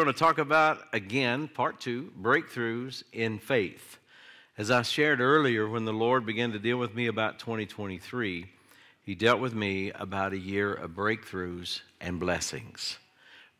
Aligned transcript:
We're 0.00 0.04
going 0.04 0.14
to 0.14 0.18
talk 0.18 0.38
about, 0.38 0.78
again, 0.94 1.46
part 1.46 1.78
two 1.78 2.10
breakthroughs 2.18 3.02
in 3.12 3.38
faith. 3.38 3.98
As 4.56 4.70
I 4.70 4.80
shared 4.80 5.20
earlier, 5.20 5.68
when 5.68 5.84
the 5.84 5.92
Lord 5.92 6.24
began 6.24 6.52
to 6.52 6.58
deal 6.58 6.78
with 6.78 6.94
me 6.94 7.06
about 7.06 7.38
2023, 7.38 8.46
He 9.04 9.14
dealt 9.14 9.40
with 9.40 9.54
me 9.54 9.90
about 9.90 10.32
a 10.32 10.38
year 10.38 10.72
of 10.72 10.92
breakthroughs 10.92 11.82
and 12.00 12.18
blessings. 12.18 12.96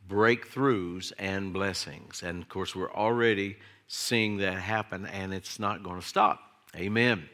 Breakthroughs 0.08 1.12
and 1.18 1.52
blessings. 1.52 2.22
And 2.22 2.42
of 2.42 2.48
course, 2.48 2.74
we're 2.74 2.90
already 2.90 3.58
seeing 3.86 4.38
that 4.38 4.54
happen, 4.54 5.04
and 5.04 5.34
it's 5.34 5.58
not 5.58 5.82
going 5.82 6.00
to 6.00 6.06
stop. 6.06 6.40
Amen. 6.74 7.28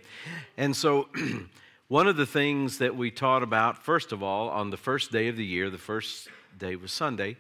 And 0.57 0.75
so, 0.75 1.07
one 1.87 2.09
of 2.09 2.17
the 2.17 2.27
things 2.27 2.79
that 2.79 2.97
we 2.97 3.13
taught 3.13 3.45
about, 3.45 3.85
first 3.85 4.11
of 4.11 4.25
all, 4.25 4.49
on 4.49 4.71
the 4.71 4.77
first 4.77 5.13
day 5.13 5.29
of 5.29 5.37
the 5.37 5.47
year, 5.47 5.71
the 5.71 5.79
first 5.79 6.27
day 6.59 6.75
was 6.75 6.91
Sunday 6.91 7.37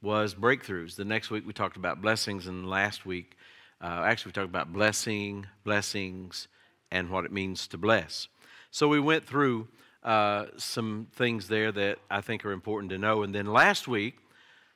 was 0.00 0.34
breakthroughs. 0.34 0.96
The 0.96 1.04
next 1.04 1.30
week 1.30 1.46
we 1.46 1.52
talked 1.52 1.76
about 1.76 2.00
blessings, 2.00 2.46
and 2.46 2.68
last 2.68 3.04
week, 3.04 3.36
uh, 3.80 4.02
actually, 4.04 4.30
we 4.30 4.32
talked 4.32 4.48
about 4.48 4.72
blessing, 4.72 5.46
blessings, 5.64 6.48
and 6.90 7.10
what 7.10 7.24
it 7.24 7.32
means 7.32 7.68
to 7.68 7.78
bless. 7.78 8.28
So 8.70 8.88
we 8.88 9.00
went 9.00 9.24
through 9.24 9.68
uh, 10.02 10.46
some 10.56 11.08
things 11.12 11.48
there 11.48 11.70
that 11.72 11.98
I 12.10 12.20
think 12.20 12.44
are 12.44 12.52
important 12.52 12.90
to 12.90 12.98
know. 12.98 13.22
And 13.22 13.34
then 13.34 13.46
last 13.46 13.86
week, 13.86 14.18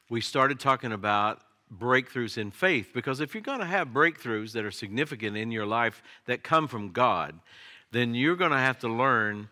we 0.08 0.20
started 0.20 0.60
talking 0.60 0.92
about 0.92 1.40
breakthroughs 1.74 2.36
in 2.36 2.50
faith 2.50 2.90
because 2.92 3.20
if 3.20 3.34
you're 3.34 3.42
going 3.42 3.60
to 3.60 3.64
have 3.64 3.88
breakthroughs 3.88 4.52
that 4.52 4.64
are 4.64 4.70
significant 4.70 5.36
in 5.36 5.50
your 5.50 5.64
life 5.64 6.02
that 6.26 6.42
come 6.42 6.68
from 6.68 6.90
God, 6.90 7.38
then 7.92 8.14
you're 8.14 8.36
going 8.36 8.50
to 8.50 8.58
have 8.58 8.78
to 8.80 8.88
learn 8.88 9.48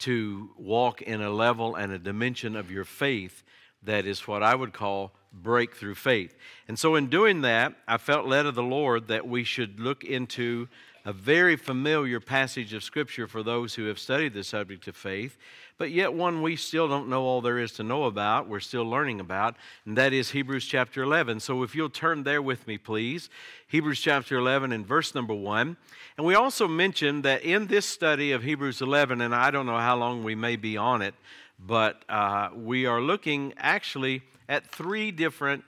to 0.00 0.50
walk 0.56 1.02
in 1.02 1.20
a 1.20 1.30
level 1.30 1.74
and 1.74 1.92
a 1.92 1.98
dimension 1.98 2.56
of 2.56 2.70
your 2.70 2.84
faith 2.84 3.42
that 3.82 4.06
is 4.06 4.26
what 4.26 4.42
I 4.42 4.54
would 4.54 4.72
call 4.72 5.12
breakthrough 5.32 5.94
faith. 5.94 6.34
And 6.66 6.78
so, 6.78 6.94
in 6.94 7.08
doing 7.08 7.42
that, 7.42 7.74
I 7.86 7.98
felt 7.98 8.26
led 8.26 8.46
of 8.46 8.54
the 8.54 8.62
Lord 8.62 9.08
that 9.08 9.28
we 9.28 9.44
should 9.44 9.80
look 9.80 10.04
into 10.04 10.68
a 11.04 11.12
very 11.12 11.56
familiar 11.56 12.20
passage 12.20 12.74
of 12.74 12.84
Scripture 12.84 13.26
for 13.26 13.42
those 13.42 13.74
who 13.74 13.86
have 13.86 13.98
studied 13.98 14.34
the 14.34 14.44
subject 14.44 14.86
of 14.88 14.96
faith, 14.96 15.38
but 15.78 15.90
yet 15.90 16.12
one 16.12 16.42
we 16.42 16.54
still 16.54 16.86
don't 16.88 17.08
know 17.08 17.22
all 17.22 17.40
there 17.40 17.58
is 17.58 17.72
to 17.72 17.82
know 17.82 18.04
about. 18.04 18.48
We're 18.48 18.60
still 18.60 18.84
learning 18.84 19.20
about, 19.20 19.56
and 19.86 19.96
that 19.96 20.12
is 20.12 20.32
Hebrews 20.32 20.66
chapter 20.66 21.02
11. 21.02 21.40
So, 21.40 21.62
if 21.62 21.74
you'll 21.74 21.90
turn 21.90 22.24
there 22.24 22.42
with 22.42 22.66
me, 22.66 22.78
please. 22.78 23.30
Hebrews 23.68 24.00
chapter 24.00 24.36
11 24.36 24.72
and 24.72 24.86
verse 24.86 25.14
number 25.14 25.34
1. 25.34 25.76
And 26.16 26.26
we 26.26 26.34
also 26.34 26.66
mentioned 26.66 27.24
that 27.24 27.42
in 27.42 27.68
this 27.68 27.86
study 27.86 28.32
of 28.32 28.42
Hebrews 28.42 28.82
11, 28.82 29.20
and 29.20 29.34
I 29.34 29.50
don't 29.50 29.66
know 29.66 29.78
how 29.78 29.96
long 29.96 30.24
we 30.24 30.34
may 30.34 30.56
be 30.56 30.76
on 30.76 31.00
it, 31.00 31.14
but 31.58 32.02
uh, 32.08 32.50
we 32.54 32.86
are 32.86 33.00
looking 33.00 33.54
actually 33.56 34.22
at 34.48 34.66
three 34.66 35.10
different 35.10 35.64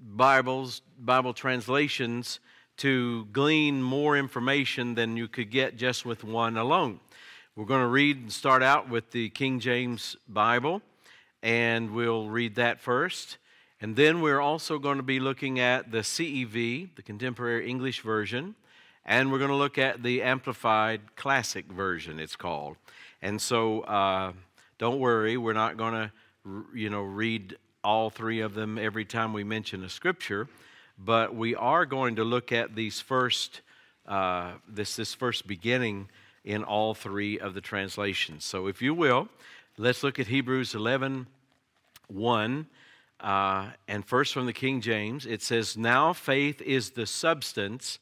Bibles, 0.00 0.82
Bible 0.98 1.34
translations 1.34 2.40
to 2.78 3.26
glean 3.26 3.82
more 3.82 4.16
information 4.16 4.94
than 4.94 5.16
you 5.16 5.28
could 5.28 5.50
get 5.50 5.76
just 5.76 6.04
with 6.04 6.24
one 6.24 6.56
alone. 6.56 7.00
We're 7.54 7.64
going 7.64 7.82
to 7.82 7.88
read 7.88 8.18
and 8.18 8.32
start 8.32 8.62
out 8.62 8.90
with 8.90 9.10
the 9.12 9.30
King 9.30 9.60
James 9.60 10.16
Bible, 10.28 10.82
and 11.42 11.92
we'll 11.92 12.28
read 12.28 12.56
that 12.56 12.80
first. 12.80 13.38
And 13.80 13.96
then 13.96 14.20
we're 14.20 14.40
also 14.40 14.78
going 14.78 14.98
to 14.98 15.02
be 15.02 15.20
looking 15.20 15.58
at 15.60 15.90
the 15.90 15.98
CEV, 15.98 16.96
the 16.96 17.02
Contemporary 17.02 17.68
English 17.68 18.02
Version, 18.02 18.54
and 19.04 19.30
we're 19.30 19.38
going 19.38 19.50
to 19.50 19.56
look 19.56 19.78
at 19.78 20.02
the 20.02 20.22
Amplified 20.22 21.16
Classic 21.16 21.64
Version, 21.66 22.18
it's 22.18 22.36
called. 22.36 22.76
And 23.22 23.40
so, 23.40 23.80
uh, 23.82 24.32
don't 24.78 24.98
worry, 24.98 25.36
we're 25.36 25.52
not 25.52 25.76
going 25.76 25.94
to, 25.94 26.12
you 26.74 26.90
know, 26.90 27.02
read 27.02 27.56
all 27.86 28.10
three 28.10 28.40
of 28.40 28.54
them 28.54 28.78
every 28.78 29.04
time 29.04 29.32
we 29.32 29.44
mention 29.44 29.84
a 29.84 29.88
scripture, 29.88 30.48
but 30.98 31.36
we 31.36 31.54
are 31.54 31.86
going 31.86 32.16
to 32.16 32.24
look 32.24 32.50
at 32.50 32.74
these 32.74 33.00
first, 33.00 33.60
uh, 34.08 34.54
this, 34.68 34.96
this 34.96 35.14
first 35.14 35.46
beginning 35.46 36.08
in 36.44 36.64
all 36.64 36.94
three 36.94 37.38
of 37.38 37.54
the 37.54 37.60
translations. 37.60 38.44
So 38.44 38.66
if 38.66 38.82
you 38.82 38.92
will, 38.92 39.28
let's 39.78 40.02
look 40.02 40.18
at 40.18 40.26
Hebrews 40.26 40.74
11, 40.74 41.28
1. 42.08 42.66
Uh, 43.20 43.70
and 43.86 44.04
first 44.04 44.34
from 44.34 44.46
the 44.46 44.52
King 44.52 44.80
James, 44.80 45.24
it 45.24 45.40
says, 45.40 45.76
Now 45.76 46.12
faith 46.12 46.60
is 46.62 46.90
the 46.90 47.06
substance 47.06 48.00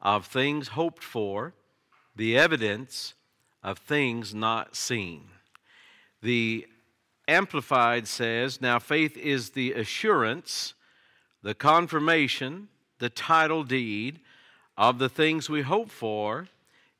of 0.00 0.24
things 0.24 0.68
hoped 0.68 1.04
for, 1.04 1.52
the 2.16 2.38
evidence 2.38 3.12
of 3.62 3.76
things 3.76 4.34
not 4.34 4.74
seen. 4.74 5.24
The 6.22 6.66
Amplified 7.28 8.08
says, 8.08 8.60
Now 8.60 8.78
faith 8.78 9.16
is 9.18 9.50
the 9.50 9.74
assurance, 9.74 10.72
the 11.42 11.54
confirmation, 11.54 12.68
the 12.98 13.10
title 13.10 13.62
deed 13.62 14.20
of 14.78 14.98
the 14.98 15.10
things 15.10 15.50
we 15.50 15.62
hope 15.62 15.90
for, 15.90 16.48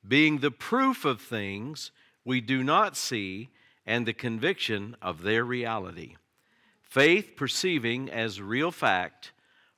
being 0.07 0.39
the 0.39 0.51
proof 0.51 1.05
of 1.07 1.21
things 1.21 1.91
we 2.25 2.43
do 2.43 2.63
not 2.63 2.97
see 2.97 3.49
and 3.87 4.05
the 4.05 4.13
conviction 4.13 4.95
of 5.01 5.23
their 5.23 5.45
reality. 5.45 6.17
Faith 6.83 7.33
perceiving 7.37 8.11
as 8.11 8.41
real 8.41 8.71
fact 8.71 9.33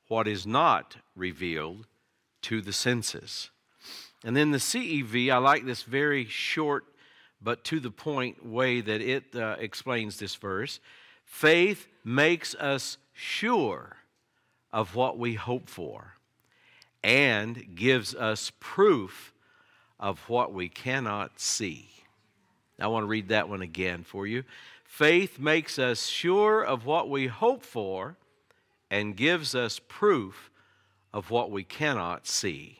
what 0.08 0.26
is 0.26 0.44
not 0.46 0.96
revealed 1.14 1.86
to 2.42 2.60
the 2.60 2.72
senses. 2.72 3.50
And 4.24 4.36
then 4.36 4.50
the 4.50 4.58
CEV, 4.58 5.30
I 5.30 5.38
like 5.38 5.64
this 5.64 5.84
very 5.84 6.24
short 6.24 6.84
but 7.42 7.64
to 7.64 7.80
the 7.80 7.90
point 7.90 8.44
way 8.44 8.80
that 8.80 9.00
it 9.00 9.34
uh, 9.34 9.56
explains 9.58 10.18
this 10.18 10.34
verse. 10.34 10.80
Faith 11.24 11.86
makes 12.04 12.54
us 12.56 12.98
sure 13.12 13.96
of 14.72 14.94
what 14.94 15.18
we 15.18 15.34
hope 15.34 15.68
for 15.68 16.14
and 17.02 17.74
gives 17.74 18.14
us 18.14 18.52
proof 18.60 19.32
of 19.98 20.18
what 20.28 20.52
we 20.52 20.68
cannot 20.68 21.38
see. 21.40 21.88
I 22.78 22.88
want 22.88 23.04
to 23.04 23.08
read 23.08 23.28
that 23.28 23.48
one 23.48 23.62
again 23.62 24.04
for 24.04 24.26
you. 24.26 24.44
Faith 24.84 25.38
makes 25.38 25.78
us 25.78 26.06
sure 26.06 26.64
of 26.64 26.84
what 26.84 27.08
we 27.08 27.26
hope 27.26 27.62
for 27.62 28.16
and 28.90 29.16
gives 29.16 29.54
us 29.54 29.80
proof 29.86 30.50
of 31.12 31.30
what 31.30 31.50
we 31.50 31.62
cannot 31.62 32.26
see. 32.26 32.79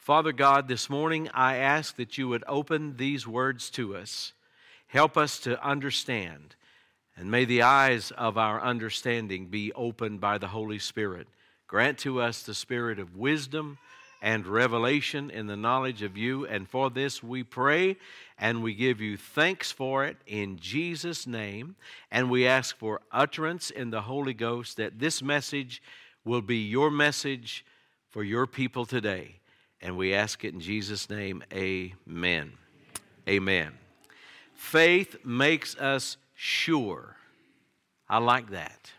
Father 0.00 0.32
God, 0.32 0.66
this 0.66 0.88
morning 0.88 1.28
I 1.34 1.56
ask 1.56 1.96
that 1.96 2.16
you 2.16 2.26
would 2.28 2.42
open 2.48 2.96
these 2.96 3.26
words 3.26 3.68
to 3.72 3.94
us. 3.94 4.32
Help 4.86 5.18
us 5.18 5.38
to 5.40 5.62
understand. 5.62 6.56
And 7.18 7.30
may 7.30 7.44
the 7.44 7.60
eyes 7.60 8.10
of 8.12 8.38
our 8.38 8.62
understanding 8.62 9.48
be 9.48 9.74
opened 9.74 10.18
by 10.18 10.38
the 10.38 10.48
Holy 10.48 10.78
Spirit. 10.78 11.28
Grant 11.66 11.98
to 11.98 12.18
us 12.18 12.42
the 12.42 12.54
spirit 12.54 12.98
of 12.98 13.14
wisdom 13.14 13.76
and 14.22 14.46
revelation 14.46 15.28
in 15.28 15.48
the 15.48 15.56
knowledge 15.56 16.00
of 16.00 16.16
you. 16.16 16.46
And 16.46 16.66
for 16.66 16.88
this 16.88 17.22
we 17.22 17.42
pray 17.42 17.98
and 18.38 18.62
we 18.62 18.72
give 18.72 19.02
you 19.02 19.18
thanks 19.18 19.70
for 19.70 20.06
it 20.06 20.16
in 20.26 20.56
Jesus' 20.56 21.26
name. 21.26 21.76
And 22.10 22.30
we 22.30 22.46
ask 22.46 22.74
for 22.74 23.02
utterance 23.12 23.68
in 23.70 23.90
the 23.90 24.00
Holy 24.00 24.32
Ghost 24.32 24.78
that 24.78 24.98
this 24.98 25.22
message 25.22 25.82
will 26.24 26.40
be 26.40 26.56
your 26.56 26.90
message 26.90 27.66
for 28.08 28.24
your 28.24 28.46
people 28.46 28.86
today. 28.86 29.39
And 29.82 29.96
we 29.96 30.14
ask 30.14 30.44
it 30.44 30.52
in 30.52 30.60
Jesus' 30.60 31.08
name, 31.08 31.42
amen. 31.52 32.52
Amen. 33.28 33.72
Faith 34.54 35.16
makes 35.24 35.76
us 35.76 36.16
sure. 36.34 37.16
I 38.08 38.18
like 38.18 38.50
that. 38.50 38.90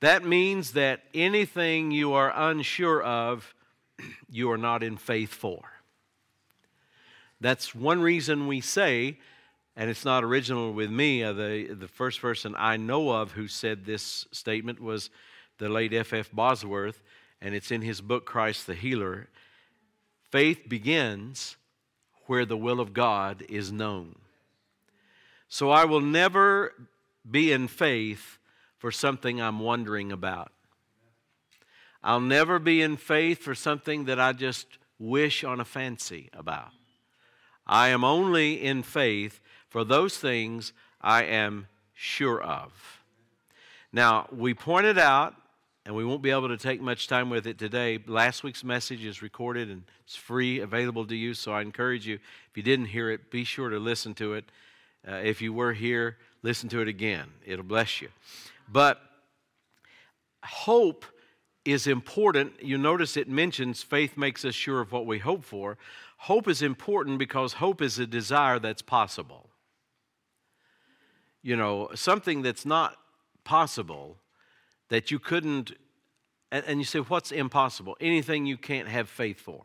That 0.00 0.24
means 0.24 0.72
that 0.72 1.02
anything 1.14 1.90
you 1.90 2.12
are 2.12 2.32
unsure 2.34 3.02
of, 3.02 3.54
you 4.30 4.50
are 4.50 4.58
not 4.58 4.82
in 4.82 4.96
faith 4.96 5.32
for. 5.32 5.62
That's 7.40 7.74
one 7.74 8.00
reason 8.00 8.46
we 8.46 8.60
say, 8.60 9.18
and 9.76 9.90
it's 9.90 10.04
not 10.04 10.24
original 10.24 10.72
with 10.72 10.90
me, 10.90 11.22
uh, 11.22 11.32
the, 11.32 11.74
the 11.74 11.88
first 11.88 12.20
person 12.20 12.54
I 12.56 12.76
know 12.76 13.10
of 13.10 13.32
who 13.32 13.46
said 13.46 13.84
this 13.84 14.26
statement 14.32 14.80
was 14.80 15.10
the 15.58 15.68
late 15.68 15.92
F.F. 15.92 16.30
Bosworth, 16.32 17.02
and 17.42 17.54
it's 17.54 17.70
in 17.70 17.82
his 17.82 18.00
book, 18.00 18.24
Christ 18.24 18.66
the 18.66 18.74
Healer. 18.74 19.28
Faith 20.36 20.68
begins 20.68 21.56
where 22.26 22.44
the 22.44 22.58
will 22.58 22.78
of 22.78 22.92
God 22.92 23.42
is 23.48 23.72
known. 23.72 24.16
So 25.48 25.70
I 25.70 25.86
will 25.86 26.02
never 26.02 26.74
be 27.30 27.52
in 27.52 27.68
faith 27.68 28.36
for 28.76 28.92
something 28.92 29.40
I'm 29.40 29.60
wondering 29.60 30.12
about. 30.12 30.52
I'll 32.04 32.20
never 32.20 32.58
be 32.58 32.82
in 32.82 32.98
faith 32.98 33.38
for 33.38 33.54
something 33.54 34.04
that 34.04 34.20
I 34.20 34.34
just 34.34 34.66
wish 34.98 35.42
on 35.42 35.58
a 35.58 35.64
fancy 35.64 36.28
about. 36.34 36.68
I 37.66 37.88
am 37.88 38.04
only 38.04 38.62
in 38.62 38.82
faith 38.82 39.40
for 39.70 39.84
those 39.84 40.18
things 40.18 40.74
I 41.00 41.22
am 41.22 41.66
sure 41.94 42.42
of. 42.42 43.00
Now, 43.90 44.28
we 44.30 44.52
pointed 44.52 44.98
out 44.98 45.34
and 45.86 45.94
we 45.94 46.04
won't 46.04 46.20
be 46.20 46.30
able 46.30 46.48
to 46.48 46.56
take 46.56 46.80
much 46.80 47.06
time 47.06 47.30
with 47.30 47.46
it 47.46 47.58
today. 47.58 48.00
Last 48.08 48.42
week's 48.42 48.64
message 48.64 49.04
is 49.04 49.22
recorded 49.22 49.70
and 49.70 49.84
it's 50.04 50.16
free, 50.16 50.58
available 50.58 51.06
to 51.06 51.14
you. 51.14 51.32
So 51.32 51.52
I 51.52 51.62
encourage 51.62 52.08
you, 52.08 52.16
if 52.16 52.56
you 52.56 52.64
didn't 52.64 52.86
hear 52.86 53.08
it, 53.08 53.30
be 53.30 53.44
sure 53.44 53.70
to 53.70 53.78
listen 53.78 54.12
to 54.14 54.34
it. 54.34 54.46
Uh, 55.06 55.14
if 55.22 55.40
you 55.40 55.52
were 55.52 55.72
here, 55.72 56.16
listen 56.42 56.68
to 56.70 56.80
it 56.80 56.88
again. 56.88 57.26
It'll 57.46 57.64
bless 57.64 58.02
you. 58.02 58.08
But 58.68 59.00
hope 60.42 61.04
is 61.64 61.86
important. 61.86 62.54
You 62.60 62.78
notice 62.78 63.16
it 63.16 63.28
mentions 63.28 63.84
faith 63.84 64.16
makes 64.16 64.44
us 64.44 64.56
sure 64.56 64.80
of 64.80 64.90
what 64.90 65.06
we 65.06 65.20
hope 65.20 65.44
for. 65.44 65.78
Hope 66.16 66.48
is 66.48 66.62
important 66.62 67.20
because 67.20 67.52
hope 67.52 67.80
is 67.80 68.00
a 68.00 68.08
desire 68.08 68.58
that's 68.58 68.82
possible. 68.82 69.50
You 71.44 71.54
know, 71.54 71.90
something 71.94 72.42
that's 72.42 72.66
not 72.66 72.96
possible 73.44 74.16
that 74.88 75.10
you 75.10 75.18
couldn't, 75.18 75.72
and, 76.50 76.64
and 76.66 76.78
you 76.78 76.84
say, 76.84 77.00
what's 77.00 77.32
impossible? 77.32 77.96
Anything 78.00 78.46
you 78.46 78.56
can't 78.56 78.88
have 78.88 79.08
faith 79.08 79.40
for, 79.40 79.64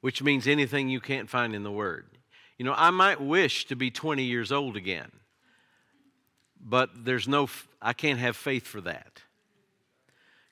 which 0.00 0.22
means 0.22 0.46
anything 0.46 0.88
you 0.88 1.00
can't 1.00 1.28
find 1.28 1.54
in 1.54 1.62
the 1.62 1.72
Word. 1.72 2.06
You 2.58 2.64
know, 2.64 2.74
I 2.76 2.90
might 2.90 3.20
wish 3.20 3.66
to 3.66 3.76
be 3.76 3.90
20 3.90 4.22
years 4.22 4.52
old 4.52 4.76
again, 4.76 5.10
but 6.60 7.04
there's 7.04 7.26
no, 7.26 7.48
I 7.80 7.94
can't 7.94 8.18
have 8.18 8.36
faith 8.36 8.66
for 8.66 8.82
that. 8.82 9.22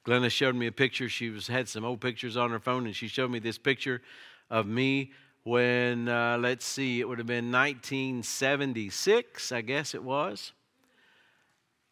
Glenna 0.04 0.30
showed 0.30 0.54
me 0.54 0.66
a 0.66 0.72
picture. 0.72 1.10
She 1.10 1.28
was 1.28 1.48
had 1.48 1.68
some 1.68 1.84
old 1.84 2.00
pictures 2.00 2.34
on 2.34 2.50
her 2.50 2.58
phone, 2.58 2.86
and 2.86 2.96
she 2.96 3.08
showed 3.08 3.30
me 3.30 3.40
this 3.40 3.58
picture 3.58 4.00
of 4.48 4.66
me 4.66 5.12
when, 5.44 6.08
uh, 6.08 6.38
let's 6.38 6.64
see, 6.64 7.00
it 7.00 7.08
would 7.08 7.18
have 7.18 7.26
been 7.26 7.52
1976, 7.52 9.52
I 9.52 9.60
guess 9.60 9.94
it 9.94 10.02
was. 10.02 10.52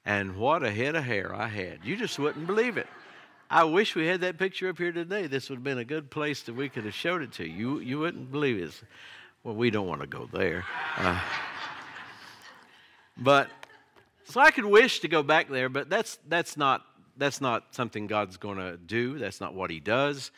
And 0.06 0.36
what 0.36 0.62
a 0.62 0.70
head 0.70 0.94
of 0.94 1.04
hair 1.04 1.34
I 1.34 1.48
had. 1.48 1.80
You 1.82 1.96
just 1.96 2.18
wouldn't 2.18 2.46
believe 2.46 2.76
it. 2.76 2.86
I 3.50 3.64
wish 3.64 3.94
we 3.96 4.06
had 4.06 4.20
that 4.22 4.38
picture 4.38 4.68
up 4.68 4.78
here 4.78 4.92
today. 4.92 5.26
This 5.26 5.50
would 5.50 5.56
have 5.56 5.64
been 5.64 5.78
a 5.78 5.84
good 5.84 6.10
place 6.10 6.42
that 6.44 6.54
we 6.54 6.68
could 6.68 6.84
have 6.84 6.94
showed 6.94 7.22
it 7.22 7.32
to 7.34 7.46
you. 7.46 7.80
You 7.80 7.98
wouldn't 7.98 8.30
believe 8.30 8.62
it. 8.62 8.80
Well, 9.42 9.56
we 9.56 9.70
don't 9.70 9.86
want 9.86 10.00
to 10.00 10.06
go 10.06 10.28
there. 10.32 10.64
Uh, 10.96 11.20
but 13.16 13.48
so 14.24 14.40
I 14.40 14.52
could 14.52 14.64
wish 14.64 15.00
to 15.00 15.08
go 15.08 15.22
back 15.22 15.48
there, 15.48 15.68
but 15.68 15.90
that's 15.90 16.18
that's 16.28 16.56
not 16.56 16.84
that's 17.16 17.40
not 17.40 17.74
something 17.74 18.06
God's 18.06 18.36
going 18.36 18.58
to 18.58 18.76
do. 18.76 19.18
That's 19.18 19.40
not 19.40 19.54
what 19.54 19.70
He 19.70 19.80
does. 19.80 20.30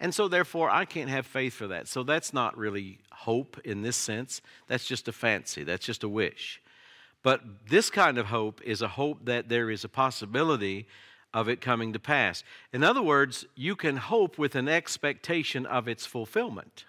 And 0.00 0.14
so, 0.14 0.28
therefore, 0.28 0.68
I 0.68 0.84
can't 0.84 1.08
have 1.08 1.24
faith 1.24 1.54
for 1.54 1.68
that. 1.68 1.86
So, 1.86 2.02
that's 2.02 2.32
not 2.32 2.58
really 2.58 2.98
hope 3.12 3.60
in 3.64 3.82
this 3.82 3.96
sense. 3.96 4.42
That's 4.66 4.84
just 4.84 5.08
a 5.08 5.12
fancy, 5.12 5.64
that's 5.64 5.86
just 5.86 6.02
a 6.02 6.08
wish. 6.08 6.60
But 7.24 7.40
this 7.68 7.90
kind 7.90 8.18
of 8.18 8.26
hope 8.26 8.60
is 8.62 8.82
a 8.82 8.88
hope 8.88 9.24
that 9.24 9.48
there 9.48 9.70
is 9.70 9.82
a 9.82 9.88
possibility 9.88 10.86
of 11.32 11.48
it 11.48 11.60
coming 11.60 11.92
to 11.94 11.98
pass. 11.98 12.44
In 12.72 12.84
other 12.84 13.02
words, 13.02 13.46
you 13.56 13.74
can 13.74 13.96
hope 13.96 14.38
with 14.38 14.54
an 14.54 14.68
expectation 14.68 15.66
of 15.66 15.88
its 15.88 16.06
fulfillment. 16.06 16.84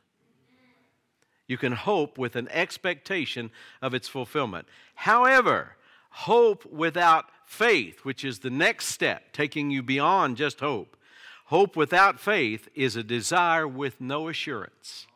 You 1.48 1.58
can 1.58 1.72
hope 1.72 2.18
with 2.18 2.36
an 2.36 2.50
expectation 2.50 3.50
of 3.82 3.94
its 3.94 4.10
fulfillment. 4.10 4.68
However, 4.96 5.78
hope 6.10 6.66
without 6.66 7.26
faith, 7.46 8.00
which 8.04 8.26
is 8.26 8.40
the 8.40 8.50
next 8.50 8.88
step, 8.88 9.32
taking 9.32 9.72
you 9.72 9.82
beyond 9.82 10.36
just 10.36 10.60
hope. 10.60 10.98
Hope 11.46 11.78
without 11.78 12.20
faith 12.20 12.68
is 12.76 12.96
a 12.96 13.04
desire 13.04 13.68
with 13.68 14.02
no 14.02 14.28
assurance. 14.28 15.08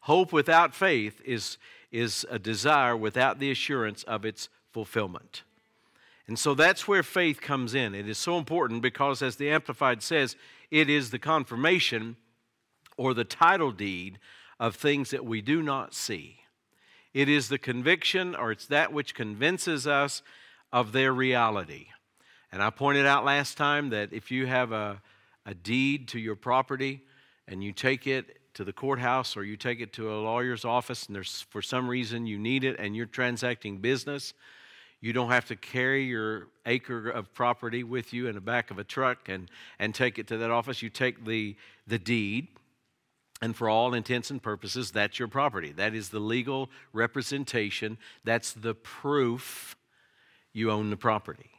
Hope 0.00 0.32
without 0.32 0.74
faith 0.74 1.20
is, 1.24 1.58
is 1.90 2.26
a 2.30 2.38
desire 2.38 2.96
without 2.96 3.38
the 3.38 3.50
assurance 3.50 4.02
of 4.04 4.24
its 4.24 4.48
fulfillment. 4.72 5.42
And 6.28 6.38
so 6.38 6.54
that's 6.54 6.88
where 6.88 7.02
faith 7.02 7.40
comes 7.40 7.74
in. 7.74 7.94
It 7.94 8.08
is 8.08 8.18
so 8.18 8.36
important 8.36 8.82
because, 8.82 9.22
as 9.22 9.36
the 9.36 9.50
Amplified 9.50 10.02
says, 10.02 10.36
it 10.70 10.90
is 10.90 11.10
the 11.10 11.18
confirmation 11.18 12.16
or 12.96 13.14
the 13.14 13.24
title 13.24 13.70
deed 13.70 14.18
of 14.58 14.74
things 14.74 15.10
that 15.10 15.24
we 15.24 15.40
do 15.40 15.62
not 15.62 15.94
see. 15.94 16.40
It 17.14 17.28
is 17.28 17.48
the 17.48 17.58
conviction, 17.58 18.34
or 18.34 18.50
it's 18.50 18.66
that 18.66 18.92
which 18.92 19.14
convinces 19.14 19.86
us 19.86 20.22
of 20.72 20.92
their 20.92 21.12
reality. 21.12 21.86
And 22.50 22.62
I 22.62 22.70
pointed 22.70 23.06
out 23.06 23.24
last 23.24 23.56
time 23.56 23.90
that 23.90 24.12
if 24.12 24.30
you 24.30 24.46
have 24.46 24.72
a, 24.72 25.00
a 25.44 25.54
deed 25.54 26.08
to 26.08 26.18
your 26.18 26.36
property 26.36 27.02
and 27.46 27.62
you 27.62 27.72
take 27.72 28.06
it 28.06 28.38
to 28.56 28.64
the 28.64 28.72
courthouse 28.72 29.36
or 29.36 29.44
you 29.44 29.56
take 29.56 29.80
it 29.80 29.92
to 29.92 30.12
a 30.12 30.16
lawyer's 30.16 30.64
office 30.64 31.06
and 31.06 31.14
there's 31.14 31.42
for 31.50 31.62
some 31.62 31.88
reason 31.88 32.26
you 32.26 32.38
need 32.38 32.64
it 32.64 32.76
and 32.78 32.96
you're 32.96 33.06
transacting 33.06 33.78
business, 33.78 34.34
you 35.00 35.12
don't 35.12 35.30
have 35.30 35.46
to 35.46 35.56
carry 35.56 36.04
your 36.04 36.48
acre 36.64 37.10
of 37.10 37.32
property 37.34 37.84
with 37.84 38.12
you 38.12 38.26
in 38.26 38.34
the 38.34 38.40
back 38.40 38.70
of 38.70 38.78
a 38.78 38.84
truck 38.84 39.28
and, 39.28 39.50
and 39.78 39.94
take 39.94 40.18
it 40.18 40.26
to 40.28 40.38
that 40.38 40.50
office. 40.50 40.80
You 40.80 40.88
take 40.88 41.24
the, 41.24 41.54
the 41.86 41.98
deed 41.98 42.48
and 43.42 43.54
for 43.54 43.68
all 43.68 43.92
intents 43.92 44.30
and 44.30 44.42
purposes, 44.42 44.90
that's 44.90 45.18
your 45.18 45.28
property. 45.28 45.72
That 45.72 45.94
is 45.94 46.08
the 46.08 46.18
legal 46.18 46.70
representation. 46.94 47.98
That's 48.24 48.52
the 48.52 48.74
proof 48.74 49.76
you 50.54 50.70
own 50.70 50.88
the 50.88 50.96
property. 50.96 51.50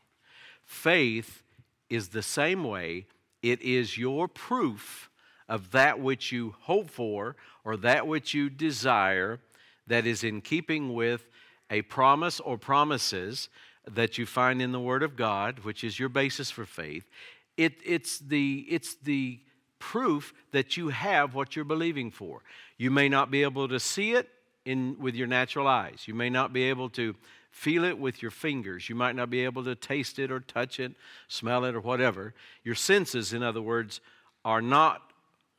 Faith 0.66 1.44
is 1.90 2.10
the 2.10 2.24
same 2.24 2.64
way, 2.64 3.06
it 3.44 3.62
is 3.62 3.98
your 3.98 4.28
proof 4.28 5.10
of 5.50 5.72
that 5.72 6.00
which 6.00 6.32
you 6.32 6.56
hope 6.62 6.90
for 6.90 7.36
or 7.64 7.78
that 7.78 8.08
which 8.08 8.34
you 8.34 8.50
desire 8.50 9.40
that 9.88 10.06
is 10.06 10.24
in 10.24 10.42
keeping 10.42 10.94
with 10.94 11.28
a 11.70 11.82
promise 11.84 12.40
or 12.40 12.58
promises 12.58 13.50
that 13.90 14.18
you 14.18 14.26
find 14.26 14.62
in 14.62 14.72
the 14.72 14.80
Word 14.80 15.04
of 15.04 15.16
God, 15.16 15.60
which 15.60 15.84
is 15.84 16.00
your 16.00 16.10
basis 16.10 16.52
for 16.52 16.66
faith. 16.66 17.10
It, 17.56 17.76
it's, 17.86 18.20
the, 18.20 18.66
it's 18.70 18.96
the 18.96 19.40
proof 19.80 20.34
that 20.52 20.78
you 20.78 20.90
have 20.90 21.34
what 21.34 21.56
you're 21.56 21.66
believing 21.66 22.12
for. 22.12 22.42
You 22.78 22.92
may 22.92 23.10
not 23.10 23.32
be 23.32 23.44
able 23.44 23.68
to 23.70 23.80
see 23.80 24.14
it 24.14 24.30
in, 24.66 24.98
with 25.00 25.16
your 25.16 25.28
natural 25.28 25.68
eyes. 25.68 26.04
You 26.06 26.14
may 26.14 26.30
not 26.30 26.52
be 26.52 26.64
able 26.64 26.90
to 26.92 27.16
feel 27.52 27.86
it 27.86 27.98
with 27.98 28.22
your 28.22 28.32
fingers. 28.32 28.90
You 28.90 28.96
might 28.96 29.16
not 29.16 29.30
be 29.30 29.44
able 29.44 29.64
to 29.64 29.74
taste 29.74 30.20
it 30.20 30.32
or 30.32 30.42
touch 30.42 30.80
it, 30.80 30.92
smell 31.28 31.66
it, 31.66 31.74
or 31.74 31.80
whatever. 31.80 32.34
Your 32.64 32.76
senses, 32.76 33.34
in 33.34 33.42
other 33.42 33.62
words, 33.62 34.02
are 34.46 34.62
not 34.62 35.07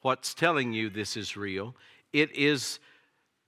what's 0.02 0.34
telling 0.34 0.72
you 0.72 0.90
this 0.90 1.16
is 1.16 1.36
real. 1.36 1.74
It 2.12 2.34
is 2.34 2.78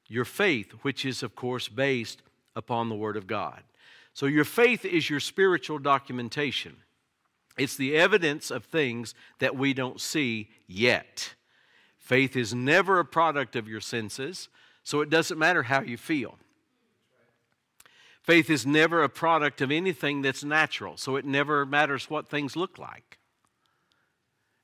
your 0.08 0.24
faith, 0.24 0.72
which 0.82 1.04
is, 1.04 1.22
of 1.22 1.34
course, 1.34 1.68
based 1.68 2.22
upon 2.56 2.88
the 2.88 2.94
Word 2.94 3.16
of 3.16 3.26
God. 3.26 3.62
So 4.12 4.26
your 4.26 4.44
faith 4.44 4.84
is 4.84 5.08
your 5.08 5.20
spiritual 5.20 5.78
documentation. 5.78 6.76
It's 7.56 7.76
the 7.76 7.96
evidence 7.96 8.50
of 8.50 8.64
things 8.64 9.14
that 9.38 9.56
we 9.56 9.72
don't 9.72 10.00
see 10.00 10.48
yet. 10.66 11.34
Faith 11.98 12.34
is 12.34 12.54
never 12.54 12.98
a 12.98 13.04
product 13.04 13.54
of 13.54 13.68
your 13.68 13.80
senses, 13.80 14.48
so 14.82 15.00
it 15.00 15.10
doesn't 15.10 15.38
matter 15.38 15.64
how 15.64 15.82
you 15.82 15.96
feel. 15.96 16.38
Faith 18.22 18.50
is 18.50 18.66
never 18.66 19.02
a 19.02 19.08
product 19.08 19.60
of 19.60 19.70
anything 19.70 20.22
that's 20.22 20.44
natural, 20.44 20.96
so 20.96 21.16
it 21.16 21.24
never 21.24 21.64
matters 21.64 22.10
what 22.10 22.28
things 22.28 22.56
look 22.56 22.78
like. 22.78 23.18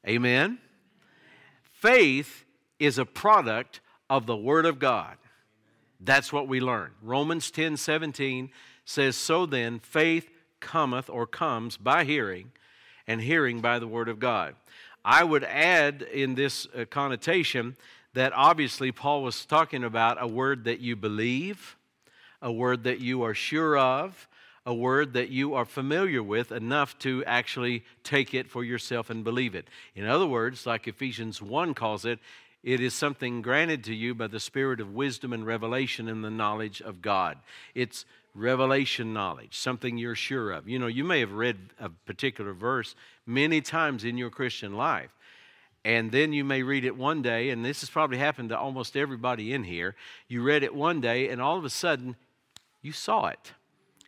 Amen? 0.06 0.58
Faith 1.80 2.46
is 2.78 2.98
a 2.98 3.04
product 3.04 3.80
of 4.08 4.26
the 4.26 4.36
Word 4.36 4.64
of 4.64 4.78
God. 4.78 5.16
That's 6.00 6.32
what 6.32 6.48
we 6.48 6.60
learn. 6.60 6.92
Romans 7.02 7.50
10 7.50 7.76
17 7.76 8.50
says, 8.86 9.14
So 9.14 9.44
then, 9.44 9.78
faith 9.78 10.30
cometh 10.58 11.10
or 11.10 11.26
comes 11.26 11.76
by 11.76 12.04
hearing, 12.04 12.52
and 13.06 13.20
hearing 13.20 13.60
by 13.60 13.78
the 13.78 13.86
Word 13.86 14.08
of 14.08 14.18
God. 14.18 14.54
I 15.04 15.22
would 15.22 15.44
add 15.44 16.00
in 16.00 16.34
this 16.34 16.66
uh, 16.74 16.86
connotation 16.88 17.76
that 18.14 18.32
obviously 18.32 18.90
Paul 18.90 19.22
was 19.22 19.44
talking 19.44 19.84
about 19.84 20.16
a 20.20 20.26
word 20.26 20.64
that 20.64 20.80
you 20.80 20.96
believe, 20.96 21.76
a 22.40 22.50
word 22.50 22.84
that 22.84 23.00
you 23.00 23.22
are 23.22 23.34
sure 23.34 23.76
of, 23.76 24.26
a 24.66 24.74
word 24.74 25.12
that 25.12 25.30
you 25.30 25.54
are 25.54 25.64
familiar 25.64 26.22
with 26.22 26.50
enough 26.50 26.98
to 26.98 27.24
actually 27.24 27.84
take 28.02 28.34
it 28.34 28.50
for 28.50 28.64
yourself 28.64 29.08
and 29.08 29.22
believe 29.22 29.54
it. 29.54 29.68
In 29.94 30.06
other 30.06 30.26
words, 30.26 30.66
like 30.66 30.88
Ephesians 30.88 31.40
1 31.40 31.72
calls 31.72 32.04
it, 32.04 32.18
it 32.64 32.80
is 32.80 32.92
something 32.92 33.42
granted 33.42 33.84
to 33.84 33.94
you 33.94 34.12
by 34.12 34.26
the 34.26 34.40
spirit 34.40 34.80
of 34.80 34.92
wisdom 34.92 35.32
and 35.32 35.46
revelation 35.46 36.08
in 36.08 36.22
the 36.22 36.30
knowledge 36.30 36.82
of 36.82 37.00
God. 37.00 37.38
It's 37.76 38.04
revelation 38.34 39.12
knowledge, 39.12 39.56
something 39.56 39.96
you're 39.96 40.16
sure 40.16 40.50
of. 40.50 40.68
You 40.68 40.80
know, 40.80 40.88
you 40.88 41.04
may 41.04 41.20
have 41.20 41.32
read 41.32 41.58
a 41.78 41.88
particular 41.88 42.52
verse 42.52 42.96
many 43.24 43.60
times 43.60 44.02
in 44.02 44.18
your 44.18 44.30
Christian 44.30 44.74
life. 44.76 45.10
And 45.84 46.10
then 46.10 46.32
you 46.32 46.42
may 46.42 46.64
read 46.64 46.84
it 46.84 46.96
one 46.96 47.22
day, 47.22 47.50
and 47.50 47.64
this 47.64 47.80
has 47.80 47.88
probably 47.88 48.18
happened 48.18 48.48
to 48.48 48.58
almost 48.58 48.96
everybody 48.96 49.52
in 49.52 49.62
here. 49.62 49.94
You 50.26 50.42
read 50.42 50.64
it 50.64 50.74
one 50.74 51.00
day, 51.00 51.28
and 51.28 51.40
all 51.40 51.56
of 51.56 51.64
a 51.64 51.70
sudden, 51.70 52.16
you 52.82 52.90
saw 52.90 53.28
it. 53.28 53.52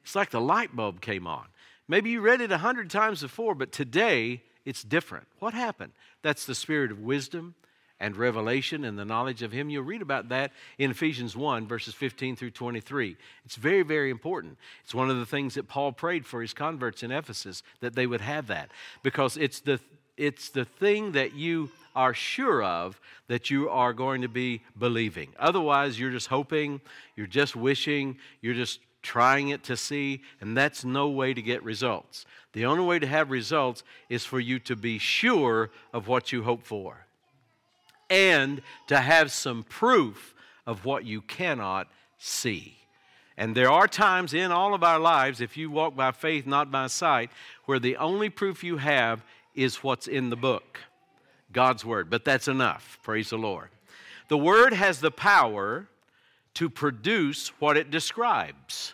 It's 0.09 0.15
like 0.15 0.31
the 0.31 0.41
light 0.41 0.75
bulb 0.75 1.03
came 1.03 1.27
on. 1.27 1.45
Maybe 1.87 2.09
you 2.09 2.23
read 2.23 2.41
it 2.41 2.51
a 2.51 2.57
hundred 2.57 2.89
times 2.89 3.21
before, 3.21 3.55
but 3.55 3.73
today 3.73 4.43
it's 4.65 4.83
different. 4.83 5.27
What 5.39 5.53
happened? 5.53 5.93
That's 6.23 6.47
the 6.47 6.55
spirit 6.55 6.91
of 6.91 7.01
wisdom, 7.01 7.55
and 8.01 8.17
revelation 8.17 8.85
and 8.85 8.99
the 8.99 9.05
knowledge 9.05 9.43
of 9.43 9.53
Him. 9.53 9.69
You'll 9.69 9.83
read 9.83 10.01
about 10.01 10.31
that 10.31 10.53
in 10.79 10.91
Ephesians 10.91 11.37
1, 11.37 11.67
verses 11.67 11.93
15 11.93 12.37
through 12.37 12.53
23. 12.53 13.19
It's 13.45 13.57
very, 13.57 13.83
very 13.83 14.09
important. 14.09 14.57
It's 14.83 14.95
one 14.95 15.11
of 15.11 15.19
the 15.19 15.27
things 15.27 15.53
that 15.57 15.69
Paul 15.69 15.93
prayed 15.93 16.25
for 16.25 16.41
his 16.41 16.55
converts 16.55 17.03
in 17.03 17.11
Ephesus, 17.11 17.63
that 17.81 17.95
they 17.95 18.07
would 18.07 18.23
have 18.23 18.47
that, 18.47 18.71
because 19.03 19.37
it's 19.37 19.61
the, 19.61 19.79
it's 20.17 20.49
the 20.49 20.65
thing 20.65 21.13
that 21.13 21.35
you 21.35 21.69
are 21.95 22.15
sure 22.15 22.63
of 22.63 22.99
that 23.27 23.51
you 23.51 23.69
are 23.69 23.93
going 23.93 24.23
to 24.23 24.29
be 24.29 24.63
believing. 24.79 25.35
Otherwise, 25.39 26.01
you're 26.01 26.13
just 26.13 26.29
hoping, 26.29 26.81
you're 27.15 27.27
just 27.27 27.57
wishing, 27.57 28.17
you're 28.41 28.55
just 28.55 28.81
trying 29.09 29.49
it 29.49 29.65
to 29.65 29.75
see, 29.75 30.21
and 30.39 30.55
that's 30.55 30.85
no 30.85 31.09
way 31.09 31.33
to 31.33 31.41
get 31.41 31.63
results. 31.63 32.27
The 32.53 32.67
only 32.67 32.85
way 32.85 32.99
to 32.99 33.07
have 33.07 33.31
results 33.31 33.83
is 34.11 34.27
for 34.27 34.39
you 34.39 34.59
to 34.61 34.77
be 34.77 34.99
sure 34.99 35.71
of 35.95 36.09
what 36.09 36.31
you 36.31 36.43
hope 36.43 36.63
for 36.63 37.07
and 38.11 38.61
to 38.87 39.01
have 39.01 39.33
some 39.33 39.63
proof 39.63 40.35
of 40.67 40.85
what 40.85 41.07
you 41.07 41.23
cannot 41.23 41.89
see. 42.19 42.77
And 43.39 43.55
there 43.55 43.71
are 43.71 43.89
times 43.89 44.35
in 44.35 44.53
all 44.53 44.75
of 44.75 44.85
our 44.85 44.99
lives, 44.99 45.41
if 45.41 45.57
you 45.57 45.71
walk 45.71 45.97
by 45.97 46.13
faith, 46.13 46.47
not 46.47 46.71
by 46.71 46.89
sight, 46.89 47.31
where 47.65 47.79
the 47.79 47.97
only 47.97 48.29
proof 48.29 48.63
you 48.63 48.77
have 48.77 49.25
is 49.55 49.83
what's 49.83 50.07
in 50.07 50.29
the 50.29 50.37
book 50.37 50.81
God's 51.51 51.83
Word. 51.83 52.11
But 52.11 52.27
that's 52.27 52.47
enough. 52.47 52.99
Praise 53.03 53.31
the 53.31 53.39
Lord. 53.39 53.71
The 54.29 54.37
Word 54.37 54.75
has 54.75 55.01
the 55.01 55.11
power 55.11 55.89
to 56.55 56.69
produce 56.69 57.49
what 57.61 57.77
it 57.77 57.91
describes. 57.91 58.93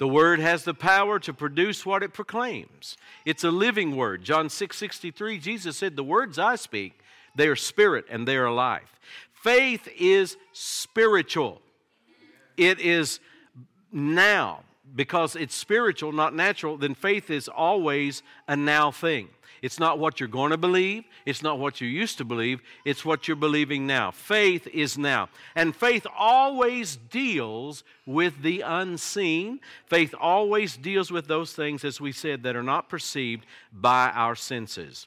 The 0.00 0.08
word 0.08 0.40
has 0.40 0.64
the 0.64 0.72
power 0.72 1.18
to 1.18 1.34
produce 1.34 1.84
what 1.84 2.02
it 2.02 2.14
proclaims. 2.14 2.96
It's 3.26 3.44
a 3.44 3.50
living 3.50 3.96
word. 3.96 4.24
John 4.24 4.48
6 4.48 4.74
63, 4.74 5.38
Jesus 5.38 5.76
said, 5.76 5.94
The 5.94 6.02
words 6.02 6.38
I 6.38 6.56
speak, 6.56 6.98
they 7.34 7.48
are 7.48 7.54
spirit 7.54 8.06
and 8.08 8.26
they 8.26 8.38
are 8.38 8.50
life. 8.50 8.98
Faith 9.34 9.86
is 9.98 10.38
spiritual. 10.54 11.60
It 12.56 12.80
is 12.80 13.20
now. 13.92 14.60
Because 14.96 15.36
it's 15.36 15.54
spiritual, 15.54 16.12
not 16.12 16.34
natural, 16.34 16.78
then 16.78 16.94
faith 16.94 17.28
is 17.28 17.46
always 17.46 18.22
a 18.48 18.56
now 18.56 18.90
thing. 18.90 19.28
It's 19.62 19.78
not 19.78 19.98
what 19.98 20.20
you're 20.20 20.28
going 20.28 20.50
to 20.50 20.56
believe. 20.56 21.04
It's 21.26 21.42
not 21.42 21.58
what 21.58 21.80
you 21.80 21.88
used 21.88 22.18
to 22.18 22.24
believe. 22.24 22.60
It's 22.84 23.04
what 23.04 23.28
you're 23.28 23.36
believing 23.36 23.86
now. 23.86 24.10
Faith 24.10 24.66
is 24.68 24.96
now. 24.96 25.28
And 25.54 25.74
faith 25.74 26.06
always 26.16 26.96
deals 26.96 27.84
with 28.06 28.42
the 28.42 28.62
unseen. 28.62 29.60
Faith 29.86 30.14
always 30.18 30.76
deals 30.76 31.10
with 31.10 31.26
those 31.26 31.52
things, 31.52 31.84
as 31.84 32.00
we 32.00 32.12
said, 32.12 32.42
that 32.42 32.56
are 32.56 32.62
not 32.62 32.88
perceived 32.88 33.44
by 33.72 34.10
our 34.10 34.34
senses. 34.34 35.06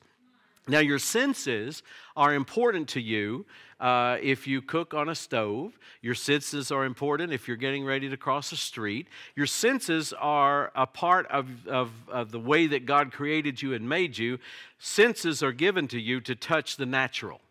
Now, 0.67 0.79
your 0.79 0.99
senses 0.99 1.83
are 2.15 2.33
important 2.33 2.87
to 2.89 3.01
you 3.01 3.45
uh, 3.83 4.17
if 4.21 4.47
you 4.47 4.61
cook 4.61 4.93
on 4.93 5.09
a 5.09 5.15
stove. 5.15 5.77
Your 6.01 6.15
senses 6.15 6.71
are 6.71 6.85
important 6.85 7.33
if 7.33 7.49
you're 7.49 7.57
getting 7.57 7.83
ready 7.83 8.09
to 8.09 8.15
cross 8.15 8.53
a 8.53 8.55
street. 8.55 9.07
Your 9.35 9.45
senses 9.45 10.13
are 10.13 10.71
a 10.73 10.87
part 10.87 11.27
of, 11.27 11.67
of, 11.67 11.91
of 12.07 12.31
the 12.31 12.39
way 12.39 12.65
that 12.67 12.85
God 12.85 13.11
created 13.11 13.61
you 13.61 13.73
and 13.73 13.87
made 13.89 14.17
you. 14.17 14.39
Senses 14.79 15.43
are 15.43 15.51
given 15.51 15.89
to 15.89 15.99
you 15.99 16.21
to 16.21 16.33
touch 16.33 16.77
the 16.77 16.85
natural. 16.85 17.41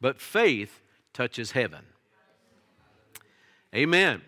But 0.00 0.20
faith 0.20 0.82
touches 1.12 1.52
heaven. 1.52 1.84
Amen. 3.72 4.22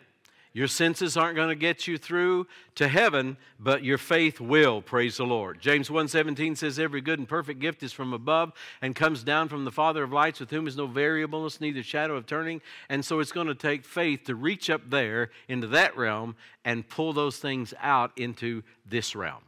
Your 0.53 0.67
senses 0.67 1.17
aren't 1.17 1.37
going 1.37 1.49
to 1.49 1.55
get 1.55 1.87
you 1.87 1.97
through 1.97 2.49
to 2.75 2.89
heaven, 2.89 3.37
but 3.61 3.85
your 3.85 3.99
faith 3.99 4.41
will, 4.41 4.83
praise 4.83 5.17
the 5.17 5.25
Lord. 5.25 5.61
James 5.61 5.89
1:17 5.89 6.57
says 6.57 6.79
every 6.79 7.01
good 7.01 7.21
and 7.21 7.29
perfect 7.29 7.61
gift 7.61 7.85
is 7.85 7.93
from 7.93 8.13
above 8.13 8.53
and 8.83 8.97
comes 8.97 9.23
down 9.23 9.49
from 9.49 9.65
the 9.65 9.71
Father 9.71 10.03
of 10.03 10.13
lights 10.13 10.41
with 10.41 10.51
whom 10.51 10.67
is 10.67 10.77
no 10.77 10.89
variableness 10.89 11.61
neither 11.61 11.85
shadow 11.85 12.17
of 12.17 12.27
turning. 12.27 12.61
And 12.89 13.05
so 13.05 13.21
it's 13.21 13.31
going 13.31 13.47
to 13.47 13.55
take 13.55 13.85
faith 13.85 14.25
to 14.25 14.35
reach 14.35 14.69
up 14.71 14.91
there 14.91 15.31
into 15.49 15.69
that 15.69 15.97
realm 15.97 16.35
and 16.65 16.89
pull 16.89 17.13
those 17.13 17.39
things 17.39 17.73
out 17.81 18.11
into 18.17 18.65
this 18.85 19.15
realm. 19.15 19.43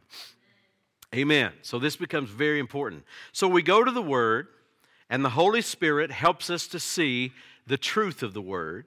Amen. 1.13 1.51
So 1.63 1.79
this 1.79 1.97
becomes 1.97 2.29
very 2.29 2.59
important. 2.59 3.03
So 3.33 3.49
we 3.49 3.61
go 3.61 3.83
to 3.83 3.91
the 3.91 4.01
word 4.01 4.47
and 5.09 5.23
the 5.23 5.29
Holy 5.29 5.61
Spirit 5.61 6.11
helps 6.11 6.49
us 6.49 6.65
to 6.67 6.79
see 6.79 7.33
the 7.67 7.77
truth 7.77 8.23
of 8.23 8.33
the 8.33 8.41
word 8.41 8.85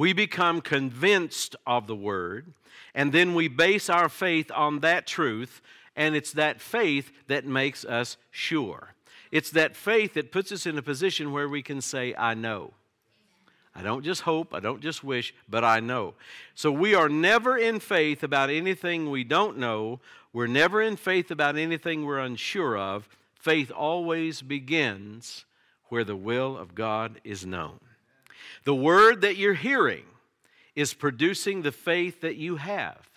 we 0.00 0.14
become 0.14 0.62
convinced 0.62 1.54
of 1.66 1.86
the 1.86 1.94
word, 1.94 2.54
and 2.94 3.12
then 3.12 3.34
we 3.34 3.48
base 3.48 3.90
our 3.90 4.08
faith 4.08 4.50
on 4.50 4.80
that 4.80 5.06
truth, 5.06 5.60
and 5.94 6.16
it's 6.16 6.32
that 6.32 6.58
faith 6.58 7.12
that 7.26 7.44
makes 7.44 7.84
us 7.84 8.16
sure. 8.30 8.94
It's 9.30 9.50
that 9.50 9.76
faith 9.76 10.14
that 10.14 10.32
puts 10.32 10.52
us 10.52 10.64
in 10.64 10.78
a 10.78 10.82
position 10.82 11.32
where 11.32 11.50
we 11.50 11.60
can 11.60 11.82
say, 11.82 12.14
I 12.16 12.32
know. 12.32 12.72
I 13.74 13.82
don't 13.82 14.02
just 14.02 14.22
hope, 14.22 14.54
I 14.54 14.60
don't 14.60 14.80
just 14.80 15.04
wish, 15.04 15.34
but 15.50 15.64
I 15.64 15.80
know. 15.80 16.14
So 16.54 16.72
we 16.72 16.94
are 16.94 17.10
never 17.10 17.58
in 17.58 17.78
faith 17.78 18.22
about 18.22 18.48
anything 18.48 19.10
we 19.10 19.22
don't 19.22 19.58
know. 19.58 20.00
We're 20.32 20.46
never 20.46 20.80
in 20.80 20.96
faith 20.96 21.30
about 21.30 21.58
anything 21.58 22.06
we're 22.06 22.20
unsure 22.20 22.78
of. 22.78 23.06
Faith 23.34 23.70
always 23.70 24.40
begins 24.40 25.44
where 25.90 26.04
the 26.04 26.16
will 26.16 26.56
of 26.56 26.74
God 26.74 27.20
is 27.22 27.44
known. 27.44 27.80
The 28.64 28.74
word 28.74 29.22
that 29.22 29.36
you're 29.36 29.54
hearing 29.54 30.04
is 30.74 30.94
producing 30.94 31.62
the 31.62 31.72
faith 31.72 32.20
that 32.20 32.36
you 32.36 32.56
have. 32.56 33.08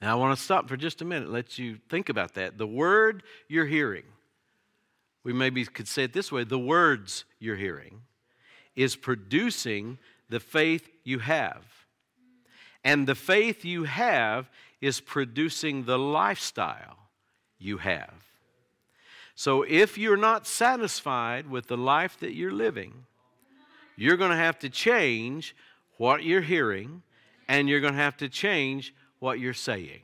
Now, 0.00 0.12
I 0.12 0.14
want 0.20 0.36
to 0.36 0.42
stop 0.42 0.68
for 0.68 0.76
just 0.76 1.00
a 1.00 1.04
minute, 1.04 1.30
let 1.30 1.58
you 1.58 1.78
think 1.88 2.08
about 2.08 2.34
that. 2.34 2.58
The 2.58 2.66
word 2.66 3.22
you're 3.48 3.66
hearing, 3.66 4.04
we 5.22 5.32
maybe 5.32 5.64
could 5.64 5.86
say 5.86 6.04
it 6.04 6.12
this 6.12 6.32
way 6.32 6.42
the 6.44 6.58
words 6.58 7.24
you're 7.38 7.56
hearing 7.56 8.02
is 8.74 8.96
producing 8.96 9.98
the 10.28 10.40
faith 10.40 10.88
you 11.04 11.20
have. 11.20 11.64
And 12.82 13.06
the 13.06 13.14
faith 13.14 13.64
you 13.64 13.84
have 13.84 14.50
is 14.80 15.00
producing 15.00 15.84
the 15.84 15.98
lifestyle 15.98 16.98
you 17.58 17.78
have. 17.78 18.31
So 19.34 19.62
if 19.62 19.96
you're 19.96 20.16
not 20.16 20.46
satisfied 20.46 21.48
with 21.48 21.66
the 21.66 21.76
life 21.76 22.18
that 22.20 22.34
you're 22.34 22.52
living, 22.52 23.06
you're 23.96 24.16
going 24.16 24.30
to 24.30 24.36
have 24.36 24.58
to 24.60 24.68
change 24.68 25.54
what 25.96 26.22
you're 26.22 26.42
hearing 26.42 27.02
and 27.48 27.68
you're 27.68 27.80
going 27.80 27.94
to 27.94 28.00
have 28.00 28.16
to 28.18 28.28
change 28.28 28.94
what 29.18 29.38
you're 29.38 29.54
saying. 29.54 30.00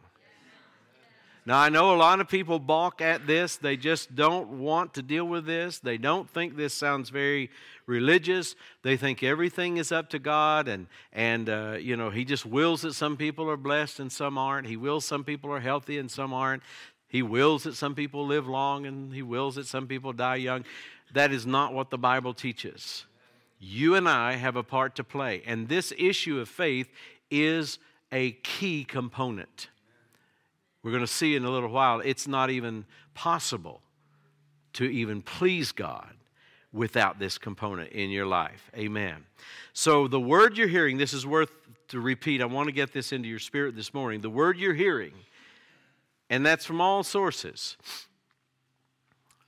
Now, 1.49 1.59
I 1.59 1.71
know 1.71 1.95
a 1.95 1.97
lot 1.97 2.21
of 2.21 2.29
people 2.29 2.59
balk 2.59 3.01
at 3.01 3.27
this. 3.27 3.57
They 3.57 3.79
just 3.79 4.15
don't 4.15 4.59
want 4.59 4.93
to 4.95 5.03
deal 5.03 5.25
with 5.25 5.47
this. 5.47 5.79
They 5.79 5.97
don't 5.97 6.29
think 6.29 6.57
this 6.57 6.75
sounds 6.75 7.09
very 7.09 7.49
religious. 7.87 8.55
They 8.83 8.99
think 8.99 9.23
everything 9.23 9.79
is 9.79 9.91
up 9.91 10.11
to 10.11 10.19
God, 10.19 10.69
and, 10.69 10.89
and 11.11 11.49
uh, 11.49 11.77
you 11.81 11.97
know, 11.97 12.11
He 12.11 12.27
just 12.27 12.45
wills 12.45 12.83
that 12.83 12.93
some 12.93 13.17
people 13.17 13.49
are 13.51 13.57
blessed 13.57 13.99
and 13.99 14.13
some 14.13 14.37
aren't. 14.37 14.67
He 14.67 14.77
wills 14.77 15.07
some 15.07 15.25
people 15.25 15.51
are 15.51 15.61
healthy 15.61 15.97
and 15.97 16.11
some 16.11 16.35
aren't. 16.35 16.63
He 17.09 17.23
wills 17.23 17.65
that 17.65 17.75
some 17.75 17.95
people 17.95 18.27
live 18.27 18.47
long 18.47 18.87
and 18.87 19.13
He 19.13 19.23
wills 19.23 19.55
that 19.57 19.67
some 19.67 19.87
people 19.87 20.13
die 20.13 20.37
young. 20.37 20.65
That 21.15 21.33
is 21.33 21.47
not 21.47 21.73
what 21.73 21.91
the 21.91 21.99
Bible 21.99 22.35
teaches. 22.35 23.07
You 23.59 23.95
and 23.95 24.09
I 24.09 24.35
have 24.35 24.57
a 24.57 24.63
part 24.63 24.95
to 24.97 25.05
play. 25.05 25.43
And 25.47 25.69
this 25.69 25.93
issue 25.99 26.39
of 26.39 26.49
faith 26.49 26.89
is 27.31 27.79
a 28.13 28.33
key 28.33 28.85
component. 28.85 29.69
We're 30.83 30.93
going 30.93 31.03
to 31.03 31.07
see 31.07 31.35
in 31.35 31.45
a 31.45 31.51
little 31.51 31.71
while, 31.71 32.01
it's 32.01 32.29
not 32.29 32.51
even 32.51 32.85
possible 33.15 33.81
to 34.75 34.85
even 34.85 35.23
please 35.23 35.73
God 35.73 36.15
without 36.73 37.19
this 37.19 37.39
component 37.39 37.91
in 37.93 38.11
your 38.11 38.27
life. 38.27 38.71
Amen. 38.77 39.25
So, 39.73 40.07
the 40.07 40.21
word 40.21 40.57
you're 40.57 40.69
hearing, 40.69 40.99
this 40.99 41.13
is 41.13 41.27
worth 41.27 41.51
to 41.89 42.01
repeat. 42.01 42.41
I 42.41 42.45
want 42.45 42.69
to 42.69 42.73
get 42.73 42.93
this 42.93 43.13
into 43.13 43.29
your 43.29 43.39
spirit 43.39 43.75
this 43.75 43.93
morning. 43.93 44.21
The 44.21 44.31
word 44.31 44.59
you're 44.59 44.75
hearing, 44.75 45.13
and 46.31 46.45
that's 46.45 46.65
from 46.65 46.81
all 46.81 47.03
sources. 47.03 47.77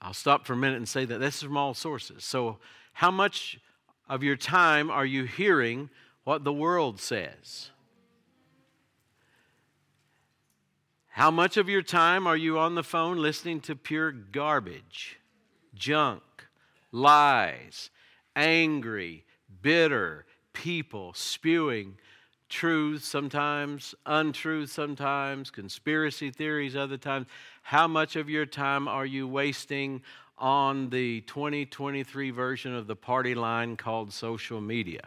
I'll 0.01 0.15
stop 0.15 0.47
for 0.47 0.55
a 0.55 0.57
minute 0.57 0.77
and 0.77 0.89
say 0.89 1.05
that 1.05 1.19
this 1.19 1.37
is 1.37 1.43
from 1.43 1.57
all 1.57 1.75
sources. 1.75 2.25
So, 2.25 2.59
how 2.95 3.11
much 3.11 3.61
of 4.09 4.23
your 4.23 4.37
time 4.37 4.91
are 4.91 5.07
you 5.07 5.25
hearing 5.25 5.91
what 6.25 6.45
the 6.45 6.53
world 6.53 7.01
says? 7.01 7.71
How 11.09 11.31
much 11.31 11.57
of 11.57 11.69
your 11.69 11.83
time 11.83 12.27
are 12.27 12.37
you 12.37 12.59
on 12.59 12.77
the 12.77 12.83
phone 12.83 13.19
listening 13.19 13.61
to 13.63 13.77
pure 13.77 14.11
garbage, 14.11 15.19
junk, 15.75 16.23
lies, 16.93 17.91
angry, 18.35 19.25
bitter 19.61 20.25
people 20.53 21.13
spewing 21.13 21.97
truth 22.51 23.03
sometimes, 23.03 23.95
untruth 24.05 24.71
sometimes, 24.71 25.51
conspiracy 25.51 26.31
theories 26.31 26.77
other 26.77 26.99
times? 26.99 27.27
How 27.63 27.89
much 27.89 28.17
of 28.17 28.29
your 28.29 28.45
time 28.45 28.87
are 28.87 29.07
you 29.07 29.27
wasting 29.27 30.03
on 30.41 30.89
the 30.89 31.21
2023 31.23 32.31
version 32.31 32.75
of 32.75 32.87
the 32.87 32.97
party 32.97 33.35
line 33.35 33.77
called 33.77 34.13
social 34.13 34.61
media. 34.61 35.07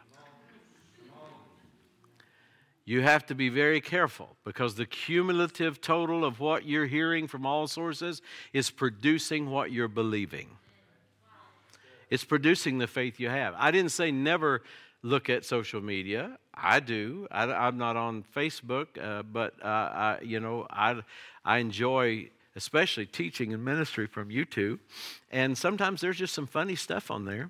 You 2.86 3.02
have 3.02 3.26
to 3.28 3.36
be 3.36 3.50
very 3.50 3.80
careful 3.82 4.36
because 4.44 4.76
the 4.76 4.86
cumulative 4.86 5.80
total 5.80 6.26
of 6.26 6.40
what 6.40 6.66
you're 6.66 6.86
hearing 6.86 7.28
from 7.28 7.46
all 7.46 7.66
sources 7.66 8.22
is 8.52 8.70
producing 8.70 9.50
what 9.50 9.72
you're 9.72 9.88
believing. 9.88 10.50
It's 12.10 12.26
producing 12.26 12.78
the 12.78 12.88
faith 12.88 13.20
you 13.20 13.30
have. 13.30 13.56
I 13.58 13.72
didn't 13.72 13.92
say 13.92 14.12
never 14.12 14.62
look 15.04 15.30
at 15.30 15.46
social 15.46 15.82
media. 15.82 16.38
I 16.56 16.80
do. 16.80 17.28
I, 17.32 17.68
am 17.68 17.78
not 17.78 17.96
on 17.96 18.24
Facebook, 18.36 18.88
uh, 19.02 19.24
but 19.24 19.54
uh, 19.64 19.68
I, 19.68 20.20
you 20.24 20.40
know, 20.40 20.66
I 20.70 21.02
I 21.46 21.60
enjoy 21.60 22.30
especially 22.56 23.06
teaching 23.06 23.54
and 23.54 23.64
ministry 23.64 24.08
from 24.08 24.30
YouTube. 24.30 24.80
And 25.32 25.58
sometimes 25.58 26.02
there's 26.02 26.18
just 26.18 26.34
some 26.34 26.48
funny 26.48 26.76
stuff 26.76 27.10
on 27.10 27.26
there. 27.26 27.50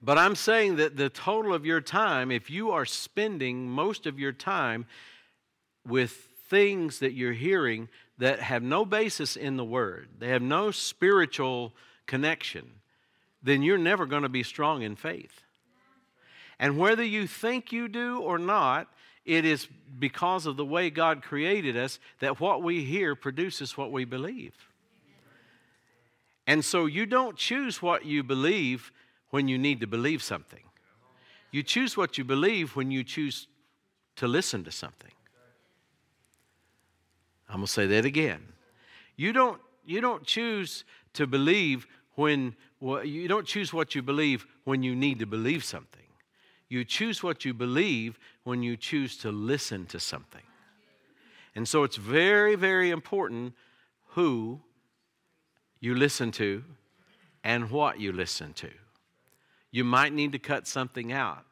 But 0.00 0.16
I'm 0.16 0.36
saying 0.36 0.76
that 0.76 0.96
the 0.96 1.08
total 1.08 1.52
of 1.52 1.66
your 1.66 1.80
time, 1.80 2.30
if 2.30 2.50
you 2.50 2.70
are 2.70 2.84
spending 2.84 3.68
most 3.68 4.06
of 4.06 4.18
your 4.18 4.32
time 4.32 4.86
with 5.84 6.12
things 6.48 7.00
that 7.00 7.14
you're 7.14 7.32
hearing 7.32 7.88
that 8.18 8.40
have 8.40 8.62
no 8.62 8.84
basis 8.84 9.36
in 9.36 9.56
the 9.56 9.64
Word, 9.64 10.08
they 10.18 10.28
have 10.28 10.42
no 10.42 10.70
spiritual 10.70 11.72
connection, 12.06 12.70
then 13.42 13.62
you're 13.62 13.78
never 13.78 14.06
going 14.06 14.22
to 14.22 14.28
be 14.28 14.42
strong 14.42 14.82
in 14.82 14.96
faith. 14.96 15.42
And 16.58 16.78
whether 16.78 17.04
you 17.04 17.26
think 17.26 17.72
you 17.72 17.88
do 17.88 18.20
or 18.20 18.38
not, 18.38 18.88
it 19.24 19.44
is 19.44 19.68
because 19.98 20.46
of 20.46 20.56
the 20.56 20.64
way 20.64 20.90
God 20.90 21.22
created 21.22 21.76
us 21.76 21.98
that 22.20 22.40
what 22.40 22.62
we 22.62 22.84
hear 22.84 23.14
produces 23.14 23.76
what 23.76 23.92
we 23.92 24.04
believe. 24.04 24.54
And 26.46 26.64
so 26.64 26.86
you 26.86 27.04
don't 27.04 27.36
choose 27.36 27.82
what 27.82 28.06
you 28.06 28.22
believe 28.22 28.90
when 29.30 29.48
you 29.48 29.58
need 29.58 29.80
to 29.80 29.86
believe 29.86 30.22
something. 30.22 30.62
You 31.50 31.62
choose 31.62 31.96
what 31.96 32.18
you 32.18 32.24
believe 32.24 32.74
when 32.74 32.90
you 32.90 33.04
choose 33.04 33.48
to 34.16 34.26
listen 34.26 34.64
to 34.64 34.72
something. 34.72 35.12
I'm 37.48 37.56
going 37.56 37.66
to 37.66 37.72
say 37.72 37.86
that 37.86 38.04
again. 38.04 38.40
You 39.16 39.32
don't, 39.32 39.60
you 39.84 40.00
don't 40.00 40.24
choose 40.24 40.84
to 41.14 41.26
believe 41.26 41.86
when, 42.18 42.56
well, 42.80 43.04
you 43.04 43.28
don't 43.28 43.46
choose 43.46 43.72
what 43.72 43.94
you 43.94 44.02
believe 44.02 44.44
when 44.64 44.82
you 44.82 44.96
need 44.96 45.20
to 45.20 45.26
believe 45.26 45.62
something. 45.62 46.02
You 46.68 46.84
choose 46.84 47.22
what 47.22 47.44
you 47.44 47.54
believe 47.54 48.18
when 48.42 48.60
you 48.60 48.76
choose 48.76 49.16
to 49.18 49.30
listen 49.30 49.86
to 49.86 50.00
something. 50.00 50.42
And 51.54 51.66
so 51.68 51.84
it's 51.84 51.94
very, 51.94 52.56
very 52.56 52.90
important 52.90 53.54
who 54.08 54.60
you 55.78 55.94
listen 55.94 56.32
to 56.32 56.64
and 57.44 57.70
what 57.70 58.00
you 58.00 58.12
listen 58.12 58.52
to. 58.54 58.70
You 59.70 59.84
might 59.84 60.12
need 60.12 60.32
to 60.32 60.40
cut 60.40 60.66
something 60.66 61.12
out. 61.12 61.44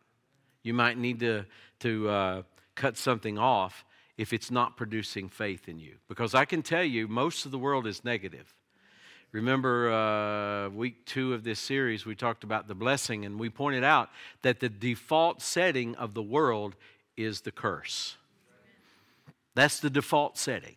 You 0.64 0.74
might 0.74 0.98
need 0.98 1.20
to, 1.20 1.44
to 1.80 2.08
uh, 2.08 2.42
cut 2.74 2.96
something 2.96 3.38
off 3.38 3.84
if 4.18 4.32
it's 4.32 4.50
not 4.50 4.76
producing 4.76 5.28
faith 5.28 5.68
in 5.68 5.78
you. 5.78 5.94
Because 6.08 6.34
I 6.34 6.44
can 6.44 6.62
tell 6.62 6.82
you, 6.82 7.06
most 7.06 7.46
of 7.46 7.52
the 7.52 7.58
world 7.58 7.86
is 7.86 8.04
negative. 8.04 8.52
Remember, 9.36 9.92
uh, 9.92 10.70
week 10.70 11.04
two 11.04 11.34
of 11.34 11.44
this 11.44 11.60
series, 11.60 12.06
we 12.06 12.14
talked 12.14 12.42
about 12.42 12.68
the 12.68 12.74
blessing, 12.74 13.26
and 13.26 13.38
we 13.38 13.50
pointed 13.50 13.84
out 13.84 14.08
that 14.40 14.60
the 14.60 14.70
default 14.70 15.42
setting 15.42 15.94
of 15.96 16.14
the 16.14 16.22
world 16.22 16.74
is 17.18 17.42
the 17.42 17.52
curse. 17.52 18.16
That's 19.54 19.78
the 19.78 19.90
default 19.90 20.38
setting. 20.38 20.76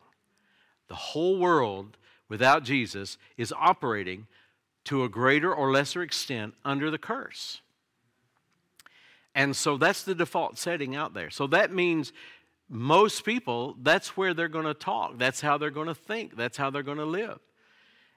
The 0.89 0.95
whole 0.95 1.39
world, 1.39 1.95
without 2.27 2.65
Jesus, 2.65 3.17
is 3.37 3.53
operating 3.57 4.27
to 4.83 5.05
a 5.05 5.09
greater 5.09 5.55
or 5.55 5.71
lesser 5.71 6.01
extent 6.01 6.53
under 6.65 6.91
the 6.91 6.97
curse. 6.97 7.61
And 9.33 9.55
so 9.55 9.77
that's 9.77 10.03
the 10.03 10.15
default 10.15 10.57
setting 10.57 10.97
out 10.97 11.13
there. 11.13 11.29
So 11.29 11.47
that 11.47 11.71
means 11.71 12.11
most 12.67 13.23
people, 13.23 13.77
that's 13.81 14.17
where 14.17 14.33
they're 14.33 14.49
going 14.49 14.65
to 14.65 14.73
talk. 14.73 15.17
That's 15.17 15.39
how 15.39 15.57
they're 15.57 15.71
going 15.71 15.87
to 15.87 15.95
think. 15.95 16.35
That's 16.35 16.57
how 16.57 16.69
they're 16.69 16.83
going 16.83 16.97
to 16.97 17.05
live. 17.05 17.39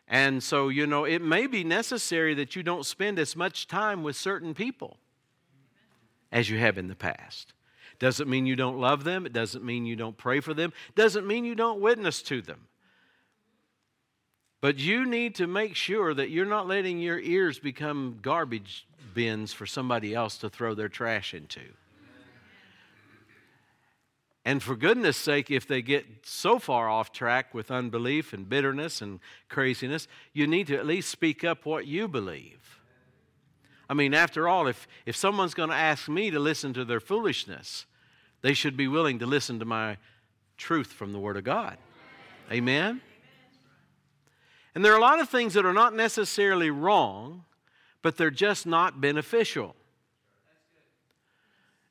And 0.09 0.43
so, 0.43 0.69
you 0.69 0.87
know, 0.87 1.05
it 1.05 1.23
may 1.23 1.47
be 1.47 1.65
necessary 1.65 2.35
that 2.35 2.55
you 2.55 2.63
don't 2.63 2.85
spend 2.85 3.19
as 3.19 3.35
much 3.35 3.67
time 3.67 4.03
with 4.03 4.17
certain 4.17 4.55
people 4.55 4.99
as 6.31 6.51
you 6.51 6.59
have 6.59 6.79
in 6.79 6.89
the 6.89 6.95
past. 6.95 7.53
Doesn't 7.99 8.29
mean 8.29 8.47
you 8.47 8.57
don't 8.57 8.79
love 8.79 9.05
them. 9.05 9.27
It 9.27 9.33
doesn't 9.33 9.65
mean 9.65 9.87
you 9.87 9.97
don't 9.97 10.17
pray 10.17 10.41
for 10.41 10.55
them. 10.55 10.73
Doesn't 10.97 11.27
mean 11.27 11.45
you 11.45 11.55
don't 11.55 11.81
witness 11.81 12.21
to 12.23 12.43
them. 12.43 12.67
But 14.61 14.79
you 14.79 15.05
need 15.07 15.35
to 15.37 15.47
make 15.47 15.77
sure 15.77 16.15
that 16.15 16.31
you're 16.31 16.47
not 16.47 16.69
letting 16.69 16.99
your 16.99 17.19
ears 17.19 17.59
become 17.59 18.19
garbage 18.23 18.87
bins 19.15 19.53
for 19.53 19.67
somebody 19.67 20.15
else 20.15 20.37
to 20.39 20.49
throw 20.49 20.75
their 20.75 20.89
trash 20.89 21.35
into. 21.35 21.63
And 24.45 24.63
for 24.63 24.75
goodness 24.75 25.17
sake, 25.17 25.51
if 25.51 25.69
they 25.69 25.83
get 25.83 26.05
so 26.25 26.59
far 26.59 26.89
off 26.89 27.13
track 27.13 27.55
with 27.55 27.71
unbelief 27.71 28.33
and 28.33 28.49
bitterness 28.49 29.01
and 29.01 29.21
craziness, 29.49 30.09
you 30.33 30.47
need 30.47 30.67
to 30.67 30.77
at 30.77 30.87
least 30.87 31.11
speak 31.11 31.45
up 31.45 31.65
what 31.65 31.87
you 31.87 32.09
believe. 32.09 32.81
I 33.89 33.95
mean, 33.95 34.15
after 34.15 34.49
all, 34.49 34.67
if, 34.67 34.89
if 35.07 35.15
someone's 35.15 35.55
going 35.55 35.69
to 35.69 35.77
ask 35.77 36.09
me 36.09 36.31
to 36.31 36.41
listen 36.41 36.73
to 36.75 36.85
their 36.85 36.99
foolishness, 36.99 37.87
they 38.41 38.55
should 38.55 38.77
be 38.77 38.89
willing 38.89 39.21
to 39.21 39.27
listen 39.27 39.61
to 39.61 39.65
my 39.65 39.99
truth 40.57 40.93
from 40.93 41.13
the 41.13 41.19
Word 41.21 41.37
of 41.37 41.45
God. 41.45 41.77
Amen? 42.51 43.01
And 44.75 44.85
there 44.85 44.93
are 44.93 44.99
a 44.99 45.01
lot 45.01 45.21
of 45.21 45.29
things 45.29 45.55
that 45.55 45.67
are 45.67 45.73
not 45.73 45.95
necessarily 45.95 46.71
wrong, 46.71 47.45
but 48.01 48.17
they're 48.17 48.31
just 48.31 48.67
not 48.67 49.01
beneficial. 49.01 49.77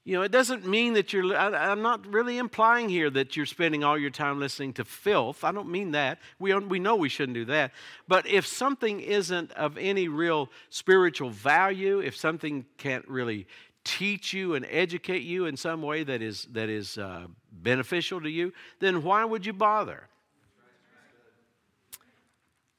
You 0.03 0.15
know, 0.15 0.23
it 0.23 0.31
doesn't 0.31 0.65
mean 0.65 0.93
that 0.93 1.13
you're, 1.13 1.35
I, 1.35 1.71
am 1.71 1.83
not 1.83 2.07
really 2.11 2.39
implying 2.39 2.89
here 2.89 3.11
that 3.11 3.37
you're 3.37 3.45
spending 3.45 3.83
all 3.83 3.97
your 3.99 4.09
time 4.09 4.39
listening 4.39 4.73
to 4.73 4.85
filth. 4.85 5.43
I 5.43 5.51
don't 5.51 5.69
mean 5.69 5.91
that. 5.91 6.17
We, 6.39 6.55
we 6.55 6.79
know 6.79 6.95
we 6.95 7.09
shouldn't 7.09 7.35
do 7.35 7.45
that. 7.45 7.71
But 8.07 8.27
if 8.27 8.47
something 8.47 8.99
isn't 8.99 9.51
of 9.51 9.77
any 9.77 10.07
real 10.07 10.49
spiritual 10.69 11.29
value, 11.29 11.99
if 11.99 12.15
something 12.17 12.65
can't 12.77 13.07
really 13.07 13.45
teach 13.83 14.33
you 14.33 14.55
and 14.55 14.65
educate 14.69 15.21
you 15.21 15.45
in 15.45 15.55
some 15.55 15.83
way 15.83 16.03
that 16.03 16.21
is, 16.23 16.47
that 16.51 16.69
is 16.69 16.97
uh, 16.97 17.27
beneficial 17.51 18.21
to 18.21 18.29
you, 18.29 18.53
then 18.79 19.03
why 19.03 19.23
would 19.23 19.45
you 19.45 19.53
bother? 19.53 20.07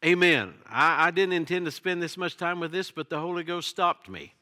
Amen. 0.05 0.55
I, 0.69 1.07
I 1.07 1.11
didn't 1.13 1.35
intend 1.35 1.67
to 1.67 1.71
spend 1.71 2.03
this 2.03 2.17
much 2.17 2.37
time 2.37 2.59
with 2.59 2.73
this, 2.73 2.91
but 2.91 3.09
the 3.09 3.21
Holy 3.21 3.45
Ghost 3.45 3.69
stopped 3.69 4.09
me. 4.09 4.35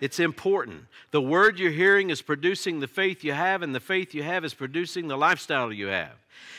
It's 0.00 0.20
important. 0.20 0.84
The 1.10 1.22
word 1.22 1.58
you're 1.58 1.70
hearing 1.70 2.10
is 2.10 2.20
producing 2.20 2.80
the 2.80 2.86
faith 2.86 3.24
you 3.24 3.32
have, 3.32 3.62
and 3.62 3.74
the 3.74 3.80
faith 3.80 4.14
you 4.14 4.22
have 4.22 4.44
is 4.44 4.52
producing 4.52 5.08
the 5.08 5.16
lifestyle 5.16 5.72
you 5.72 5.86
have. 5.86 6.12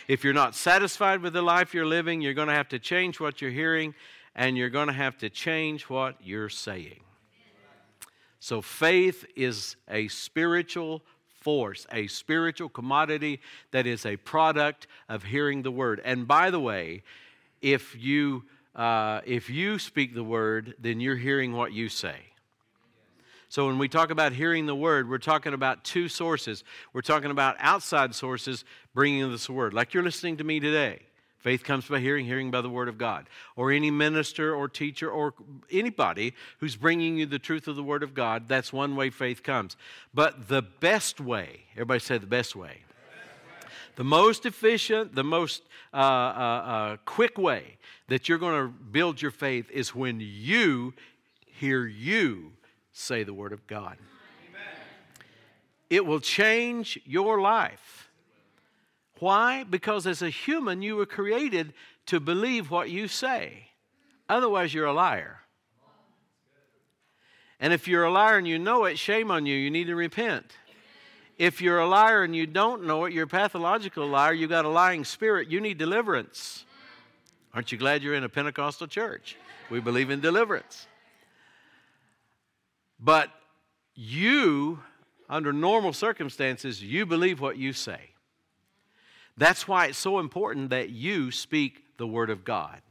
If 0.07 0.23
you're 0.23 0.33
not 0.33 0.55
satisfied 0.55 1.21
with 1.21 1.33
the 1.33 1.41
life 1.41 1.73
you're 1.73 1.85
living, 1.85 2.21
you're 2.21 2.33
going 2.33 2.47
to 2.47 2.53
have 2.53 2.69
to 2.69 2.79
change 2.79 3.19
what 3.19 3.41
you're 3.41 3.51
hearing, 3.51 3.93
and 4.35 4.57
you're 4.57 4.69
going 4.69 4.87
to 4.87 4.93
have 4.93 5.17
to 5.19 5.29
change 5.29 5.83
what 5.83 6.15
you're 6.23 6.49
saying. 6.49 7.01
So, 8.39 8.61
faith 8.61 9.25
is 9.35 9.75
a 9.89 10.07
spiritual 10.07 11.03
force, 11.41 11.85
a 11.91 12.07
spiritual 12.07 12.69
commodity 12.69 13.41
that 13.71 13.85
is 13.85 14.05
a 14.05 14.17
product 14.17 14.87
of 15.09 15.23
hearing 15.23 15.63
the 15.63 15.71
word. 15.71 16.01
And 16.03 16.27
by 16.27 16.49
the 16.49 16.59
way, 16.59 17.03
if 17.61 17.95
you, 17.95 18.43
uh, 18.75 19.21
if 19.25 19.49
you 19.49 19.79
speak 19.79 20.13
the 20.13 20.23
word, 20.23 20.75
then 20.79 20.99
you're 20.99 21.15
hearing 21.15 21.53
what 21.53 21.73
you 21.73 21.89
say. 21.89 22.17
So 23.49 23.67
when 23.67 23.77
we 23.77 23.87
talk 23.87 24.09
about 24.09 24.33
hearing 24.33 24.65
the 24.65 24.75
word, 24.75 25.09
we're 25.09 25.19
talking 25.19 25.53
about 25.53 25.83
two 25.83 26.09
sources. 26.09 26.63
We're 26.91 27.01
talking 27.01 27.31
about 27.31 27.55
outside 27.59 28.13
sources 28.13 28.65
bringing 28.93 29.31
this 29.31 29.49
word, 29.49 29.73
like 29.73 29.93
you're 29.93 30.03
listening 30.03 30.37
to 30.37 30.43
me 30.43 30.59
today. 30.59 30.99
Faith 31.39 31.63
comes 31.63 31.87
by 31.87 31.99
hearing, 31.99 32.25
hearing 32.25 32.51
by 32.51 32.59
the 32.59 32.69
word 32.69 32.89
of 32.89 32.97
God. 32.97 33.29
Or 33.55 33.71
any 33.71 33.89
minister 33.89 34.53
or 34.53 34.67
teacher 34.67 35.09
or 35.09 35.33
anybody 35.71 36.33
who's 36.57 36.75
bringing 36.75 37.17
you 37.17 37.25
the 37.25 37.39
truth 37.39 37.69
of 37.69 37.77
the 37.77 37.83
word 37.83 38.03
of 38.03 38.13
God, 38.13 38.49
that's 38.49 38.73
one 38.73 38.97
way 38.97 39.11
faith 39.11 39.43
comes. 39.43 39.77
But 40.13 40.49
the 40.49 40.61
best 40.61 41.21
way, 41.21 41.61
everybody 41.73 42.01
say 42.01 42.17
the 42.17 42.25
best 42.25 42.55
way. 42.55 42.81
The 43.95 44.03
most 44.03 44.45
efficient, 44.45 45.15
the 45.15 45.23
most 45.23 45.63
uh, 45.93 45.97
uh, 45.97 46.01
uh, 46.01 46.97
quick 47.05 47.37
way 47.37 47.77
that 48.09 48.27
you're 48.27 48.37
going 48.37 48.61
to 48.61 48.67
build 48.67 49.21
your 49.21 49.31
faith 49.31 49.71
is 49.71 49.95
when 49.95 50.19
you 50.19 50.93
hear 51.45 51.85
you 51.85 52.51
say 52.97 53.23
the 53.23 53.33
Word 53.33 53.53
of 53.53 53.65
God. 53.67 53.97
Amen. 54.49 54.61
It 55.89 56.05
will 56.05 56.19
change 56.19 56.99
your 57.05 57.39
life. 57.39 58.09
Why? 59.19 59.63
Because 59.63 60.05
as 60.05 60.21
a 60.21 60.29
human, 60.29 60.81
you 60.81 60.95
were 60.95 61.05
created 61.05 61.73
to 62.07 62.19
believe 62.19 62.69
what 62.69 62.89
you 62.89 63.07
say. 63.07 63.69
Otherwise, 64.29 64.73
you're 64.73 64.85
a 64.85 64.93
liar. 64.93 65.39
And 67.59 67.73
if 67.73 67.87
you're 67.87 68.03
a 68.03 68.11
liar 68.11 68.37
and 68.37 68.47
you 68.47 68.59
know 68.59 68.85
it, 68.85 68.99
shame 68.99 69.31
on 69.31 69.45
you. 69.45 69.55
You 69.55 69.71
need 69.71 69.87
to 69.87 69.95
repent. 69.95 70.45
If 71.37 71.61
you're 71.61 71.79
a 71.79 71.87
liar 71.87 72.23
and 72.23 72.35
you 72.35 72.45
don't 72.45 72.85
know 72.85 73.05
it, 73.05 73.13
you're 73.13 73.25
a 73.25 73.27
pathological 73.27 74.07
liar. 74.07 74.33
You 74.33 74.47
got 74.47 74.65
a 74.65 74.69
lying 74.69 75.03
spirit. 75.03 75.49
You 75.49 75.61
need 75.61 75.77
deliverance. 75.77 76.65
Aren't 77.53 77.71
you 77.71 77.77
glad 77.77 78.03
you're 78.03 78.13
in 78.13 78.23
a 78.23 78.29
Pentecostal 78.29 78.87
church? 78.87 79.37
We 79.69 79.79
believe 79.79 80.09
in 80.09 80.19
deliverance. 80.19 80.87
But 82.99 83.29
you, 83.95 84.79
under 85.29 85.53
normal 85.53 85.93
circumstances, 85.93 86.83
you 86.83 87.05
believe 87.05 87.39
what 87.39 87.57
you 87.57 87.73
say. 87.73 88.11
That's 89.37 89.67
why 89.67 89.85
it's 89.87 89.97
so 89.97 90.19
important 90.19 90.71
that 90.71 90.89
you 90.89 91.31
speak 91.31 91.83
the 91.97 92.07
Word 92.07 92.29
of 92.29 92.43
God. 92.43 92.81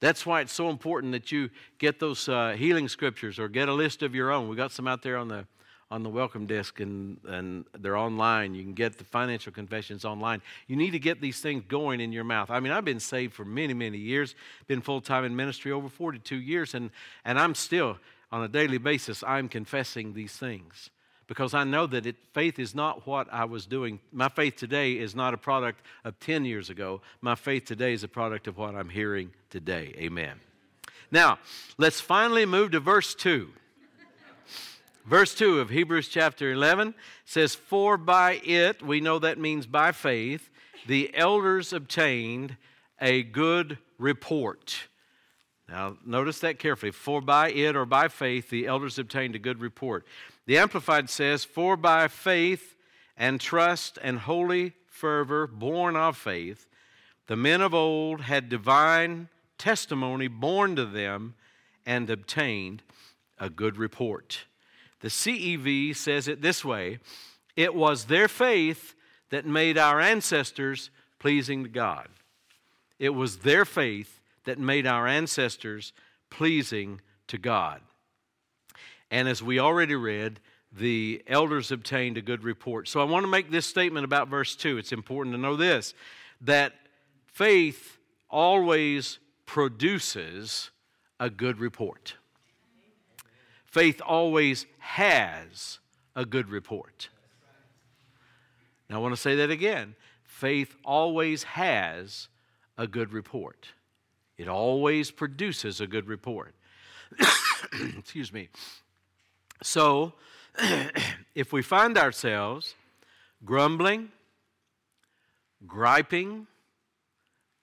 That's 0.00 0.26
why 0.26 0.42
it's 0.42 0.52
so 0.52 0.68
important 0.68 1.12
that 1.12 1.32
you 1.32 1.48
get 1.78 1.98
those 1.98 2.28
uh, 2.28 2.54
healing 2.58 2.88
scriptures 2.88 3.38
or 3.38 3.48
get 3.48 3.68
a 3.70 3.72
list 3.72 4.02
of 4.02 4.14
your 4.14 4.30
own. 4.30 4.48
We 4.48 4.56
got 4.56 4.72
some 4.72 4.86
out 4.86 5.02
there 5.02 5.16
on 5.16 5.28
the 5.28 5.46
on 5.90 6.02
the 6.02 6.08
welcome 6.08 6.46
desk 6.46 6.80
and, 6.80 7.18
and 7.28 7.64
they're 7.78 7.96
online. 7.96 8.54
You 8.54 8.64
can 8.64 8.72
get 8.72 8.98
the 8.98 9.04
financial 9.04 9.52
confessions 9.52 10.04
online. 10.04 10.42
You 10.66 10.74
need 10.74 10.90
to 10.90 10.98
get 10.98 11.20
these 11.20 11.40
things 11.40 11.62
going 11.68 12.00
in 12.00 12.10
your 12.10 12.24
mouth. 12.24 12.50
I 12.50 12.58
mean, 12.58 12.72
I've 12.72 12.84
been 12.84 12.98
saved 12.98 13.34
for 13.34 13.44
many, 13.44 13.74
many 13.74 13.98
years, 13.98 14.34
been 14.66 14.80
full 14.80 15.00
time 15.00 15.24
in 15.24 15.36
ministry 15.36 15.70
over 15.70 15.88
42 15.88 16.36
years, 16.36 16.74
and, 16.74 16.90
and 17.24 17.38
I'm 17.38 17.54
still 17.54 17.98
on 18.34 18.42
a 18.42 18.48
daily 18.48 18.78
basis, 18.78 19.22
I'm 19.22 19.48
confessing 19.48 20.12
these 20.12 20.32
things 20.32 20.90
because 21.28 21.54
I 21.54 21.62
know 21.62 21.86
that 21.86 22.04
it, 22.04 22.16
faith 22.32 22.58
is 22.58 22.74
not 22.74 23.06
what 23.06 23.32
I 23.32 23.44
was 23.44 23.64
doing. 23.64 24.00
My 24.10 24.28
faith 24.28 24.56
today 24.56 24.94
is 24.94 25.14
not 25.14 25.34
a 25.34 25.36
product 25.36 25.82
of 26.02 26.18
10 26.18 26.44
years 26.44 26.68
ago. 26.68 27.00
My 27.20 27.36
faith 27.36 27.64
today 27.64 27.92
is 27.92 28.02
a 28.02 28.08
product 28.08 28.48
of 28.48 28.58
what 28.58 28.74
I'm 28.74 28.88
hearing 28.88 29.30
today. 29.50 29.94
Amen. 29.98 30.40
Now, 31.12 31.38
let's 31.78 32.00
finally 32.00 32.44
move 32.44 32.72
to 32.72 32.80
verse 32.80 33.14
2. 33.14 33.50
Verse 35.06 35.32
2 35.36 35.60
of 35.60 35.70
Hebrews 35.70 36.08
chapter 36.08 36.50
11 36.50 36.96
says, 37.24 37.54
For 37.54 37.96
by 37.96 38.40
it, 38.44 38.82
we 38.82 39.00
know 39.00 39.20
that 39.20 39.38
means 39.38 39.68
by 39.68 39.92
faith, 39.92 40.50
the 40.88 41.14
elders 41.14 41.72
obtained 41.72 42.56
a 43.00 43.22
good 43.22 43.78
report. 43.96 44.88
Now, 45.68 45.96
notice 46.04 46.40
that 46.40 46.58
carefully. 46.58 46.92
For 46.92 47.20
by 47.20 47.50
it 47.50 47.74
or 47.74 47.86
by 47.86 48.08
faith, 48.08 48.50
the 48.50 48.66
elders 48.66 48.98
obtained 48.98 49.34
a 49.34 49.38
good 49.38 49.60
report. 49.60 50.06
The 50.46 50.58
Amplified 50.58 51.08
says, 51.08 51.44
For 51.44 51.76
by 51.76 52.08
faith 52.08 52.76
and 53.16 53.40
trust 53.40 53.98
and 54.02 54.18
holy 54.20 54.74
fervor 54.86 55.46
born 55.46 55.96
of 55.96 56.16
faith, 56.16 56.68
the 57.26 57.36
men 57.36 57.62
of 57.62 57.72
old 57.72 58.22
had 58.22 58.48
divine 58.48 59.28
testimony 59.56 60.28
born 60.28 60.76
to 60.76 60.84
them 60.84 61.34
and 61.86 62.10
obtained 62.10 62.82
a 63.38 63.48
good 63.48 63.76
report. 63.78 64.44
The 65.00 65.08
CEV 65.08 65.96
says 65.96 66.28
it 66.28 66.42
this 66.42 66.64
way 66.64 66.98
It 67.56 67.74
was 67.74 68.04
their 68.04 68.28
faith 68.28 68.94
that 69.30 69.46
made 69.46 69.78
our 69.78 70.00
ancestors 70.00 70.90
pleasing 71.18 71.64
to 71.64 71.68
God. 71.70 72.08
It 72.98 73.10
was 73.10 73.38
their 73.38 73.64
faith 73.64 74.20
that 74.44 74.58
made 74.58 74.86
our 74.86 75.06
ancestors 75.06 75.92
pleasing 76.30 77.00
to 77.28 77.38
God. 77.38 77.80
And 79.10 79.28
as 79.28 79.42
we 79.42 79.58
already 79.58 79.94
read, 79.94 80.40
the 80.72 81.22
elders 81.26 81.70
obtained 81.70 82.16
a 82.16 82.22
good 82.22 82.42
report. 82.42 82.88
So 82.88 83.00
I 83.00 83.04
want 83.04 83.24
to 83.24 83.30
make 83.30 83.50
this 83.50 83.66
statement 83.66 84.04
about 84.04 84.28
verse 84.28 84.56
2. 84.56 84.78
It's 84.78 84.92
important 84.92 85.34
to 85.34 85.40
know 85.40 85.56
this 85.56 85.94
that 86.40 86.72
faith 87.26 87.98
always 88.28 89.18
produces 89.46 90.70
a 91.20 91.30
good 91.30 91.58
report. 91.58 92.16
Faith 93.64 94.00
always 94.04 94.66
has 94.78 95.78
a 96.16 96.24
good 96.24 96.48
report. 96.48 97.08
Now 98.88 98.96
I 98.96 98.98
want 98.98 99.14
to 99.14 99.20
say 99.20 99.36
that 99.36 99.50
again. 99.50 99.94
Faith 100.22 100.74
always 100.84 101.44
has 101.44 102.28
a 102.76 102.86
good 102.86 103.12
report. 103.12 103.68
It 104.36 104.48
always 104.48 105.10
produces 105.10 105.80
a 105.80 105.86
good 105.86 106.06
report. 106.08 106.54
Excuse 107.98 108.32
me. 108.32 108.48
So, 109.62 110.14
if 111.34 111.52
we 111.52 111.62
find 111.62 111.96
ourselves 111.96 112.74
grumbling, 113.44 114.10
griping, 115.66 116.46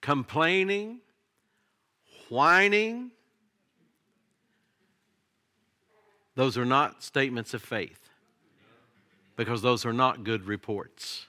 complaining, 0.01 0.99
whining, 2.29 3.11
those 6.35 6.57
are 6.57 6.65
not 6.65 7.03
statements 7.03 7.53
of 7.53 7.61
faith 7.61 8.09
because 9.35 9.61
those 9.61 9.85
are 9.85 9.93
not 9.93 10.23
good 10.23 10.45
reports. 10.45 11.27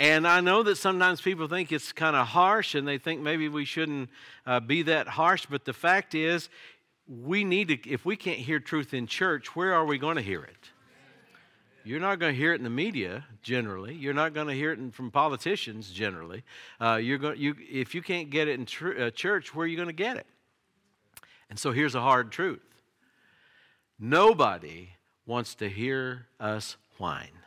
And 0.00 0.28
I 0.28 0.40
know 0.40 0.62
that 0.62 0.76
sometimes 0.76 1.20
people 1.20 1.48
think 1.48 1.72
it's 1.72 1.92
kind 1.92 2.14
of 2.14 2.28
harsh 2.28 2.74
and 2.74 2.86
they 2.86 2.98
think 2.98 3.20
maybe 3.20 3.48
we 3.48 3.64
shouldn't 3.64 4.10
uh, 4.46 4.60
be 4.60 4.82
that 4.82 5.08
harsh, 5.08 5.46
but 5.50 5.64
the 5.64 5.72
fact 5.72 6.14
is, 6.14 6.48
we 7.08 7.42
need 7.42 7.68
to, 7.68 7.90
if 7.90 8.04
we 8.04 8.16
can't 8.16 8.38
hear 8.38 8.60
truth 8.60 8.92
in 8.94 9.06
church, 9.06 9.56
where 9.56 9.74
are 9.74 9.84
we 9.84 9.98
going 9.98 10.16
to 10.16 10.22
hear 10.22 10.44
it? 10.44 10.70
You're 11.84 12.00
not 12.00 12.18
going 12.18 12.34
to 12.34 12.38
hear 12.38 12.52
it 12.52 12.56
in 12.56 12.64
the 12.64 12.70
media 12.70 13.24
generally. 13.42 13.94
You're 13.94 14.12
not 14.12 14.34
going 14.34 14.46
to 14.48 14.52
hear 14.52 14.72
it 14.72 14.78
in, 14.78 14.90
from 14.90 15.10
politicians 15.10 15.90
generally. 15.90 16.44
Uh, 16.78 16.96
you're 16.96 17.16
going, 17.16 17.40
you, 17.40 17.54
if 17.58 17.94
you 17.94 18.02
can't 18.02 18.28
get 18.28 18.46
it 18.46 18.58
in 18.58 18.66
tr- 18.66 19.04
uh, 19.04 19.10
church, 19.10 19.54
where 19.54 19.64
are 19.64 19.66
you 19.66 19.76
going 19.76 19.88
to 19.88 19.94
get 19.94 20.18
it? 20.18 20.26
And 21.48 21.58
so 21.58 21.72
here's 21.72 21.94
a 21.94 22.02
hard 22.02 22.30
truth 22.30 22.60
nobody 23.98 24.90
wants 25.24 25.54
to 25.56 25.68
hear 25.68 26.26
us 26.38 26.76
whine. 26.98 27.37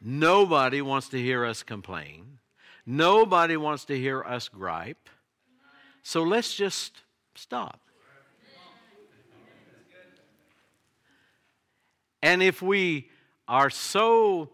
Nobody 0.00 0.80
wants 0.80 1.08
to 1.08 1.18
hear 1.20 1.44
us 1.44 1.62
complain. 1.62 2.38
Nobody 2.86 3.56
wants 3.56 3.84
to 3.86 3.98
hear 3.98 4.22
us 4.22 4.48
gripe. 4.48 5.08
So 6.02 6.22
let's 6.22 6.54
just 6.54 7.02
stop. 7.34 7.80
And 12.22 12.42
if 12.42 12.62
we 12.62 13.10
are 13.46 13.70
so, 13.70 14.50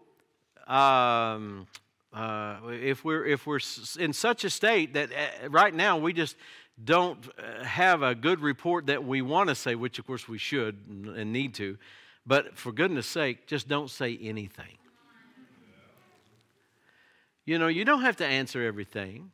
um, 0.67 1.67
uh, 2.13 2.57
if 2.69 3.03
we're 3.03 3.25
if 3.25 3.47
we're 3.47 3.59
in 3.99 4.13
such 4.13 4.43
a 4.43 4.49
state 4.49 4.93
that 4.93 5.09
uh, 5.11 5.49
right 5.49 5.73
now 5.73 5.97
we 5.97 6.13
just 6.13 6.35
don't 6.83 7.27
uh, 7.39 7.63
have 7.63 8.03
a 8.03 8.13
good 8.13 8.39
report 8.39 8.87
that 8.87 9.03
we 9.03 9.21
want 9.21 9.49
to 9.49 9.55
say, 9.55 9.75
which 9.75 9.97
of 9.97 10.05
course 10.05 10.27
we 10.27 10.37
should 10.37 10.77
and 10.87 11.33
need 11.33 11.53
to, 11.55 11.77
but 12.25 12.57
for 12.57 12.71
goodness 12.71 13.07
sake, 13.07 13.47
just 13.47 13.67
don't 13.67 13.89
say 13.89 14.17
anything. 14.21 14.77
You 17.45 17.59
know, 17.59 17.67
you 17.67 17.85
don't 17.85 18.01
have 18.01 18.17
to 18.17 18.25
answer 18.25 18.63
everything. 18.63 19.31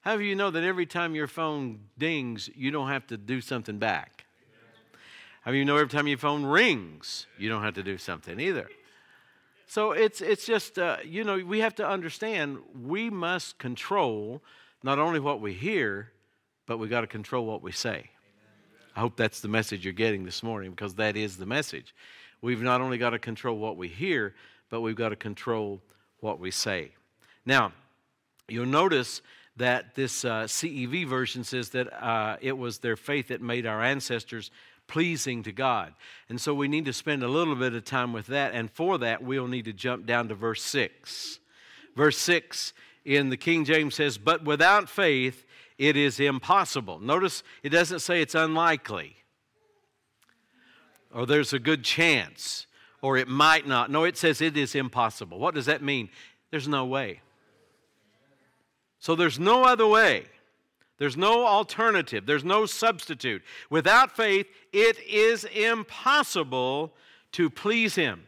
How 0.00 0.16
do 0.16 0.24
you 0.24 0.34
know 0.34 0.50
that 0.50 0.64
every 0.64 0.86
time 0.86 1.14
your 1.14 1.26
phone 1.26 1.80
dings, 1.98 2.48
you 2.54 2.70
don't 2.70 2.88
have 2.88 3.06
to 3.08 3.16
do 3.16 3.40
something 3.40 3.78
back? 3.78 4.24
How 5.42 5.50
do 5.50 5.56
you 5.58 5.64
know 5.64 5.76
every 5.76 5.88
time 5.88 6.06
your 6.06 6.18
phone 6.18 6.44
rings, 6.44 7.26
you 7.38 7.48
don't 7.48 7.62
have 7.62 7.74
to 7.74 7.82
do 7.82 7.98
something 7.98 8.40
either? 8.40 8.68
So 9.66 9.92
it's, 9.92 10.22
it's 10.22 10.46
just, 10.46 10.78
uh, 10.78 10.96
you 11.04 11.24
know, 11.24 11.38
we 11.44 11.60
have 11.60 11.74
to 11.74 11.86
understand 11.86 12.58
we 12.82 13.10
must 13.10 13.58
control 13.58 14.42
not 14.82 14.98
only 14.98 15.20
what 15.20 15.40
we 15.40 15.52
hear, 15.52 16.12
but 16.66 16.78
we 16.78 16.88
got 16.88 17.02
to 17.02 17.06
control 17.06 17.44
what 17.44 17.62
we 17.62 17.72
say. 17.72 18.10
I 18.96 19.00
hope 19.00 19.16
that's 19.16 19.40
the 19.40 19.48
message 19.48 19.84
you're 19.84 19.92
getting 19.92 20.24
this 20.24 20.42
morning 20.42 20.70
because 20.70 20.94
that 20.94 21.16
is 21.16 21.36
the 21.36 21.46
message. 21.46 21.94
We've 22.40 22.62
not 22.62 22.80
only 22.80 22.96
got 22.96 23.10
to 23.10 23.18
control 23.18 23.58
what 23.58 23.76
we 23.76 23.88
hear, 23.88 24.34
but 24.70 24.80
we've 24.80 24.96
got 24.96 25.10
to 25.10 25.16
control 25.16 25.82
what 26.20 26.40
we 26.40 26.50
say. 26.50 26.92
Now, 27.48 27.72
you'll 28.46 28.66
notice 28.66 29.22
that 29.56 29.94
this 29.94 30.22
uh, 30.22 30.44
CEV 30.44 31.06
version 31.06 31.44
says 31.44 31.70
that 31.70 31.90
uh, 31.94 32.36
it 32.42 32.58
was 32.58 32.80
their 32.80 32.94
faith 32.94 33.28
that 33.28 33.40
made 33.40 33.64
our 33.64 33.82
ancestors 33.82 34.50
pleasing 34.86 35.42
to 35.44 35.50
God. 35.50 35.94
And 36.28 36.38
so 36.38 36.52
we 36.52 36.68
need 36.68 36.84
to 36.84 36.92
spend 36.92 37.22
a 37.22 37.28
little 37.28 37.56
bit 37.56 37.72
of 37.72 37.86
time 37.86 38.12
with 38.12 38.26
that. 38.26 38.52
And 38.52 38.70
for 38.70 38.98
that, 38.98 39.22
we'll 39.22 39.46
need 39.46 39.64
to 39.64 39.72
jump 39.72 40.04
down 40.04 40.28
to 40.28 40.34
verse 40.34 40.62
6. 40.62 41.40
Verse 41.96 42.18
6 42.18 42.74
in 43.06 43.30
the 43.30 43.38
King 43.38 43.64
James 43.64 43.94
says, 43.94 44.18
But 44.18 44.44
without 44.44 44.90
faith, 44.90 45.46
it 45.78 45.96
is 45.96 46.20
impossible. 46.20 47.00
Notice 47.00 47.42
it 47.62 47.70
doesn't 47.70 48.00
say 48.00 48.20
it's 48.20 48.34
unlikely 48.34 49.16
or 51.14 51.24
there's 51.24 51.54
a 51.54 51.58
good 51.58 51.82
chance 51.82 52.66
or 53.00 53.16
it 53.16 53.26
might 53.26 53.66
not. 53.66 53.90
No, 53.90 54.04
it 54.04 54.18
says 54.18 54.42
it 54.42 54.58
is 54.58 54.74
impossible. 54.74 55.38
What 55.38 55.54
does 55.54 55.64
that 55.64 55.82
mean? 55.82 56.10
There's 56.50 56.68
no 56.68 56.84
way. 56.84 57.22
So 58.98 59.14
there's 59.14 59.38
no 59.38 59.64
other 59.64 59.86
way. 59.86 60.24
There's 60.98 61.16
no 61.16 61.46
alternative. 61.46 62.26
There's 62.26 62.44
no 62.44 62.66
substitute. 62.66 63.42
Without 63.70 64.16
faith, 64.16 64.48
it 64.72 64.98
is 65.00 65.44
impossible 65.44 66.92
to 67.32 67.48
please 67.48 67.94
Him. 67.94 68.24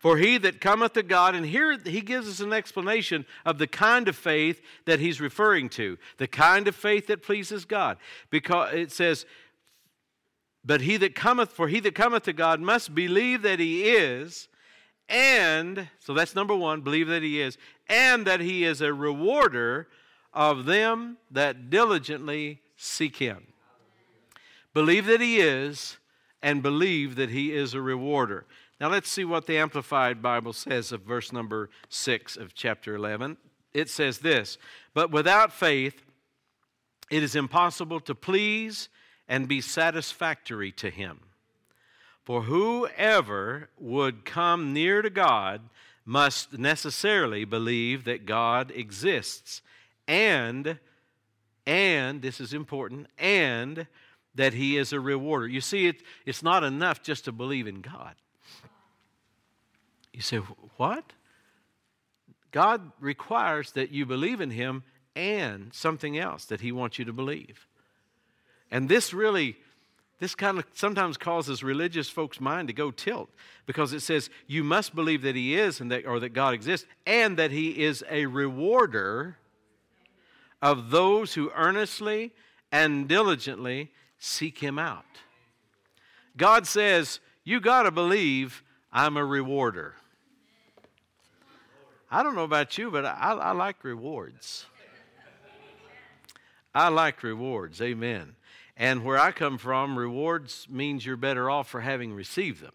For 0.00 0.16
he 0.16 0.38
that 0.38 0.62
cometh 0.62 0.94
to 0.94 1.02
God, 1.02 1.34
and 1.34 1.44
here 1.44 1.76
he 1.84 2.00
gives 2.00 2.26
us 2.26 2.40
an 2.40 2.54
explanation 2.54 3.26
of 3.44 3.58
the 3.58 3.66
kind 3.66 4.08
of 4.08 4.16
faith 4.16 4.62
that 4.86 4.98
he's 4.98 5.20
referring 5.20 5.68
to, 5.70 5.98
the 6.16 6.26
kind 6.26 6.66
of 6.66 6.74
faith 6.74 7.06
that 7.08 7.22
pleases 7.22 7.66
God. 7.66 7.98
Because 8.30 8.72
it 8.72 8.92
says, 8.92 9.26
But 10.64 10.80
he 10.80 10.96
that 10.96 11.14
cometh, 11.14 11.52
for 11.52 11.68
he 11.68 11.80
that 11.80 11.94
cometh 11.94 12.22
to 12.22 12.32
God 12.32 12.60
must 12.62 12.94
believe 12.94 13.42
that 13.42 13.58
he 13.58 13.90
is, 13.90 14.48
and, 15.10 15.88
so 15.98 16.14
that's 16.14 16.34
number 16.34 16.56
one, 16.56 16.80
believe 16.80 17.08
that 17.08 17.22
he 17.22 17.42
is, 17.42 17.58
and 17.90 18.26
that 18.26 18.40
he 18.40 18.64
is 18.64 18.80
a 18.80 18.94
rewarder 18.94 19.88
of 20.32 20.64
them 20.64 21.18
that 21.30 21.68
diligently 21.68 22.60
seek 22.76 23.16
him. 23.16 23.48
Believe 24.72 25.06
that 25.06 25.20
he 25.20 25.40
is, 25.40 25.98
and 26.42 26.62
believe 26.62 27.16
that 27.16 27.30
he 27.30 27.52
is 27.52 27.74
a 27.74 27.80
rewarder. 27.80 28.46
Now 28.80 28.88
let's 28.88 29.10
see 29.10 29.24
what 29.24 29.46
the 29.46 29.58
Amplified 29.58 30.22
Bible 30.22 30.52
says 30.52 30.92
of 30.92 31.02
verse 31.02 31.32
number 31.32 31.68
6 31.88 32.36
of 32.36 32.54
chapter 32.54 32.94
11. 32.94 33.36
It 33.74 33.90
says 33.90 34.18
this 34.18 34.56
But 34.94 35.10
without 35.10 35.52
faith, 35.52 36.02
it 37.10 37.22
is 37.22 37.34
impossible 37.34 38.00
to 38.00 38.14
please 38.14 38.88
and 39.28 39.48
be 39.48 39.60
satisfactory 39.60 40.72
to 40.72 40.90
him. 40.90 41.20
For 42.24 42.42
whoever 42.42 43.70
would 43.78 44.24
come 44.24 44.72
near 44.72 45.02
to 45.02 45.10
God 45.10 45.62
must 46.04 46.58
necessarily 46.58 47.44
believe 47.44 48.04
that 48.04 48.26
God 48.26 48.72
exists 48.74 49.62
and 50.08 50.78
and, 51.66 52.22
this 52.22 52.40
is 52.40 52.52
important, 52.52 53.06
and 53.18 53.86
that 54.34 54.54
He 54.54 54.76
is 54.76 54.92
a 54.92 55.00
rewarder. 55.00 55.46
You 55.46 55.60
see, 55.60 55.86
it, 55.86 56.02
it's 56.26 56.42
not 56.42 56.64
enough 56.64 57.02
just 57.02 57.26
to 57.26 57.32
believe 57.32 57.66
in 57.66 57.80
God. 57.80 58.14
You 60.12 60.20
say, 60.20 60.38
what? 60.76 61.12
God 62.50 62.90
requires 62.98 63.72
that 63.72 63.92
you 63.92 64.06
believe 64.06 64.40
in 64.40 64.50
Him 64.50 64.82
and 65.14 65.72
something 65.72 66.18
else 66.18 66.46
that 66.46 66.60
He 66.60 66.72
wants 66.72 66.98
you 66.98 67.04
to 67.04 67.12
believe. 67.12 67.68
And 68.70 68.88
this 68.88 69.14
really, 69.14 69.56
this 70.20 70.34
kind 70.34 70.58
of 70.58 70.66
sometimes 70.74 71.16
causes 71.16 71.64
religious 71.64 72.10
folks' 72.10 72.40
mind 72.40 72.68
to 72.68 72.74
go 72.74 72.90
tilt 72.90 73.30
because 73.66 73.94
it 73.94 74.00
says 74.00 74.28
you 74.46 74.62
must 74.62 74.94
believe 74.94 75.22
that 75.22 75.34
He 75.34 75.56
is 75.56 75.80
and 75.80 75.90
that, 75.90 76.06
or 76.06 76.20
that 76.20 76.34
God 76.34 76.52
exists 76.52 76.86
and 77.06 77.36
that 77.38 77.50
He 77.50 77.82
is 77.82 78.04
a 78.08 78.26
rewarder 78.26 79.38
of 80.60 80.90
those 80.90 81.34
who 81.34 81.50
earnestly 81.56 82.32
and 82.70 83.08
diligently 83.08 83.90
seek 84.18 84.58
Him 84.58 84.78
out. 84.78 85.04
God 86.36 86.66
says, 86.66 87.18
You 87.42 87.58
got 87.58 87.84
to 87.84 87.90
believe 87.90 88.62
I'm 88.92 89.16
a 89.16 89.24
rewarder. 89.24 89.94
I 92.10 92.22
don't 92.22 92.34
know 92.34 92.44
about 92.44 92.76
you, 92.76 92.90
but 92.90 93.06
I, 93.06 93.32
I 93.40 93.52
like 93.52 93.84
rewards. 93.84 94.66
I 96.74 96.88
like 96.88 97.22
rewards. 97.22 97.80
Amen. 97.80 98.34
And 98.80 99.04
where 99.04 99.18
I 99.18 99.30
come 99.30 99.58
from, 99.58 99.98
rewards 99.98 100.66
means 100.70 101.04
you're 101.04 101.18
better 101.18 101.50
off 101.50 101.68
for 101.68 101.82
having 101.82 102.14
received 102.14 102.62
them. 102.62 102.72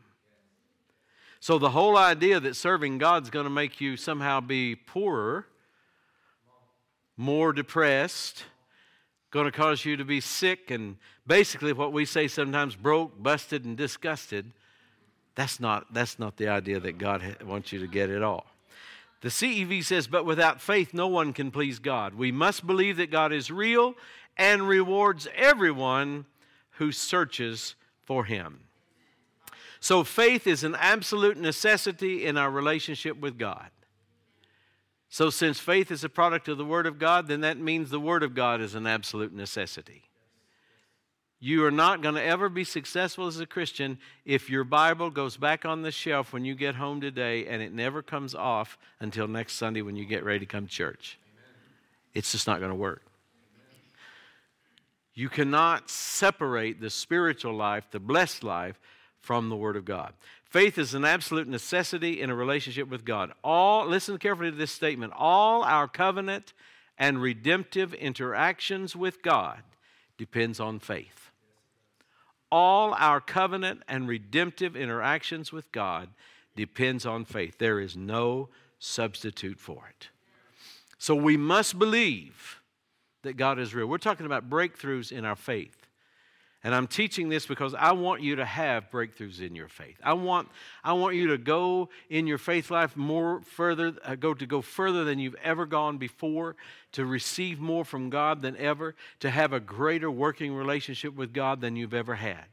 So 1.40 1.58
the 1.58 1.72
whole 1.72 1.98
idea 1.98 2.40
that 2.40 2.56
serving 2.56 3.00
God's 3.00 3.32
going 3.32 3.46
to 3.46 3.50
make 3.50 3.82
you 3.82 3.98
somehow 3.98 4.40
be 4.40 4.76
poorer, 4.76 5.48
more 7.18 7.52
depressed, 7.54 8.44
going 9.32 9.46
to 9.46 9.52
cause 9.52 9.84
you 9.84 9.98
to 9.98 10.06
be 10.06 10.22
sick, 10.22 10.70
and 10.70 10.98
basically 11.26 11.74
what 11.74 11.92
we 11.92 12.06
say 12.06 12.28
sometimes 12.28 12.76
broke, 12.76 13.22
busted, 13.22 13.66
and 13.66 13.76
disgusted, 13.76 14.52
that's 15.34 15.60
not, 15.60 15.92
that's 15.92 16.20
not 16.20 16.38
the 16.38 16.50
idea 16.50 16.80
that 16.80 17.00
God 17.00 17.38
wants 17.44 17.72
you 17.72 17.80
to 17.80 17.88
get 17.88 18.12
at 18.12 18.22
all. 18.22 18.46
The 19.22 19.30
CEV 19.30 19.84
says, 19.84 20.06
But 20.06 20.24
without 20.24 20.62
faith, 20.62 20.94
no 20.94 21.08
one 21.08 21.34
can 21.34 21.50
please 21.50 21.80
God. 21.80 22.14
We 22.14 22.32
must 22.32 22.68
believe 22.68 22.98
that 22.98 23.10
God 23.10 23.34
is 23.34 23.50
real 23.50 23.96
and 24.38 24.68
rewards 24.68 25.28
everyone 25.36 26.26
who 26.72 26.92
searches 26.92 27.76
for 28.04 28.26
Him. 28.26 28.62
So, 29.80 30.04
faith 30.04 30.48
is 30.48 30.64
an 30.64 30.76
absolute 30.76 31.38
necessity 31.38 32.26
in 32.26 32.38
our 32.38 32.50
relationship 32.50 33.20
with 33.20 33.38
God. 33.38 33.70
So, 35.10 35.30
since 35.30 35.60
faith 35.60 35.92
is 35.92 36.04
a 36.04 36.10
product 36.10 36.48
of 36.48 36.58
the 36.58 36.66
Word 36.66 36.88
of 36.88 37.00
God, 37.00 37.28
then 37.28 37.42
that 37.42 37.58
means 37.58 37.90
the 37.90 38.00
Word 38.00 38.24
of 38.24 38.34
God 38.34 38.62
is 38.62 38.76
an 38.76 38.88
absolute 38.88 39.34
necessity. 39.34 40.04
You 41.40 41.64
are 41.66 41.72
not 41.72 42.02
going 42.02 42.16
to 42.16 42.24
ever 42.24 42.50
be 42.50 42.64
successful 42.64 43.28
as 43.28 43.40
a 43.40 43.46
Christian 43.46 44.00
if 44.26 44.50
your 44.50 44.64
Bible 44.64 45.12
goes 45.12 45.38
back 45.38 45.66
on 45.66 45.84
the 45.84 45.92
shelf 45.92 46.34
when 46.34 46.46
you 46.46 46.56
get 46.56 46.76
home 46.76 47.02
today 47.02 47.46
and 47.46 47.62
it 47.62 47.72
never 47.72 48.02
comes 48.02 48.34
off 48.34 48.78
until 49.00 49.28
next 49.28 49.54
Sunday 49.54 49.84
when 49.84 49.96
you 49.96 50.06
get 50.06 50.24
ready 50.24 50.40
to 50.40 50.46
come 50.46 50.66
to 50.66 50.72
church. 50.72 51.20
Amen. 51.34 51.54
It's 52.16 52.32
just 52.32 52.48
not 52.48 52.60
going 52.60 52.72
to 52.72 52.76
work. 52.76 53.04
You 55.16 55.30
cannot 55.30 55.90
separate 55.90 56.80
the 56.80 56.90
spiritual 56.90 57.54
life, 57.54 57.88
the 57.90 58.00
blessed 58.00 58.44
life, 58.44 58.80
from 59.20 59.50
the 59.50 59.56
Word 59.56 59.76
of 59.76 59.86
God. 59.86 60.14
Faith 60.44 60.78
is 60.78 60.94
an 60.94 61.04
absolute 61.04 61.48
necessity 61.48 62.22
in 62.22 62.30
a 62.30 62.36
relationship 62.36 62.88
with 62.88 63.04
God. 63.04 63.32
All, 63.44 63.88
listen 63.88 64.20
carefully 64.20 64.52
to 64.52 64.58
this 64.58 64.72
statement 64.72 65.14
all 65.16 65.64
our 65.64 65.88
covenant 65.88 66.54
and 66.98 67.20
redemptive 67.20 67.94
interactions 67.96 68.96
with 68.96 69.24
God 69.24 69.64
depends 70.18 70.60
on 70.60 70.80
faith 70.80 71.32
all 72.56 72.94
our 72.94 73.20
covenant 73.20 73.84
and 73.86 74.08
redemptive 74.08 74.78
interactions 74.78 75.52
with 75.52 75.70
God 75.74 76.08
depends 76.56 77.06
on 77.06 77.26
faith. 77.26 77.58
There 77.58 77.82
is 77.82 77.98
no 77.98 78.48
substitute 78.80 79.60
for 79.60 79.90
it. 79.90 80.08
So 80.98 81.16
we 81.16 81.36
must 81.36 81.78
believe 81.78 82.62
that 83.26 83.38
God 83.38 83.60
is 83.60 83.76
real. 83.76 83.88
We're 83.88 83.98
talking 83.98 84.26
about 84.26 84.50
breakthroughs 84.50 85.12
in 85.12 85.26
our 85.26 85.36
faith. 85.36 85.86
And 86.64 86.74
I'm 86.74 86.88
teaching 86.88 87.30
this 87.30 87.46
because 87.46 87.76
I 87.76 87.92
want 87.92 88.24
you 88.24 88.38
to 88.38 88.46
have 88.46 88.90
breakthroughs 88.90 89.40
in 89.40 89.54
your 89.54 89.68
faith. 89.68 90.00
I 90.04 90.14
want, 90.14 90.50
I 90.84 90.94
want 90.94 91.16
you 91.16 91.28
to 91.28 91.38
go 91.38 91.90
in 92.10 92.26
your 92.26 92.40
faith 92.40 92.72
life 92.72 92.98
more 92.98 93.42
further, 93.42 93.94
uh, 94.04 94.16
go 94.16 94.34
to 94.34 94.48
go 94.48 94.62
further 94.62 95.04
than 95.04 95.20
you've 95.20 95.36
ever 95.44 95.68
gone 95.68 96.00
before, 96.00 96.56
to 96.94 97.06
receive 97.06 97.60
more 97.60 97.86
from 97.86 98.10
God 98.10 98.42
than 98.42 98.58
ever, 98.58 98.96
to 99.20 99.30
have 99.30 99.54
a 99.54 99.60
greater 99.60 100.10
working 100.10 100.56
relationship 100.56 101.14
with 101.16 101.34
God 101.34 101.62
than 101.62 101.76
you've 101.76 101.94
ever 101.94 102.16
had. 102.16 102.46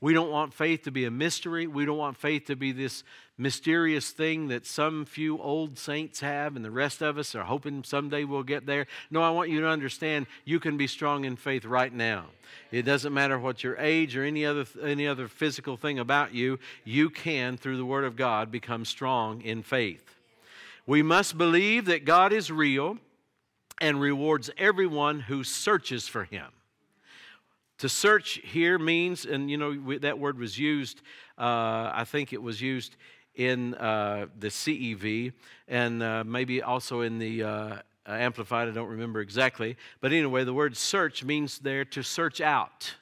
We 0.00 0.12
don't 0.14 0.30
want 0.30 0.54
faith 0.54 0.84
to 0.84 0.92
be 0.92 1.06
a 1.06 1.10
mystery. 1.10 1.66
We 1.66 1.84
don't 1.84 1.98
want 1.98 2.16
faith 2.16 2.46
to 2.46 2.56
be 2.56 2.70
this 2.70 3.02
mysterious 3.36 4.10
thing 4.10 4.48
that 4.48 4.64
some 4.64 5.04
few 5.04 5.38
old 5.38 5.76
saints 5.76 6.20
have 6.20 6.54
and 6.54 6.64
the 6.64 6.70
rest 6.70 7.02
of 7.02 7.18
us 7.18 7.34
are 7.34 7.44
hoping 7.44 7.82
someday 7.82 8.24
we'll 8.24 8.44
get 8.44 8.64
there. 8.64 8.86
No, 9.10 9.22
I 9.22 9.30
want 9.30 9.50
you 9.50 9.60
to 9.60 9.68
understand 9.68 10.26
you 10.44 10.60
can 10.60 10.76
be 10.76 10.86
strong 10.86 11.24
in 11.24 11.36
faith 11.36 11.64
right 11.64 11.92
now. 11.92 12.26
It 12.70 12.82
doesn't 12.82 13.12
matter 13.12 13.38
what 13.38 13.64
your 13.64 13.76
age 13.78 14.16
or 14.16 14.24
any 14.24 14.44
other 14.44 14.66
any 14.82 15.06
other 15.06 15.26
physical 15.26 15.76
thing 15.76 15.98
about 15.98 16.32
you, 16.32 16.58
you 16.84 17.10
can 17.10 17.56
through 17.56 17.76
the 17.76 17.84
word 17.84 18.04
of 18.04 18.16
God 18.16 18.52
become 18.52 18.84
strong 18.84 19.40
in 19.42 19.62
faith. 19.62 20.04
We 20.86 21.02
must 21.02 21.36
believe 21.36 21.86
that 21.86 22.04
God 22.04 22.32
is 22.32 22.50
real 22.50 22.98
and 23.80 24.00
rewards 24.00 24.50
everyone 24.56 25.20
who 25.20 25.44
searches 25.44 26.08
for 26.08 26.24
him. 26.24 26.46
To 27.78 27.88
search 27.88 28.40
here 28.42 28.78
means, 28.78 29.24
and 29.24 29.50
you 29.50 29.56
know, 29.56 29.98
that 29.98 30.18
word 30.18 30.38
was 30.38 30.58
used, 30.58 31.00
uh, 31.38 31.90
I 31.94 32.04
think 32.04 32.32
it 32.32 32.42
was 32.42 32.60
used 32.60 32.96
in 33.34 33.74
uh, 33.74 34.26
the 34.38 34.48
CEV 34.48 35.32
and 35.68 36.02
uh, 36.02 36.24
maybe 36.24 36.60
also 36.60 37.02
in 37.02 37.18
the 37.18 37.44
uh, 37.44 37.76
Amplified, 38.06 38.68
I 38.68 38.70
don't 38.70 38.88
remember 38.88 39.20
exactly. 39.20 39.76
But 40.00 40.12
anyway, 40.12 40.44
the 40.44 40.54
word 40.54 40.76
search 40.76 41.22
means 41.22 41.58
there 41.58 41.84
to 41.86 42.02
search 42.02 42.40
out, 42.40 42.94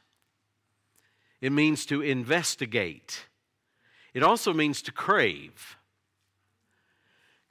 it 1.40 1.52
means 1.52 1.86
to 1.86 2.02
investigate, 2.02 3.26
it 4.14 4.22
also 4.22 4.52
means 4.52 4.82
to 4.82 4.92
crave. 4.92 5.76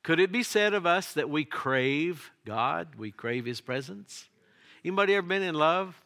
Could 0.03 0.19
it 0.19 0.31
be 0.31 0.43
said 0.43 0.75
of 0.75 0.85
us 0.85 1.13
that 1.13 1.31
we 1.31 1.45
crave 1.45 2.29
God? 2.45 2.89
We 2.95 3.09
crave 3.09 3.45
His 3.45 3.59
presence? 3.59 4.29
Anybody 4.83 5.15
ever 5.15 5.25
been 5.25 5.41
in 5.41 5.55
love? 5.55 5.99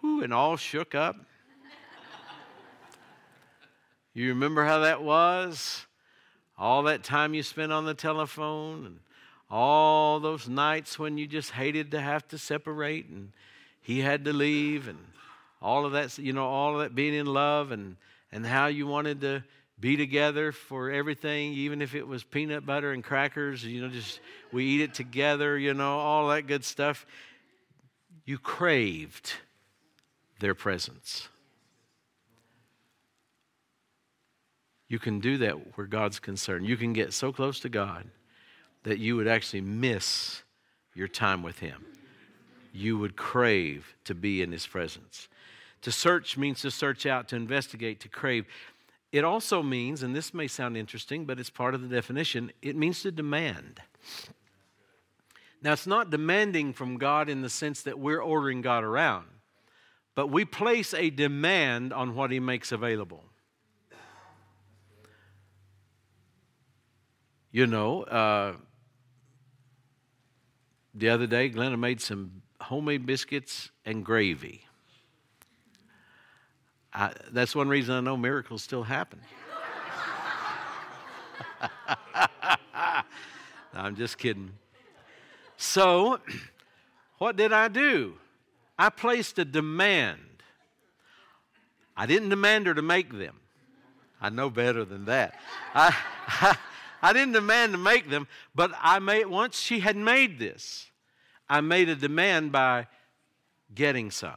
Whew, 0.00 0.22
and 0.22 0.32
all 0.32 0.56
shook 0.56 0.94
up. 0.94 1.16
you 4.14 4.28
remember 4.28 4.64
how 4.64 4.80
that 4.80 5.02
was? 5.02 5.86
All 6.58 6.84
that 6.84 7.04
time 7.04 7.34
you 7.34 7.42
spent 7.42 7.72
on 7.72 7.84
the 7.84 7.94
telephone 7.94 8.86
and 8.86 8.98
all 9.50 10.20
those 10.20 10.48
nights 10.48 10.98
when 10.98 11.16
you 11.16 11.26
just 11.26 11.52
hated 11.52 11.92
to 11.92 12.00
have 12.00 12.26
to 12.28 12.38
separate 12.38 13.08
and 13.08 13.32
he 13.80 14.00
had 14.00 14.24
to 14.24 14.32
leave 14.32 14.88
and 14.88 14.98
all 15.62 15.86
of 15.86 15.92
that, 15.92 16.18
you 16.18 16.32
know, 16.32 16.46
all 16.46 16.74
of 16.74 16.80
that 16.80 16.94
being 16.94 17.14
in 17.14 17.26
love 17.26 17.70
and, 17.70 17.96
and 18.30 18.44
how 18.44 18.66
you 18.66 18.86
wanted 18.86 19.20
to 19.22 19.42
be 19.80 19.96
together 19.96 20.52
for 20.52 20.90
everything, 20.90 21.52
even 21.52 21.80
if 21.80 21.94
it 21.94 22.06
was 22.06 22.24
peanut 22.24 22.66
butter 22.66 22.92
and 22.92 23.02
crackers, 23.02 23.64
you 23.64 23.80
know, 23.80 23.88
just 23.88 24.20
we 24.52 24.64
eat 24.64 24.80
it 24.80 24.94
together, 24.94 25.56
you 25.56 25.72
know, 25.74 25.98
all 25.98 26.28
that 26.28 26.46
good 26.46 26.64
stuff. 26.64 27.06
You 28.24 28.38
craved 28.38 29.32
their 30.38 30.54
presence. 30.54 31.28
You 34.88 34.98
can 34.98 35.20
do 35.20 35.36
that 35.38 35.76
where 35.76 35.86
God's 35.86 36.18
concerned. 36.18 36.66
You 36.66 36.76
can 36.76 36.92
get 36.92 37.12
so 37.12 37.30
close 37.30 37.60
to 37.60 37.68
God 37.68 38.06
that 38.84 38.98
you 38.98 39.16
would 39.16 39.28
actually 39.28 39.60
miss 39.60 40.42
your 40.94 41.08
time 41.08 41.42
with 41.42 41.58
Him. 41.58 41.84
You 42.72 42.96
would 42.98 43.16
crave 43.16 43.94
to 44.04 44.14
be 44.14 44.40
in 44.40 44.50
His 44.50 44.66
presence. 44.66 45.28
To 45.82 45.92
search 45.92 46.36
means 46.36 46.62
to 46.62 46.70
search 46.70 47.06
out, 47.06 47.28
to 47.28 47.36
investigate, 47.36 48.00
to 48.00 48.08
crave. 48.08 48.46
It 49.12 49.24
also 49.24 49.62
means, 49.62 50.02
and 50.02 50.16
this 50.16 50.32
may 50.32 50.46
sound 50.46 50.76
interesting, 50.76 51.24
but 51.24 51.38
it's 51.38 51.50
part 51.50 51.74
of 51.74 51.82
the 51.82 51.88
definition, 51.88 52.50
it 52.62 52.76
means 52.76 53.02
to 53.02 53.12
demand. 53.12 53.80
Now, 55.62 55.72
it's 55.72 55.86
not 55.86 56.10
demanding 56.10 56.72
from 56.72 56.98
God 56.98 57.28
in 57.28 57.42
the 57.42 57.48
sense 57.50 57.82
that 57.82 57.98
we're 57.98 58.20
ordering 58.20 58.62
God 58.62 58.84
around 58.84 59.26
but 60.18 60.30
we 60.30 60.44
place 60.44 60.94
a 60.94 61.10
demand 61.10 61.92
on 61.92 62.16
what 62.16 62.32
he 62.32 62.40
makes 62.40 62.72
available. 62.72 63.22
You 67.52 67.68
know, 67.68 68.02
uh, 68.02 68.54
the 70.92 71.10
other 71.10 71.28
day, 71.28 71.48
Glenna 71.50 71.76
made 71.76 72.00
some 72.00 72.42
homemade 72.60 73.06
biscuits 73.06 73.70
and 73.84 74.04
gravy. 74.04 74.62
I, 76.92 77.12
that's 77.30 77.54
one 77.54 77.68
reason 77.68 77.94
I 77.94 78.00
know 78.00 78.16
miracles 78.16 78.64
still 78.64 78.82
happen. 78.82 79.20
no, 83.72 83.72
I'm 83.72 83.94
just 83.94 84.18
kidding. 84.18 84.50
So, 85.56 86.18
What 87.18 87.34
did 87.34 87.52
I 87.52 87.66
do? 87.66 88.14
I 88.78 88.90
placed 88.90 89.38
a 89.38 89.44
demand. 89.44 90.20
I 91.96 92.06
didn't 92.06 92.28
demand 92.28 92.66
her 92.66 92.74
to 92.74 92.82
make 92.82 93.12
them. 93.12 93.40
I 94.20 94.30
know 94.30 94.50
better 94.50 94.84
than 94.84 95.06
that. 95.06 95.34
I, 95.74 95.94
I, 96.26 96.56
I 97.02 97.12
didn't 97.12 97.32
demand 97.32 97.72
to 97.72 97.78
make 97.78 98.08
them, 98.08 98.26
but 98.54 98.72
I 98.80 98.98
made 98.98 99.26
once 99.26 99.58
she 99.58 99.80
had 99.80 99.96
made 99.96 100.38
this, 100.38 100.90
I 101.48 101.60
made 101.60 101.88
a 101.88 101.96
demand 101.96 102.52
by 102.52 102.86
getting 103.74 104.10
some. 104.10 104.36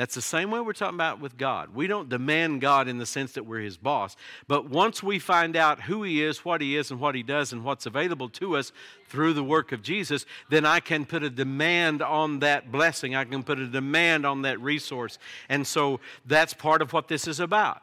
That's 0.00 0.14
the 0.14 0.22
same 0.22 0.50
way 0.50 0.60
we're 0.60 0.72
talking 0.72 0.94
about 0.94 1.20
with 1.20 1.36
God. 1.36 1.74
We 1.74 1.86
don't 1.86 2.08
demand 2.08 2.62
God 2.62 2.88
in 2.88 2.96
the 2.96 3.04
sense 3.04 3.32
that 3.32 3.44
we're 3.44 3.60
His 3.60 3.76
boss. 3.76 4.16
But 4.48 4.70
once 4.70 5.02
we 5.02 5.18
find 5.18 5.56
out 5.56 5.82
who 5.82 6.04
He 6.04 6.24
is, 6.24 6.42
what 6.42 6.62
He 6.62 6.74
is, 6.74 6.90
and 6.90 6.98
what 6.98 7.14
He 7.14 7.22
does, 7.22 7.52
and 7.52 7.64
what's 7.64 7.84
available 7.84 8.30
to 8.30 8.56
us 8.56 8.72
through 9.10 9.34
the 9.34 9.44
work 9.44 9.72
of 9.72 9.82
Jesus, 9.82 10.24
then 10.48 10.64
I 10.64 10.80
can 10.80 11.04
put 11.04 11.22
a 11.22 11.28
demand 11.28 12.00
on 12.00 12.38
that 12.38 12.72
blessing. 12.72 13.14
I 13.14 13.24
can 13.26 13.42
put 13.42 13.58
a 13.58 13.66
demand 13.66 14.24
on 14.24 14.40
that 14.40 14.58
resource. 14.62 15.18
And 15.50 15.66
so 15.66 16.00
that's 16.24 16.54
part 16.54 16.80
of 16.80 16.94
what 16.94 17.08
this 17.08 17.28
is 17.28 17.38
about. 17.38 17.82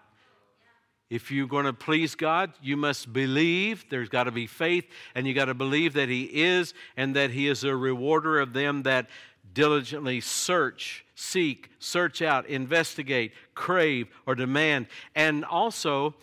If 1.11 1.29
you're 1.29 1.45
going 1.45 1.65
to 1.65 1.73
please 1.73 2.15
God, 2.15 2.51
you 2.63 2.77
must 2.77 3.13
believe. 3.13 3.85
There's 3.91 4.09
got 4.09 4.23
to 4.23 4.31
be 4.31 4.47
faith, 4.47 4.85
and 5.13 5.27
you 5.27 5.35
got 5.35 5.45
to 5.45 5.53
believe 5.53 5.93
that 5.93 6.09
He 6.09 6.23
is, 6.23 6.73
and 6.97 7.15
that 7.15 7.29
He 7.29 7.47
is 7.47 7.63
a 7.63 7.75
rewarder 7.75 8.39
of 8.39 8.53
them 8.53 8.81
that 8.83 9.07
diligently 9.53 10.21
search, 10.21 11.05
seek, 11.15 11.69
search 11.79 12.21
out, 12.21 12.47
investigate, 12.47 13.33
crave, 13.55 14.07
or 14.25 14.35
demand. 14.35 14.87
And 15.15 15.43
also, 15.45 16.15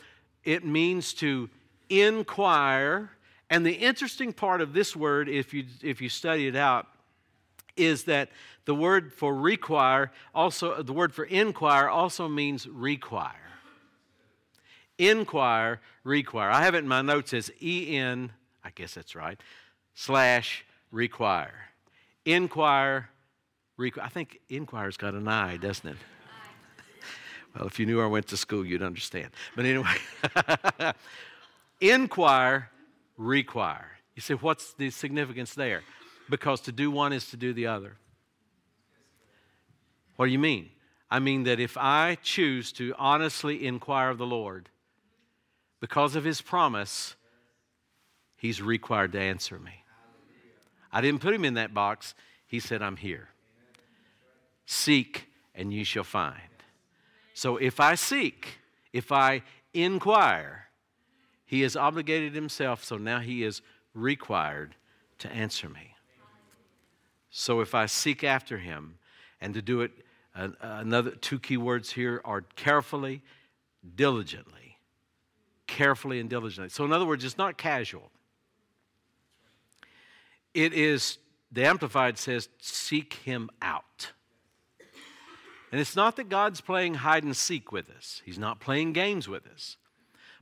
it 0.45 0.65
means 0.65 1.15
to 1.15 1.51
inquire. 1.89 3.11
And 3.51 3.65
the 3.65 3.73
interesting 3.73 4.33
part 4.33 4.61
of 4.61 4.73
this 4.73 4.95
word, 4.95 5.29
if 5.29 5.53
you, 5.53 5.65
if 5.83 6.01
you 6.01 6.09
study 6.09 6.47
it 6.47 6.57
out, 6.57 6.87
is 7.77 8.05
that 8.05 8.31
the 8.67 8.75
word 8.75 9.13
for 9.13 9.35
require 9.35 10.13
also, 10.35 10.83
the 10.83 10.93
word 10.93 11.13
for 11.13 11.25
inquire 11.25 11.89
also 11.89 12.29
means 12.29 12.67
require. 12.67 13.33
Inquire, 14.97 15.81
require. 16.05 16.51
I 16.51 16.63
have 16.63 16.75
it 16.77 16.79
in 16.79 16.89
my 16.89 17.03
notes 17.03 17.35
as 17.35 17.51
E 17.61 17.97
N, 17.97 18.31
I 18.63 18.71
guess 18.71 18.95
that's 18.95 19.17
right, 19.17 19.41
slash 19.95 20.65
require. 20.93 21.69
Inquire, 22.25 23.11
I 23.79 24.09
think 24.09 24.41
inquire's 24.49 24.97
got 24.97 25.15
an 25.15 25.27
eye, 25.27 25.57
doesn't 25.57 25.89
it? 25.89 25.97
well, 27.55 27.67
if 27.67 27.79
you 27.79 27.87
knew 27.87 28.01
I 28.01 28.07
went 28.07 28.29
to 28.29 28.37
school, 28.37 28.65
you'd 28.65 28.83
understand. 28.83 29.31
But 29.57 29.65
anyway, 29.65 29.97
inquire, 31.81 32.71
require. 33.17 33.91
You 34.15 34.23
say, 34.23 34.35
what's 34.35 34.75
the 34.75 34.91
significance 34.91 35.55
there? 35.55 35.83
Because 36.31 36.61
to 36.63 36.73
do 36.73 36.91
one 36.91 37.13
is 37.13 37.31
to 37.31 37.37
do 37.37 37.53
the 37.53 37.67
other. 37.67 37.97
What 40.17 40.27
do 40.27 40.33
you 40.33 40.39
mean? 40.39 40.71
I 41.11 41.19
mean 41.19 41.45
that 41.45 41.61
if 41.61 41.77
I 41.77 42.17
choose 42.23 42.73
to 42.73 42.95
honestly 42.99 43.67
inquire 43.67 44.11
of 44.11 44.19
the 44.19 44.27
Lord, 44.27 44.69
because 45.81 46.17
of 46.17 46.25
his 46.25 46.41
promise, 46.41 47.17
he's 48.37 48.63
required 48.63 49.13
to 49.13 49.21
answer 49.21 49.59
me. 49.59 49.85
I 50.93 51.01
didn't 51.01 51.21
put 51.21 51.35
him 51.35 51.45
in 51.45 51.55
that 51.55 51.75
box. 51.75 52.15
He 52.47 52.61
said, 52.61 52.81
I'm 52.81 52.97
here. 52.97 53.29
Seek 54.66 55.29
and 55.55 55.72
you 55.72 55.85
shall 55.85 56.05
find. 56.05 56.40
So 57.33 57.57
if 57.57 57.81
I 57.81 57.94
seek, 57.94 58.59
if 58.92 59.12
I 59.12 59.42
inquire, 59.72 60.68
he 61.44 61.62
has 61.62 61.77
obligated 61.77 62.35
himself, 62.35 62.83
so 62.85 62.96
now 62.96 63.20
he 63.20 63.42
is 63.42 63.62
required 63.92 64.77
to 65.18 65.31
answer 65.31 65.68
me. 65.68 65.94
So 67.31 67.61
if 67.61 67.74
I 67.74 67.87
seek 67.87 68.22
after 68.24 68.59
him, 68.59 68.98
and 69.40 69.53
to 69.55 69.62
do 69.62 69.83
it, 69.83 69.92
another 70.35 71.11
two 71.11 71.38
key 71.38 71.57
words 71.57 71.92
here 71.92 72.20
are 72.24 72.42
carefully, 72.57 73.22
diligently. 73.94 74.79
Carefully 75.66 76.20
and 76.20 76.31
diligently. 76.31 76.70
So, 76.70 76.85
in 76.85 76.92
other 76.92 77.05
words, 77.05 77.24
it's 77.24 77.38
not 77.38 77.59
casual. 77.59 78.11
It 80.55 80.72
is, 80.72 81.18
the 81.50 81.64
Amplified 81.66 82.16
says, 82.16 82.48
seek 82.59 83.14
him 83.24 83.50
out. 83.61 84.12
And 85.75 85.81
it's 85.81 85.97
not 85.97 86.15
that 86.15 86.29
God's 86.29 86.61
playing 86.61 86.95
hide 86.95 87.25
and 87.25 87.37
seek 87.37 87.73
with 87.73 87.91
us, 87.91 88.23
He's 88.25 88.39
not 88.39 88.61
playing 88.61 88.93
games 88.93 89.29
with 89.29 89.45
us. 89.45 89.77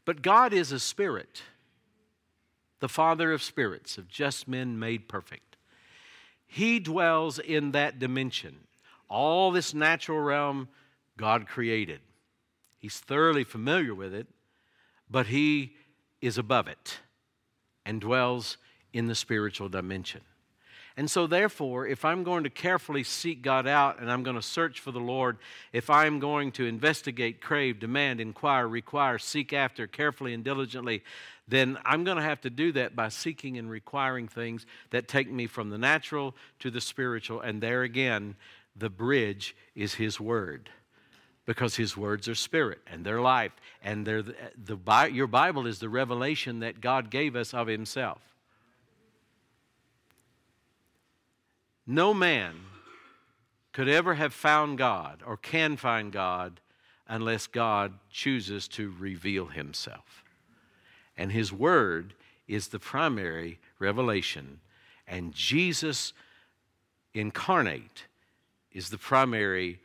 But 0.04 0.20
God 0.20 0.52
is 0.52 0.72
a 0.72 0.78
spirit, 0.78 1.40
the 2.80 2.88
Father 2.88 3.32
of 3.32 3.42
spirits, 3.42 3.96
of 3.96 4.08
just 4.08 4.46
men 4.46 4.78
made 4.78 5.08
perfect. 5.08 5.56
He 6.46 6.78
dwells 6.80 7.38
in 7.38 7.72
that 7.72 7.98
dimension. 7.98 8.58
All 9.08 9.50
this 9.50 9.72
natural 9.72 10.20
realm 10.20 10.68
God 11.16 11.48
created. 11.48 12.00
He's 12.76 12.98
thoroughly 12.98 13.44
familiar 13.44 13.94
with 13.94 14.12
it, 14.12 14.26
but 15.10 15.28
He 15.28 15.76
is 16.20 16.36
above 16.36 16.68
it 16.68 16.98
and 17.86 18.02
dwells 18.02 18.58
in 18.92 19.06
the 19.06 19.14
spiritual 19.14 19.70
dimension. 19.70 20.20
And 20.96 21.10
so, 21.10 21.26
therefore, 21.26 21.86
if 21.86 22.04
I'm 22.04 22.22
going 22.22 22.44
to 22.44 22.50
carefully 22.50 23.02
seek 23.02 23.42
God 23.42 23.66
out 23.66 24.00
and 24.00 24.12
I'm 24.12 24.22
going 24.22 24.36
to 24.36 24.42
search 24.42 24.80
for 24.80 24.90
the 24.90 25.00
Lord, 25.00 25.38
if 25.72 25.88
I'm 25.88 26.18
going 26.18 26.52
to 26.52 26.66
investigate, 26.66 27.40
crave, 27.40 27.80
demand, 27.80 28.20
inquire, 28.20 28.68
require, 28.68 29.18
seek 29.18 29.52
after 29.52 29.86
carefully 29.86 30.34
and 30.34 30.44
diligently, 30.44 31.02
then 31.48 31.78
I'm 31.84 32.04
going 32.04 32.18
to 32.18 32.22
have 32.22 32.42
to 32.42 32.50
do 32.50 32.72
that 32.72 32.94
by 32.94 33.08
seeking 33.08 33.56
and 33.56 33.70
requiring 33.70 34.28
things 34.28 34.66
that 34.90 35.08
take 35.08 35.30
me 35.30 35.46
from 35.46 35.70
the 35.70 35.78
natural 35.78 36.34
to 36.60 36.70
the 36.70 36.80
spiritual. 36.80 37.40
And 37.40 37.62
there 37.62 37.82
again, 37.82 38.36
the 38.76 38.90
bridge 38.90 39.56
is 39.74 39.94
His 39.94 40.20
Word. 40.20 40.68
Because 41.44 41.74
his 41.74 41.96
words 41.96 42.28
are 42.28 42.36
spirit 42.36 42.78
and 42.86 43.04
they're 43.04 43.20
life, 43.20 43.50
and 43.82 44.06
they're 44.06 44.22
the, 44.22 44.36
the, 44.64 45.10
your 45.12 45.26
Bible 45.26 45.66
is 45.66 45.80
the 45.80 45.88
revelation 45.88 46.60
that 46.60 46.80
God 46.80 47.10
gave 47.10 47.34
us 47.34 47.52
of 47.52 47.66
Himself. 47.66 48.31
No 51.86 52.14
man 52.14 52.54
could 53.72 53.88
ever 53.88 54.14
have 54.14 54.34
found 54.34 54.78
God 54.78 55.22
or 55.26 55.36
can 55.36 55.76
find 55.76 56.12
God 56.12 56.60
unless 57.08 57.46
God 57.46 57.94
chooses 58.10 58.68
to 58.68 58.94
reveal 58.98 59.46
himself. 59.46 60.24
And 61.16 61.32
his 61.32 61.52
word 61.52 62.14
is 62.46 62.68
the 62.68 62.78
primary 62.78 63.58
revelation, 63.78 64.60
and 65.06 65.34
Jesus 65.34 66.12
incarnate 67.14 68.06
is 68.72 68.90
the 68.90 68.98
primary 68.98 69.80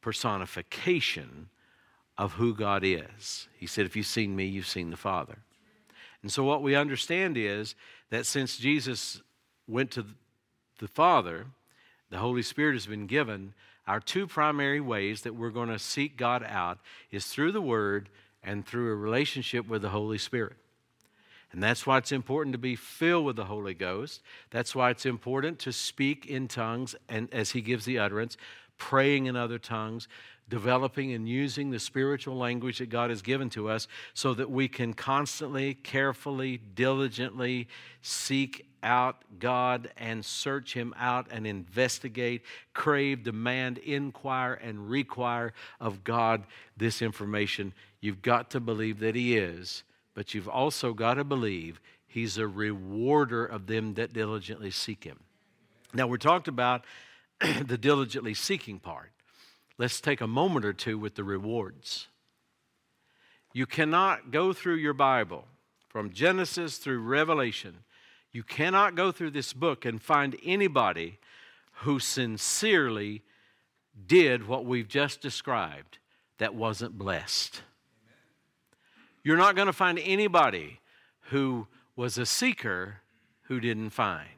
personification 0.00 1.48
of 2.18 2.34
who 2.34 2.54
God 2.54 2.84
is. 2.84 3.48
He 3.56 3.66
said, 3.66 3.86
If 3.86 3.96
you've 3.96 4.06
seen 4.06 4.36
me, 4.36 4.46
you've 4.46 4.66
seen 4.66 4.90
the 4.90 4.96
Father. 4.96 5.38
And 6.22 6.30
so, 6.30 6.44
what 6.44 6.62
we 6.62 6.74
understand 6.74 7.36
is 7.36 7.74
that 8.10 8.26
since 8.26 8.56
Jesus 8.56 9.20
went 9.66 9.90
to 9.92 10.06
the 10.82 10.88
Father, 10.88 11.46
the 12.10 12.18
Holy 12.18 12.42
Spirit 12.42 12.72
has 12.72 12.86
been 12.86 13.06
given, 13.06 13.54
our 13.86 14.00
two 14.00 14.26
primary 14.26 14.80
ways 14.80 15.22
that 15.22 15.36
we're 15.36 15.50
going 15.50 15.68
to 15.68 15.78
seek 15.78 16.16
God 16.16 16.44
out 16.44 16.80
is 17.12 17.26
through 17.26 17.52
the 17.52 17.62
Word 17.62 18.08
and 18.42 18.66
through 18.66 18.90
a 18.90 18.96
relationship 18.96 19.68
with 19.68 19.82
the 19.82 19.90
Holy 19.90 20.18
Spirit. 20.18 20.56
And 21.52 21.62
that's 21.62 21.86
why 21.86 21.98
it's 21.98 22.10
important 22.10 22.52
to 22.54 22.58
be 22.58 22.74
filled 22.74 23.26
with 23.26 23.36
the 23.36 23.44
Holy 23.44 23.74
Ghost. 23.74 24.22
That's 24.50 24.74
why 24.74 24.90
it's 24.90 25.06
important 25.06 25.60
to 25.60 25.72
speak 25.72 26.26
in 26.26 26.48
tongues 26.48 26.96
and 27.08 27.32
as 27.32 27.52
he 27.52 27.60
gives 27.60 27.84
the 27.84 28.00
utterance, 28.00 28.36
praying 28.76 29.26
in 29.26 29.36
other 29.36 29.60
tongues, 29.60 30.08
developing 30.48 31.12
and 31.12 31.28
using 31.28 31.70
the 31.70 31.78
spiritual 31.78 32.36
language 32.36 32.78
that 32.78 32.90
God 32.90 33.10
has 33.10 33.22
given 33.22 33.50
to 33.50 33.68
us 33.68 33.86
so 34.14 34.34
that 34.34 34.50
we 34.50 34.66
can 34.66 34.94
constantly, 34.94 35.74
carefully, 35.74 36.58
diligently 36.74 37.68
seek 38.00 38.66
out 38.82 39.22
God 39.38 39.90
and 39.96 40.24
search 40.24 40.74
Him 40.74 40.94
out 40.98 41.26
and 41.30 41.46
investigate, 41.46 42.42
crave, 42.74 43.22
demand, 43.22 43.78
inquire, 43.78 44.54
and 44.54 44.88
require 44.90 45.52
of 45.80 46.04
God 46.04 46.44
this 46.76 47.02
information. 47.02 47.72
You've 48.00 48.22
got 48.22 48.50
to 48.50 48.60
believe 48.60 49.00
that 49.00 49.14
He 49.14 49.36
is, 49.36 49.82
but 50.14 50.34
you've 50.34 50.48
also 50.48 50.92
got 50.92 51.14
to 51.14 51.24
believe 51.24 51.80
He's 52.06 52.36
a 52.38 52.46
rewarder 52.46 53.46
of 53.46 53.66
them 53.66 53.94
that 53.94 54.12
diligently 54.12 54.70
seek 54.70 55.04
Him. 55.04 55.20
Now, 55.94 56.06
we're 56.06 56.18
talked 56.18 56.48
about 56.48 56.84
the 57.40 57.78
diligently 57.78 58.34
seeking 58.34 58.78
part. 58.78 59.10
Let's 59.78 60.00
take 60.00 60.20
a 60.20 60.26
moment 60.26 60.64
or 60.64 60.72
two 60.72 60.98
with 60.98 61.14
the 61.14 61.24
rewards. 61.24 62.08
You 63.52 63.66
cannot 63.66 64.30
go 64.30 64.52
through 64.52 64.76
your 64.76 64.94
Bible 64.94 65.46
from 65.88 66.12
Genesis 66.12 66.78
through 66.78 67.00
Revelation 67.00 67.78
you 68.32 68.42
cannot 68.42 68.94
go 68.94 69.12
through 69.12 69.30
this 69.30 69.52
book 69.52 69.84
and 69.84 70.00
find 70.00 70.36
anybody 70.42 71.18
who 71.82 71.98
sincerely 71.98 73.22
did 74.06 74.48
what 74.48 74.64
we've 74.64 74.88
just 74.88 75.20
described 75.20 75.98
that 76.38 76.54
wasn't 76.54 76.96
blessed. 76.96 77.62
You're 79.22 79.36
not 79.36 79.54
going 79.54 79.66
to 79.66 79.72
find 79.72 79.98
anybody 79.98 80.80
who 81.30 81.66
was 81.94 82.16
a 82.16 82.26
seeker 82.26 82.96
who 83.42 83.60
didn't 83.60 83.90
find. 83.90 84.28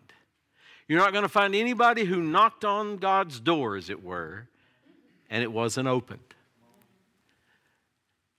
You're 0.89 1.01
not 1.01 1.13
going 1.13 1.23
to 1.23 1.29
find 1.29 1.55
anybody 1.55 2.05
who 2.05 2.21
knocked 2.21 2.65
on 2.65 2.99
God's 2.99 3.41
door, 3.41 3.77
as 3.77 3.89
it 3.89 4.03
were, 4.03 4.49
and 5.31 5.43
it 5.43 5.53
wasn't 5.53 5.89
opened. 5.89 6.35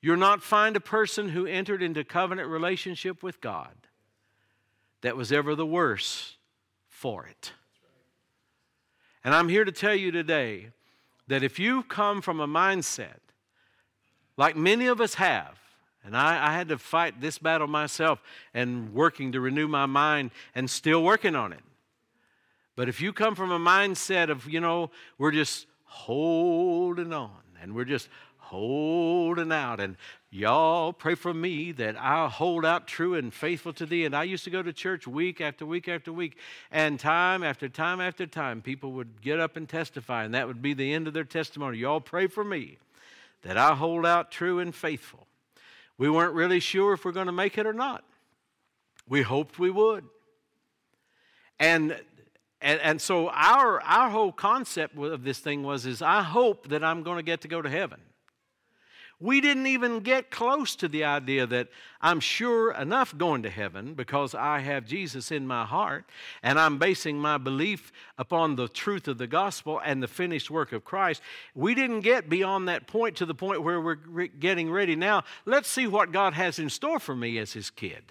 You're 0.02 0.18
not 0.18 0.44
find 0.44 0.76
a 0.76 0.82
person 0.82 1.30
who 1.30 1.48
entered 1.48 1.82
into 1.82 2.04
covenant 2.04 2.50
relationship 2.50 3.24
with 3.24 3.42
God 3.42 3.74
that 5.06 5.16
was 5.16 5.32
ever 5.32 5.54
the 5.54 5.68
worse 5.68 6.36
for 6.88 7.28
it. 7.28 7.52
And 9.24 9.36
I'm 9.36 9.50
here 9.50 9.64
to 9.64 9.72
tell 9.72 9.94
you 9.94 10.10
today 10.10 10.70
that 11.28 11.44
if 11.44 11.60
you 11.60 11.84
come 11.84 12.24
from 12.24 12.40
a 12.40 12.48
mindset 12.48 13.20
like 14.36 14.56
many 14.56 14.88
of 14.88 15.00
us 15.00 15.14
have, 15.14 15.60
and 16.04 16.18
I, 16.18 16.48
I, 16.50 16.54
had 16.54 16.70
to 16.70 16.80
fight 16.80 17.22
this 17.22 17.38
battle 17.38 17.68
myself 17.68 18.20
and 18.56 18.96
working 18.96 19.34
to 19.34 19.40
renew 19.40 19.68
my 19.68 19.86
mind 19.86 20.32
and 20.56 20.68
still 20.68 21.04
working 21.04 21.36
on 21.36 21.54
it. 21.54 21.64
But 22.76 22.90
if 22.90 23.00
you 23.00 23.14
come 23.14 23.36
from 23.36 23.52
a 23.52 23.60
mindset 23.60 24.32
of, 24.32 24.50
you 24.50 24.60
know, 24.60 24.90
we're 25.20 25.32
just 25.32 25.68
holding 25.84 27.14
on 27.14 27.44
and 27.62 27.76
we're 27.76 27.86
just 27.86 28.10
holding 28.46 29.52
out. 29.52 29.80
And 29.80 29.98
y'all 30.30 30.94
pray 30.94 31.16
for 31.16 31.34
me 31.34 31.72
that 31.74 31.96
I'll 32.00 32.30
hold 32.30 32.66
out 32.66 32.88
true 32.88 33.16
and 33.16 33.34
faithful 33.34 33.74
to 33.74 33.86
thee. 33.86 34.06
And 34.06 34.16
I 34.16 34.24
used 34.24 34.44
to 34.44 34.50
go 34.50 34.62
to 34.62 34.72
church 34.72 35.08
week 35.08 35.42
after 35.42 35.66
week 35.66 35.88
after 35.88 36.14
week. 36.14 36.38
And 36.72 37.00
time 37.00 37.44
after 37.44 37.68
time 37.68 38.00
after 38.00 38.26
time, 38.26 38.62
people 38.62 38.92
would 38.94 39.22
get 39.22 39.40
up 39.40 39.58
and 39.58 39.68
testify. 39.68 40.24
And 40.24 40.34
that 40.34 40.48
would 40.48 40.62
be 40.62 40.74
the 40.74 40.94
end 40.94 41.08
of 41.08 41.14
their 41.14 41.24
testimony. 41.24 41.80
Y'all 41.80 42.02
pray 42.02 42.28
for 42.28 42.44
me 42.44 42.78
that 43.42 43.58
I 43.58 43.76
hold 43.76 44.06
out 44.06 44.32
true 44.32 44.60
and 44.60 44.74
faithful. 44.74 45.28
We 45.98 46.10
weren't 46.10 46.34
really 46.34 46.60
sure 46.60 46.94
if 46.94 47.06
we're 47.06 47.12
going 47.12 47.28
to 47.28 47.32
make 47.32 47.58
it 47.58 47.66
or 47.66 47.74
not. 47.74 48.04
We 49.08 49.22
hoped 49.22 49.60
we 49.60 49.70
would. 49.70 50.06
And 51.60 52.00
and, 52.62 52.80
and 52.82 53.02
so 53.02 53.30
our 53.30 53.82
our 53.82 54.10
whole 54.10 54.32
concept 54.32 54.98
of 54.98 55.24
this 55.24 55.40
thing 55.40 55.64
was 55.64 55.86
is 55.86 56.02
I 56.02 56.24
hope 56.24 56.70
that 56.70 56.84
I'm 56.84 57.04
going 57.04 57.18
to 57.18 57.24
get 57.24 57.42
to 57.42 57.48
go 57.48 57.62
to 57.62 57.70
heaven. 57.70 58.02
We 59.20 59.40
didn't 59.40 59.68
even 59.68 60.02
get 60.02 60.30
close 60.30 60.76
to 60.76 60.90
the 60.90 61.06
idea 61.06 61.48
that 61.48 61.70
I'm 62.02 62.20
sure 62.20 62.74
enough 62.74 63.18
going 63.18 63.44
to 63.44 63.50
heaven 63.50 63.94
because 63.94 64.36
I 64.36 64.60
have 64.60 64.86
Jesus 64.86 65.32
in 65.32 65.48
my 65.48 65.66
heart 65.66 66.06
and 66.44 66.60
I'm 66.60 66.78
basing 66.78 67.18
my 67.18 67.38
belief 67.38 67.94
upon 68.18 68.56
the 68.56 68.68
truth 68.68 69.08
of 69.08 69.18
the 69.18 69.28
gospel 69.28 69.80
and 69.84 70.04
the 70.04 70.08
finished 70.08 70.52
work 70.52 70.74
of 70.74 70.84
Christ. 70.84 71.22
We 71.54 71.74
didn't 71.76 72.02
get 72.02 72.30
beyond 72.30 72.68
that 72.68 72.88
point 72.88 73.16
to 73.18 73.26
the 73.26 73.34
point 73.34 73.64
where 73.64 73.80
we're 73.80 74.28
getting 74.28 74.70
ready 74.70 74.98
now. 74.98 75.24
Let's 75.46 75.70
see 75.70 75.88
what 75.88 76.12
God 76.12 76.34
has 76.34 76.60
in 76.60 76.70
store 76.70 77.00
for 77.00 77.16
me 77.16 77.38
as 77.38 77.54
His 77.54 77.70
kid. 77.70 78.04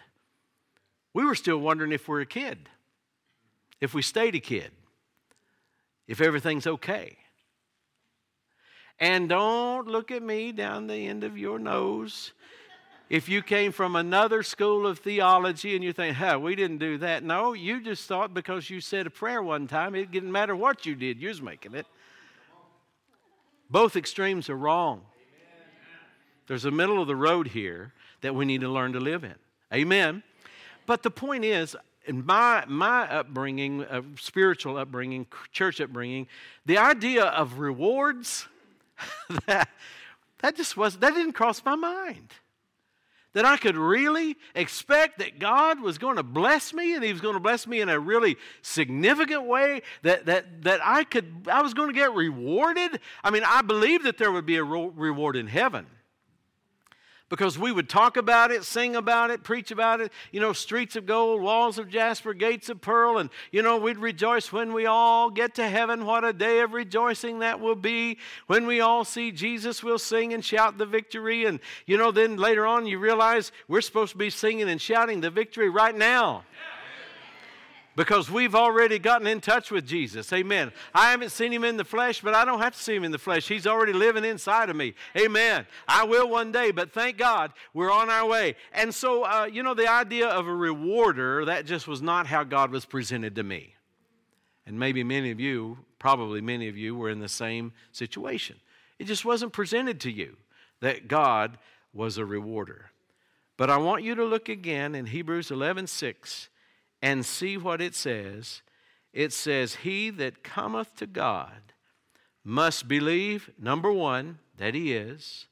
We 1.12 1.24
were 1.24 1.34
still 1.34 1.58
wondering 1.58 1.92
if 1.92 2.08
we're 2.08 2.22
a 2.22 2.26
kid, 2.26 2.68
if 3.80 3.92
we 3.92 4.00
stayed 4.00 4.34
a 4.34 4.40
kid, 4.40 4.70
if 6.08 6.20
everything's 6.20 6.66
okay. 6.66 7.18
And 9.00 9.28
don't 9.28 9.86
look 9.88 10.10
at 10.10 10.22
me 10.22 10.52
down 10.52 10.86
the 10.86 11.06
end 11.06 11.24
of 11.24 11.36
your 11.36 11.58
nose. 11.58 12.32
If 13.10 13.28
you 13.28 13.42
came 13.42 13.70
from 13.70 13.96
another 13.96 14.42
school 14.42 14.86
of 14.86 14.98
theology 14.98 15.74
and 15.74 15.84
you 15.84 15.92
think, 15.92 16.16
huh, 16.16 16.38
we 16.40 16.54
didn't 16.54 16.78
do 16.78 16.98
that. 16.98 17.22
No, 17.22 17.52
you 17.52 17.82
just 17.82 18.06
thought 18.06 18.32
because 18.32 18.70
you 18.70 18.80
said 18.80 19.06
a 19.06 19.10
prayer 19.10 19.42
one 19.42 19.66
time, 19.66 19.94
it 19.94 20.10
didn't 20.10 20.32
matter 20.32 20.56
what 20.56 20.86
you 20.86 20.94
did, 20.94 21.20
you 21.20 21.28
was 21.28 21.42
making 21.42 21.74
it. 21.74 21.86
Both 23.68 23.96
extremes 23.96 24.48
are 24.48 24.56
wrong. 24.56 25.02
There's 26.46 26.64
a 26.64 26.70
middle 26.70 27.00
of 27.00 27.06
the 27.06 27.16
road 27.16 27.48
here 27.48 27.92
that 28.20 28.34
we 28.34 28.44
need 28.44 28.60
to 28.60 28.68
learn 28.68 28.92
to 28.92 29.00
live 29.00 29.24
in. 29.24 29.34
Amen. 29.72 30.22
But 30.86 31.02
the 31.02 31.10
point 31.10 31.44
is, 31.44 31.76
in 32.06 32.24
my, 32.24 32.64
my 32.66 33.10
upbringing, 33.10 33.84
uh, 33.84 34.02
spiritual 34.18 34.76
upbringing, 34.76 35.26
church 35.52 35.80
upbringing, 35.80 36.26
the 36.66 36.78
idea 36.78 37.24
of 37.24 37.58
rewards 37.58 38.46
that, 39.46 39.68
that 40.40 40.56
just 40.56 40.76
was, 40.76 40.98
that 40.98 41.14
didn't 41.14 41.32
cross 41.32 41.64
my 41.64 41.74
mind. 41.74 42.32
That 43.32 43.44
I 43.44 43.56
could 43.56 43.76
really 43.76 44.36
expect 44.54 45.18
that 45.18 45.40
God 45.40 45.80
was 45.80 45.98
going 45.98 46.16
to 46.16 46.22
bless 46.22 46.72
me 46.72 46.94
and 46.94 47.02
He 47.02 47.12
was 47.12 47.20
going 47.20 47.34
to 47.34 47.40
bless 47.40 47.66
me 47.66 47.80
in 47.80 47.88
a 47.88 47.98
really 47.98 48.36
significant 48.62 49.46
way, 49.46 49.82
that, 50.02 50.26
that, 50.26 50.62
that 50.62 50.80
I, 50.84 51.02
could, 51.02 51.48
I 51.50 51.62
was 51.62 51.74
going 51.74 51.88
to 51.88 51.94
get 51.94 52.14
rewarded. 52.14 53.00
I 53.24 53.30
mean, 53.30 53.42
I 53.44 53.62
believe 53.62 54.04
that 54.04 54.18
there 54.18 54.30
would 54.30 54.46
be 54.46 54.56
a 54.56 54.64
reward 54.64 55.34
in 55.34 55.48
heaven 55.48 55.86
because 57.28 57.58
we 57.58 57.72
would 57.72 57.88
talk 57.88 58.16
about 58.16 58.50
it, 58.50 58.64
sing 58.64 58.96
about 58.96 59.30
it, 59.30 59.42
preach 59.42 59.70
about 59.70 60.00
it. 60.00 60.12
You 60.30 60.40
know, 60.40 60.52
streets 60.52 60.94
of 60.96 61.06
gold, 61.06 61.40
walls 61.40 61.78
of 61.78 61.88
jasper, 61.88 62.34
gates 62.34 62.68
of 62.68 62.80
pearl. 62.80 63.18
And, 63.18 63.30
you 63.50 63.62
know, 63.62 63.78
we'd 63.78 63.98
rejoice 63.98 64.52
when 64.52 64.72
we 64.72 64.86
all 64.86 65.30
get 65.30 65.54
to 65.56 65.68
heaven. 65.68 66.04
What 66.04 66.24
a 66.24 66.32
day 66.32 66.60
of 66.60 66.72
rejoicing 66.72 67.40
that 67.40 67.60
will 67.60 67.76
be. 67.76 68.18
When 68.46 68.66
we 68.66 68.80
all 68.80 69.04
see 69.04 69.32
Jesus, 69.32 69.82
we'll 69.82 69.98
sing 69.98 70.34
and 70.34 70.44
shout 70.44 70.78
the 70.78 70.86
victory. 70.86 71.44
And, 71.46 71.60
you 71.86 71.96
know, 71.96 72.10
then 72.10 72.36
later 72.36 72.66
on 72.66 72.86
you 72.86 72.98
realize 72.98 73.52
we're 73.68 73.80
supposed 73.80 74.12
to 74.12 74.18
be 74.18 74.30
singing 74.30 74.68
and 74.68 74.80
shouting 74.80 75.20
the 75.20 75.30
victory 75.30 75.70
right 75.70 75.96
now 75.96 76.44
because 77.96 78.30
we've 78.30 78.54
already 78.54 78.98
gotten 78.98 79.26
in 79.26 79.40
touch 79.40 79.70
with 79.70 79.86
Jesus. 79.86 80.32
Amen. 80.32 80.72
I 80.94 81.10
haven't 81.10 81.30
seen 81.30 81.52
him 81.52 81.64
in 81.64 81.76
the 81.76 81.84
flesh, 81.84 82.20
but 82.20 82.34
I 82.34 82.44
don't 82.44 82.60
have 82.60 82.74
to 82.74 82.82
see 82.82 82.94
him 82.94 83.04
in 83.04 83.12
the 83.12 83.18
flesh. 83.18 83.46
He's 83.46 83.66
already 83.66 83.92
living 83.92 84.24
inside 84.24 84.70
of 84.70 84.76
me. 84.76 84.94
Amen. 85.16 85.66
I 85.86 86.04
will 86.04 86.28
one 86.28 86.52
day, 86.52 86.70
but 86.70 86.92
thank 86.92 87.16
God 87.16 87.52
we're 87.72 87.92
on 87.92 88.10
our 88.10 88.26
way. 88.26 88.56
And 88.72 88.94
so, 88.94 89.24
uh, 89.24 89.48
you 89.50 89.62
know, 89.62 89.74
the 89.74 89.88
idea 89.88 90.28
of 90.28 90.46
a 90.46 90.54
rewarder, 90.54 91.44
that 91.44 91.66
just 91.66 91.86
was 91.86 92.02
not 92.02 92.26
how 92.26 92.44
God 92.44 92.70
was 92.70 92.84
presented 92.84 93.36
to 93.36 93.42
me. 93.42 93.74
And 94.66 94.78
maybe 94.78 95.04
many 95.04 95.30
of 95.30 95.38
you, 95.38 95.78
probably 95.98 96.40
many 96.40 96.68
of 96.68 96.76
you, 96.76 96.96
were 96.96 97.10
in 97.10 97.20
the 97.20 97.28
same 97.28 97.72
situation. 97.92 98.56
It 98.98 99.04
just 99.04 99.24
wasn't 99.24 99.52
presented 99.52 100.00
to 100.00 100.10
you 100.10 100.36
that 100.80 101.08
God 101.08 101.58
was 101.92 102.18
a 102.18 102.24
rewarder. 102.24 102.90
But 103.56 103.70
I 103.70 103.76
want 103.76 104.02
you 104.02 104.14
to 104.16 104.24
look 104.24 104.48
again 104.48 104.94
in 104.94 105.06
Hebrews 105.06 105.50
11 105.50 105.86
6 105.86 106.48
and 107.04 107.26
see 107.26 107.58
what 107.58 107.82
it 107.82 107.94
says. 107.94 108.62
It 109.12 109.30
says, 109.34 109.74
He 109.76 110.08
that 110.08 110.42
cometh 110.42 110.96
to 110.96 111.06
God 111.06 111.74
must 112.42 112.88
believe, 112.88 113.50
number 113.60 113.92
one, 113.92 114.38
that 114.56 114.74
He 114.74 114.94
is, 114.94 115.46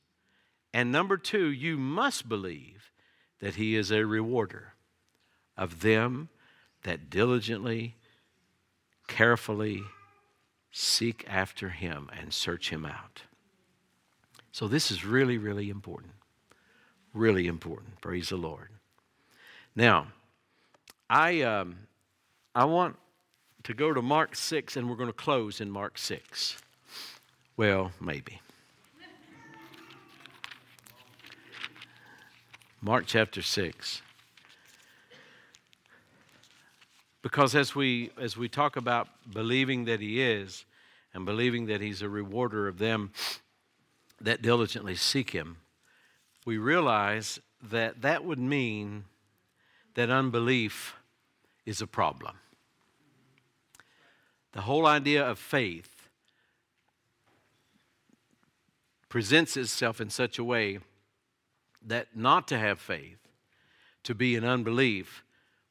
and 0.73 0.91
number 0.91 1.19
two, 1.19 1.53
you 1.53 1.77
must 1.77 2.27
believe 2.27 2.91
that 3.41 3.57
He 3.57 3.77
is 3.77 3.93
a 3.93 4.07
rewarder 4.07 4.73
of 5.55 5.83
them 5.83 6.31
that 6.85 7.11
diligently, 7.11 7.97
carefully 9.07 9.83
seek 10.71 11.23
after 11.29 11.69
Him 11.69 12.09
and 12.19 12.33
search 12.33 12.71
Him 12.71 12.87
out. 12.87 13.25
So, 14.53 14.69
this 14.69 14.91
is 14.91 15.05
really, 15.05 15.37
really 15.37 15.69
important. 15.69 16.15
Really 17.13 17.47
important. 17.47 18.01
Praise 18.01 18.31
the 18.31 18.37
Lord. 18.39 18.71
Now, 19.77 20.07
I, 21.15 21.43
um, 21.43 21.77
I 22.55 22.65
want 22.65 22.97
to 23.65 23.75
go 23.75 23.93
to 23.93 24.01
Mark 24.01 24.35
6, 24.35 24.79
and 24.79 24.89
we're 24.89 24.97
going 24.97 25.11
to 25.11 25.13
close 25.13 25.61
in 25.61 25.71
Mark 25.71 25.99
6. 25.99 26.57
Well, 27.55 27.93
maybe. 28.01 28.41
Mark 32.81 33.05
chapter 33.07 33.43
6. 33.43 34.01
Because 37.21 37.55
as 37.55 37.75
we, 37.75 38.11
as 38.19 38.39
we 38.39 38.49
talk 38.49 38.77
about 38.77 39.09
believing 39.31 39.85
that 39.85 40.01
He 40.01 40.23
is, 40.23 40.65
and 41.13 41.27
believing 41.27 41.67
that 41.67 41.83
He's 41.83 42.01
a 42.01 42.09
rewarder 42.09 42.69
of 42.69 42.79
them 42.79 43.13
that 44.19 44.41
diligently 44.41 44.95
seek 44.95 45.33
Him, 45.33 45.59
we 46.47 46.57
realize 46.57 47.39
that 47.63 48.01
that 48.01 48.25
would 48.25 48.39
mean 48.39 49.05
that 49.93 50.09
unbelief 50.09 50.95
is 51.65 51.81
a 51.81 51.87
problem. 51.87 52.37
The 54.53 54.63
whole 54.63 54.87
idea 54.87 55.27
of 55.27 55.39
faith 55.39 56.09
presents 59.09 59.57
itself 59.57 60.01
in 60.01 60.11
such 60.11 60.39
a 60.39 60.45
way 60.45 60.79
that 61.85 62.17
not 62.17 62.49
to 62.49 62.59
have 62.59 62.79
faith, 62.79 63.19
to 64.05 64.15
be 64.15 64.35
in 64.35 64.45
unbelief, 64.45 65.25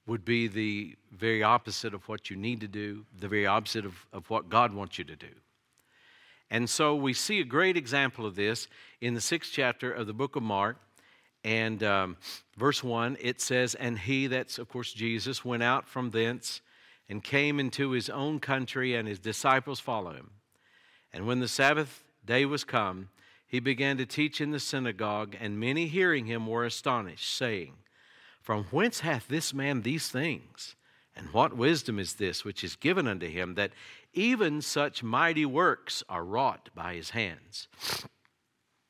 would 0.07 0.25
be 0.25 0.47
the 0.47 0.95
very 1.11 1.43
opposite 1.43 1.93
of 1.93 2.07
what 2.07 2.29
you 2.29 2.35
need 2.35 2.59
to 2.61 2.67
do, 2.67 3.05
the 3.17 3.27
very 3.27 3.45
opposite 3.45 3.85
of, 3.85 4.05
of 4.11 4.29
what 4.29 4.49
God 4.49 4.73
wants 4.73 4.97
you 4.97 5.05
to 5.05 5.15
do. 5.15 5.29
And 6.49 6.69
so 6.69 6.95
we 6.95 7.13
see 7.13 7.39
a 7.39 7.45
great 7.45 7.77
example 7.77 8.25
of 8.25 8.35
this 8.35 8.67
in 8.99 9.13
the 9.13 9.21
sixth 9.21 9.51
chapter 9.53 9.91
of 9.91 10.07
the 10.07 10.13
book 10.13 10.35
of 10.35 10.43
Mark. 10.43 10.77
And 11.43 11.81
um, 11.83 12.17
verse 12.57 12.83
1, 12.83 13.17
it 13.19 13.41
says, 13.41 13.75
And 13.75 13.97
he, 13.97 14.27
that's 14.27 14.59
of 14.59 14.69
course 14.69 14.93
Jesus, 14.93 15.43
went 15.43 15.63
out 15.63 15.87
from 15.87 16.11
thence 16.11 16.61
and 17.09 17.23
came 17.23 17.59
into 17.59 17.91
his 17.91 18.09
own 18.09 18.39
country, 18.39 18.95
and 18.95 19.07
his 19.07 19.19
disciples 19.19 19.79
followed 19.79 20.15
him. 20.15 20.31
And 21.11 21.27
when 21.27 21.39
the 21.39 21.47
Sabbath 21.47 22.03
day 22.25 22.45
was 22.45 22.63
come, 22.63 23.09
he 23.45 23.59
began 23.59 23.97
to 23.97 24.05
teach 24.05 24.39
in 24.39 24.51
the 24.51 24.59
synagogue, 24.59 25.35
and 25.37 25.59
many 25.59 25.87
hearing 25.87 26.25
him 26.25 26.47
were 26.47 26.63
astonished, 26.63 27.35
saying, 27.35 27.73
From 28.41 28.63
whence 28.65 29.01
hath 29.01 29.27
this 29.27 29.53
man 29.53 29.81
these 29.81 30.09
things? 30.09 30.75
And 31.15 31.33
what 31.33 31.57
wisdom 31.57 31.99
is 31.99 32.13
this 32.13 32.45
which 32.45 32.63
is 32.63 32.77
given 32.77 33.07
unto 33.07 33.27
him 33.27 33.55
that 33.55 33.73
even 34.13 34.61
such 34.61 35.03
mighty 35.03 35.45
works 35.45 36.03
are 36.07 36.23
wrought 36.23 36.69
by 36.73 36.93
his 36.93 37.09
hands? 37.09 37.67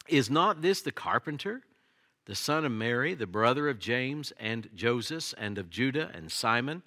Is 0.08 0.30
not 0.30 0.62
this 0.62 0.82
the 0.82 0.92
carpenter, 0.92 1.64
the 2.32 2.36
son 2.36 2.64
of 2.64 2.72
Mary, 2.72 3.14
the 3.14 3.28
brother 3.28 3.68
of 3.68 3.78
James 3.78 4.32
and 4.40 4.70
Joseph, 4.74 5.34
and 5.38 5.58
of 5.58 5.70
Judah 5.70 6.10
and 6.14 6.32
Simon? 6.32 6.82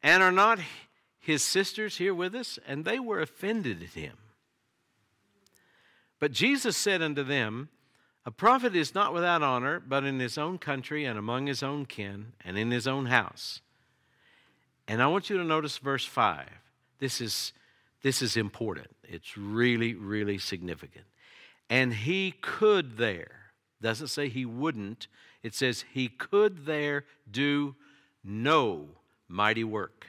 And 0.00 0.22
are 0.22 0.30
not 0.30 0.60
his 1.18 1.42
sisters 1.42 1.96
here 1.96 2.14
with 2.14 2.36
us? 2.36 2.56
And 2.68 2.84
they 2.84 3.00
were 3.00 3.20
offended 3.20 3.82
at 3.82 4.00
him. 4.00 4.16
But 6.20 6.30
Jesus 6.30 6.76
said 6.76 7.02
unto 7.02 7.24
them, 7.24 7.68
A 8.24 8.30
prophet 8.30 8.76
is 8.76 8.94
not 8.94 9.12
without 9.12 9.42
honor, 9.42 9.80
but 9.80 10.04
in 10.04 10.20
his 10.20 10.38
own 10.38 10.56
country 10.56 11.04
and 11.04 11.18
among 11.18 11.48
his 11.48 11.64
own 11.64 11.86
kin 11.86 12.34
and 12.44 12.56
in 12.56 12.70
his 12.70 12.86
own 12.86 13.06
house. 13.06 13.62
And 14.86 15.02
I 15.02 15.08
want 15.08 15.28
you 15.28 15.36
to 15.36 15.42
notice 15.42 15.78
verse 15.78 16.04
5. 16.04 16.46
This 17.00 17.20
is, 17.20 17.52
this 18.02 18.22
is 18.22 18.36
important. 18.36 18.94
It's 19.02 19.36
really, 19.36 19.94
really 19.94 20.38
significant. 20.38 21.06
And 21.68 21.92
he 21.92 22.34
could 22.40 22.98
there, 22.98 23.45
doesn't 23.86 24.08
say 24.08 24.28
he 24.28 24.44
wouldn't, 24.44 25.06
it 25.44 25.54
says 25.54 25.84
he 25.94 26.08
could 26.08 26.66
there 26.66 27.04
do 27.30 27.76
no 28.24 28.88
mighty 29.28 29.62
work. 29.62 30.08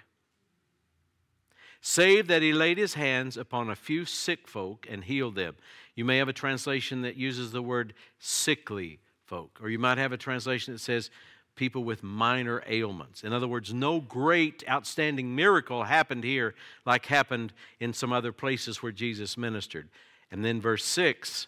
Save 1.79 2.25
that 2.25 2.41
he 2.41 2.53
laid 2.53 2.79
his 2.79 2.95
hands 2.95 3.37
upon 3.37 3.69
a 3.69 3.75
few 3.75 4.03
sick 4.03 4.47
folk 4.47 4.87
and 4.89 5.03
healed 5.03 5.35
them. 5.35 5.57
You 5.93 6.05
may 6.05 6.17
have 6.17 6.27
a 6.27 6.33
translation 6.33 7.03
that 7.03 7.17
uses 7.17 7.51
the 7.51 7.61
word 7.61 7.93
sickly 8.17 8.97
folk, 9.27 9.59
or 9.61 9.69
you 9.69 9.77
might 9.77 9.99
have 9.99 10.11
a 10.11 10.17
translation 10.17 10.73
that 10.73 10.79
says 10.79 11.11
people 11.55 11.83
with 11.83 12.01
minor 12.01 12.63
ailments. 12.67 13.23
In 13.23 13.31
other 13.31 13.47
words, 13.47 13.75
no 13.75 14.01
great, 14.01 14.63
outstanding 14.67 15.35
miracle 15.35 15.83
happened 15.83 16.23
here 16.23 16.55
like 16.83 17.05
happened 17.05 17.53
in 17.79 17.93
some 17.93 18.11
other 18.11 18.31
places 18.31 18.81
where 18.81 18.91
Jesus 18.91 19.37
ministered. 19.37 19.87
And 20.31 20.43
then, 20.43 20.59
verse 20.59 20.83
6, 20.83 21.45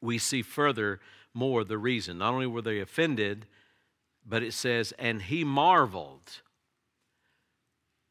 we 0.00 0.16
see 0.16 0.40
further 0.40 0.98
more 1.36 1.62
the 1.62 1.78
reason. 1.78 2.18
Not 2.18 2.32
only 2.32 2.46
were 2.46 2.62
they 2.62 2.80
offended, 2.80 3.46
but 4.26 4.42
it 4.42 4.54
says, 4.54 4.92
and 4.98 5.22
he 5.22 5.44
marveled. 5.44 6.40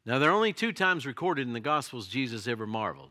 Now, 0.06 0.18
there 0.18 0.30
are 0.30 0.36
only 0.36 0.52
two 0.52 0.72
times 0.72 1.04
recorded 1.04 1.46
in 1.46 1.52
the 1.52 1.60
Gospels 1.60 2.06
Jesus 2.06 2.46
ever 2.46 2.66
marveled. 2.66 3.10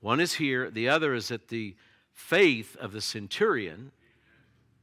One 0.00 0.20
is 0.20 0.34
here, 0.34 0.70
the 0.70 0.88
other 0.88 1.14
is 1.14 1.30
at 1.30 1.48
the 1.48 1.74
faith 2.12 2.76
of 2.76 2.92
the 2.92 3.00
centurion. 3.00 3.90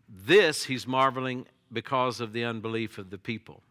This 0.07 0.65
he's 0.65 0.85
marveling 0.85 1.45
because 1.71 2.19
of 2.19 2.33
the 2.33 2.43
unbelief 2.43 2.97
of 2.97 3.09
the 3.09 3.17
people. 3.17 3.63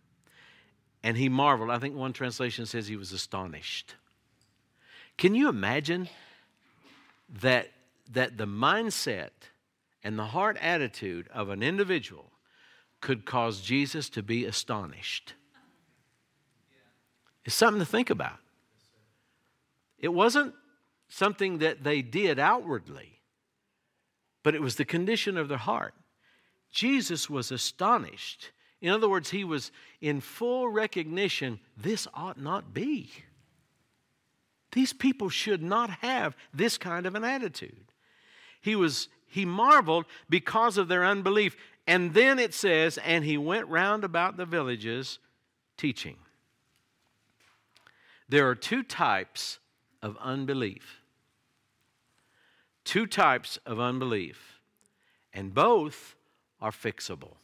And 1.05 1.17
he 1.17 1.29
marveled. 1.29 1.71
I 1.71 1.79
think 1.79 1.95
one 1.95 2.13
translation 2.13 2.65
says 2.65 2.89
he 2.89 2.97
was 2.97 3.13
astonished. 3.13 3.97
Can 5.19 5.35
you 5.35 5.49
imagine 5.49 6.09
that, 7.41 7.71
that 8.11 8.39
the 8.39 8.47
mindset 8.47 9.31
and 10.03 10.19
the 10.19 10.27
heart 10.27 10.57
attitude 10.61 11.29
of 11.33 11.49
an 11.49 11.63
individual 11.63 12.33
could 13.01 13.25
cause 13.25 13.61
Jesus 13.61 14.09
to 14.11 14.23
be 14.23 14.45
astonished? 14.45 15.35
It's 17.45 17.55
something 17.55 17.81
to 17.81 17.87
think 17.87 18.11
about. 18.11 18.39
It 19.99 20.13
wasn't 20.13 20.55
something 21.09 21.59
that 21.59 21.85
they 21.85 22.03
did 22.03 22.39
outwardly, 22.39 23.21
but 24.43 24.55
it 24.55 24.63
was 24.63 24.77
the 24.77 24.85
condition 24.85 25.37
of 25.37 25.49
their 25.49 25.59
heart. 25.59 25.95
Jesus 26.71 27.29
was 27.29 27.53
astonished. 27.53 28.51
In 28.81 28.91
other 28.91 29.09
words, 29.09 29.31
he 29.31 29.45
was 29.45 29.71
in 30.01 30.21
full 30.21 30.69
recognition 30.69 31.61
this 31.77 32.09
ought 32.15 32.41
not 32.41 32.73
be. 32.75 33.11
These 34.73 34.93
people 34.93 35.29
should 35.29 35.63
not 35.63 35.91
have 35.91 36.35
this 36.53 36.79
kind 36.79 37.07
of 37.07 37.15
an 37.15 37.25
attitude. 37.25 37.93
He 38.61 38.75
was 38.75 39.09
he 39.33 39.47
marveled 39.47 40.05
because 40.29 40.77
of 40.77 40.89
their 40.89 41.05
unbelief. 41.05 41.57
And 41.87 42.13
then 42.13 42.39
it 42.39 42.53
says, 42.53 42.99
and 42.99 43.25
he 43.25 43.39
went 43.39 43.67
round 43.67 44.05
about 44.05 44.37
the 44.37 44.45
villages 44.45 45.19
teaching. 45.79 46.17
There 48.29 48.47
are 48.47 48.55
two 48.55 48.83
types 48.83 49.59
of 50.03 50.19
unbelief. 50.21 51.01
Two 52.85 53.07
types 53.07 53.59
of 53.65 53.81
unbelief. 53.81 54.61
And 55.33 55.55
both 55.55 56.15
are 56.61 56.71
fixable. 56.71 57.37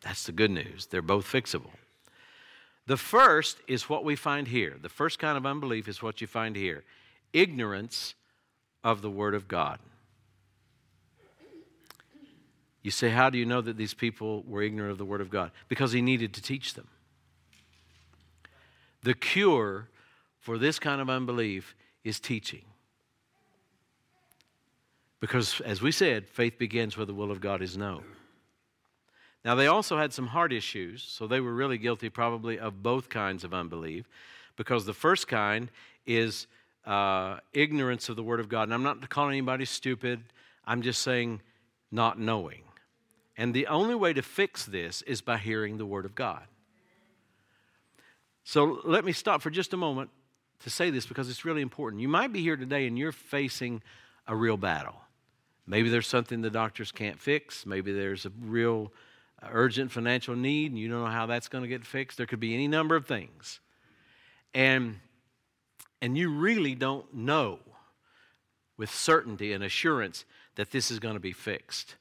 That's 0.00 0.24
the 0.24 0.32
good 0.32 0.50
news. 0.50 0.86
They're 0.86 1.02
both 1.02 1.24
fixable. 1.24 1.70
The 2.86 2.96
first 2.96 3.58
is 3.68 3.88
what 3.88 4.04
we 4.04 4.16
find 4.16 4.48
here. 4.48 4.74
The 4.82 4.88
first 4.88 5.20
kind 5.20 5.36
of 5.36 5.46
unbelief 5.46 5.86
is 5.86 6.02
what 6.02 6.20
you 6.20 6.26
find 6.26 6.56
here 6.56 6.82
ignorance 7.32 8.16
of 8.82 9.02
the 9.02 9.10
Word 9.10 9.36
of 9.36 9.46
God. 9.46 9.78
You 12.82 12.90
say, 12.90 13.10
How 13.10 13.30
do 13.30 13.38
you 13.38 13.44
know 13.44 13.60
that 13.60 13.76
these 13.76 13.94
people 13.94 14.42
were 14.46 14.62
ignorant 14.62 14.92
of 14.92 14.98
the 14.98 15.04
Word 15.04 15.20
of 15.20 15.30
God? 15.30 15.50
Because 15.68 15.92
He 15.92 16.02
needed 16.02 16.32
to 16.34 16.42
teach 16.42 16.74
them. 16.74 16.88
The 19.02 19.14
cure 19.14 19.88
for 20.38 20.58
this 20.58 20.78
kind 20.78 21.00
of 21.00 21.08
unbelief 21.08 21.74
is 22.04 22.20
teaching. 22.20 22.64
Because, 25.20 25.60
as 25.60 25.82
we 25.82 25.92
said, 25.92 26.26
faith 26.28 26.58
begins 26.58 26.96
where 26.96 27.06
the 27.06 27.14
will 27.14 27.30
of 27.30 27.40
God 27.40 27.60
is 27.60 27.76
known. 27.76 28.04
Now, 29.44 29.54
they 29.54 29.66
also 29.66 29.98
had 29.98 30.12
some 30.12 30.28
heart 30.28 30.52
issues, 30.52 31.02
so 31.02 31.26
they 31.26 31.40
were 31.40 31.54
really 31.54 31.78
guilty 31.78 32.08
probably 32.08 32.58
of 32.58 32.82
both 32.82 33.08
kinds 33.08 33.44
of 33.44 33.54
unbelief. 33.54 34.08
Because 34.56 34.84
the 34.84 34.94
first 34.94 35.28
kind 35.28 35.70
is 36.06 36.46
uh, 36.86 37.38
ignorance 37.52 38.08
of 38.08 38.16
the 38.16 38.22
Word 38.22 38.40
of 38.40 38.48
God. 38.48 38.64
And 38.64 38.74
I'm 38.74 38.82
not 38.82 39.08
calling 39.10 39.32
anybody 39.32 39.64
stupid, 39.66 40.20
I'm 40.66 40.82
just 40.82 41.02
saying 41.02 41.40
not 41.90 42.18
knowing. 42.18 42.62
And 43.40 43.54
the 43.54 43.68
only 43.68 43.94
way 43.94 44.12
to 44.12 44.20
fix 44.20 44.66
this 44.66 45.00
is 45.00 45.22
by 45.22 45.38
hearing 45.38 45.78
the 45.78 45.86
Word 45.86 46.04
of 46.04 46.14
God. 46.14 46.42
So 48.44 48.82
let 48.84 49.02
me 49.02 49.12
stop 49.12 49.40
for 49.40 49.48
just 49.48 49.72
a 49.72 49.78
moment 49.78 50.10
to 50.62 50.68
say 50.68 50.90
this 50.90 51.06
because 51.06 51.30
it's 51.30 51.42
really 51.42 51.62
important. 51.62 52.02
You 52.02 52.08
might 52.08 52.34
be 52.34 52.42
here 52.42 52.58
today 52.58 52.86
and 52.86 52.98
you're 52.98 53.12
facing 53.12 53.80
a 54.26 54.36
real 54.36 54.58
battle. 54.58 55.00
Maybe 55.66 55.88
there's 55.88 56.06
something 56.06 56.42
the 56.42 56.50
doctors 56.50 56.92
can't 56.92 57.18
fix. 57.18 57.64
Maybe 57.64 57.94
there's 57.94 58.26
a 58.26 58.32
real 58.42 58.92
uh, 59.42 59.48
urgent 59.50 59.90
financial 59.90 60.36
need 60.36 60.72
and 60.72 60.78
you 60.78 60.90
don't 60.90 61.02
know 61.02 61.06
how 61.06 61.24
that's 61.24 61.48
going 61.48 61.62
to 61.62 61.68
get 61.68 61.86
fixed. 61.86 62.18
There 62.18 62.26
could 62.26 62.40
be 62.40 62.52
any 62.52 62.68
number 62.68 62.94
of 62.94 63.06
things. 63.06 63.60
And, 64.52 65.00
and 66.02 66.18
you 66.18 66.30
really 66.30 66.74
don't 66.74 67.14
know 67.14 67.60
with 68.76 68.90
certainty 68.90 69.54
and 69.54 69.64
assurance 69.64 70.26
that 70.56 70.72
this 70.72 70.90
is 70.90 70.98
going 70.98 71.14
to 71.14 71.20
be 71.20 71.32
fixed. 71.32 71.94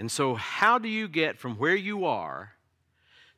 And 0.00 0.10
so, 0.10 0.34
how 0.34 0.78
do 0.78 0.88
you 0.88 1.08
get 1.08 1.38
from 1.38 1.56
where 1.56 1.76
you 1.76 2.06
are 2.06 2.54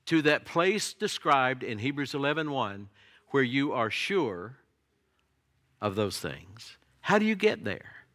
to 0.06 0.22
that 0.22 0.44
place 0.44 0.94
described 0.94 1.64
in 1.64 1.80
Hebrews 1.80 2.14
11:1 2.14 2.88
where 3.32 3.42
you 3.42 3.72
are 3.72 3.90
sure 3.90 4.58
of 5.80 5.96
those 5.96 6.20
things? 6.20 6.76
How 7.00 7.18
do 7.18 7.24
you 7.24 7.34
get 7.34 7.64
there? 7.64 8.06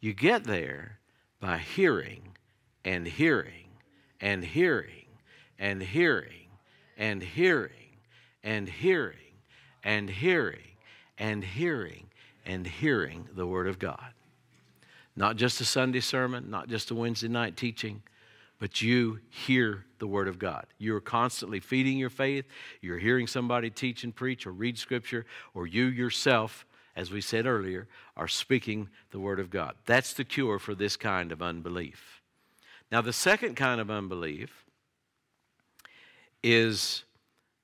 You 0.00 0.14
get 0.14 0.42
there 0.42 0.98
by 1.38 1.58
hearing 1.58 2.36
and 2.84 3.06
hearing 3.06 3.68
and 4.20 4.44
hearing 4.44 5.06
and 5.56 5.80
hearing 5.80 6.48
and 6.96 7.22
hearing 7.22 7.98
and 8.42 8.68
hearing 8.68 9.38
and 9.84 10.10
hearing 10.10 10.76
and 11.18 11.44
hearing 11.44 12.10
and 12.44 12.66
hearing 12.66 13.28
the 13.32 13.46
Word 13.46 13.68
of 13.68 13.78
God. 13.78 14.12
Not 15.14 15.36
just 15.36 15.60
a 15.60 15.64
Sunday 15.64 16.00
sermon, 16.00 16.50
not 16.50 16.68
just 16.68 16.90
a 16.90 16.94
Wednesday 16.94 17.28
night 17.28 17.56
teaching, 17.56 18.02
but 18.58 18.80
you 18.80 19.18
hear 19.28 19.84
the 19.98 20.06
Word 20.06 20.28
of 20.28 20.38
God. 20.38 20.66
You're 20.78 21.00
constantly 21.00 21.60
feeding 21.60 21.98
your 21.98 22.10
faith. 22.10 22.46
You're 22.80 22.98
hearing 22.98 23.26
somebody 23.26 23.70
teach 23.70 24.04
and 24.04 24.14
preach 24.14 24.46
or 24.46 24.52
read 24.52 24.78
Scripture, 24.78 25.26
or 25.52 25.66
you 25.66 25.84
yourself 25.84 26.64
as 26.94 27.10
we 27.10 27.20
said 27.20 27.46
earlier, 27.46 27.88
are 28.16 28.28
speaking 28.28 28.88
the 29.10 29.20
Word 29.20 29.40
of 29.40 29.50
God. 29.50 29.74
That's 29.86 30.12
the 30.12 30.24
cure 30.24 30.58
for 30.58 30.74
this 30.74 30.96
kind 30.96 31.32
of 31.32 31.40
unbelief. 31.40 32.22
Now, 32.90 33.00
the 33.00 33.12
second 33.12 33.54
kind 33.54 33.80
of 33.80 33.90
unbelief 33.90 34.66
is 36.42 37.04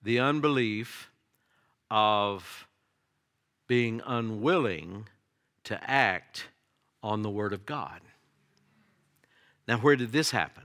the 0.02 0.18
unbelief 0.18 1.10
of 1.90 2.66
being 3.66 4.00
unwilling 4.06 5.08
to 5.64 5.90
act 5.90 6.48
on 7.02 7.22
the 7.22 7.30
Word 7.30 7.52
of 7.52 7.66
God. 7.66 8.00
Now, 9.66 9.78
where 9.78 9.96
did 9.96 10.12
this 10.12 10.30
happen? 10.30 10.64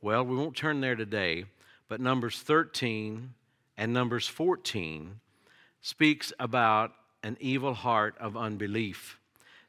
Well, 0.00 0.24
we 0.24 0.36
won't 0.36 0.56
turn 0.56 0.80
there 0.80 0.96
today, 0.96 1.46
but 1.88 2.00
Numbers 2.00 2.40
13 2.40 3.34
and 3.76 3.92
Numbers 3.92 4.26
14 4.26 5.20
speaks 5.80 6.32
about 6.38 6.92
an 7.22 7.36
evil 7.40 7.74
heart 7.74 8.16
of 8.18 8.36
unbelief. 8.36 9.18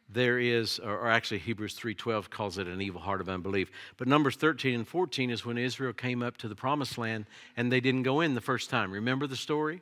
There 0.09 0.38
is, 0.38 0.80
or 0.80 1.07
actually 1.07 1.39
Hebrews 1.39 1.78
3.12 1.80 2.30
calls 2.30 2.57
it 2.57 2.68
an 2.68 2.82
evil 2.82 3.01
heart 3.01 3.22
of 3.22 3.30
unbelief. 3.30 3.72
But 3.97 4.07
Numbers 4.07 4.36
13 4.36 4.76
and 4.76 4.88
14 4.88 5.32
is 5.32 5.45
when 5.45 5.57
Israel 5.57 5.93
came 5.93 6.22
up 6.22 6.38
to 6.38 6.47
the 6.47 6.55
promised 6.55 6.97
land 6.97 7.26
and 7.57 7.72
they 7.72 7.80
didn't 7.80 8.03
go 8.03 8.22
in 8.22 8.36
the 8.36 8.41
first 8.41 8.70
time. 8.70 8.91
Remember 8.91 9.28
the 9.28 9.36
story? 9.36 9.82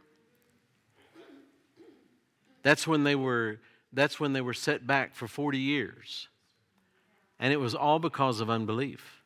That's 2.63 2.85
when 2.87 3.03
they 3.03 3.15
were 3.15 3.59
that's 3.93 4.19
when 4.19 4.33
they 4.33 4.41
were 4.41 4.53
set 4.53 4.87
back 4.87 5.15
for 5.15 5.27
40 5.27 5.57
years. 5.57 6.27
And 7.39 7.51
it 7.51 7.57
was 7.57 7.75
all 7.75 7.99
because 7.99 8.39
of 8.39 8.49
unbelief. 8.49 9.21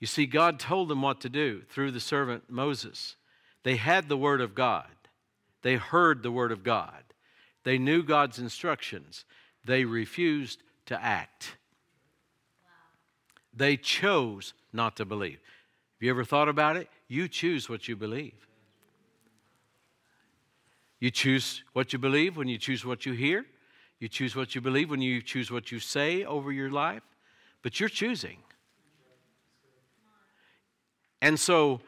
You 0.00 0.06
see, 0.06 0.26
God 0.26 0.58
told 0.58 0.88
them 0.88 1.02
what 1.02 1.20
to 1.22 1.28
do 1.28 1.62
through 1.68 1.90
the 1.90 2.00
servant 2.00 2.44
Moses. 2.48 3.16
They 3.62 3.76
had 3.76 4.08
the 4.08 4.16
Word 4.16 4.40
of 4.40 4.54
God, 4.54 4.90
they 5.62 5.76
heard 5.76 6.22
the 6.22 6.30
Word 6.30 6.52
of 6.52 6.62
God, 6.62 7.02
they 7.64 7.78
knew 7.78 8.02
God's 8.02 8.38
instructions. 8.38 9.24
They 9.64 9.86
refused 9.86 10.62
to 10.86 11.02
act. 11.02 11.56
They 13.56 13.78
chose 13.78 14.52
not 14.72 14.96
to 14.96 15.06
believe. 15.06 15.38
Have 15.38 16.02
you 16.02 16.10
ever 16.10 16.24
thought 16.24 16.50
about 16.50 16.76
it? 16.76 16.88
You 17.08 17.28
choose 17.28 17.68
what 17.68 17.88
you 17.88 17.96
believe. 17.96 18.46
You 21.04 21.10
choose 21.10 21.62
what 21.74 21.92
you 21.92 21.98
believe 21.98 22.38
when 22.38 22.48
you 22.48 22.56
choose 22.56 22.82
what 22.82 23.04
you 23.04 23.12
hear. 23.12 23.44
You 23.98 24.08
choose 24.08 24.34
what 24.34 24.54
you 24.54 24.62
believe 24.62 24.88
when 24.88 25.02
you 25.02 25.20
choose 25.20 25.50
what 25.50 25.70
you 25.70 25.78
say 25.78 26.24
over 26.24 26.50
your 26.50 26.70
life. 26.70 27.02
But 27.60 27.78
you're 27.78 27.90
choosing. 27.90 28.38
And 31.20 31.38
so 31.38 31.82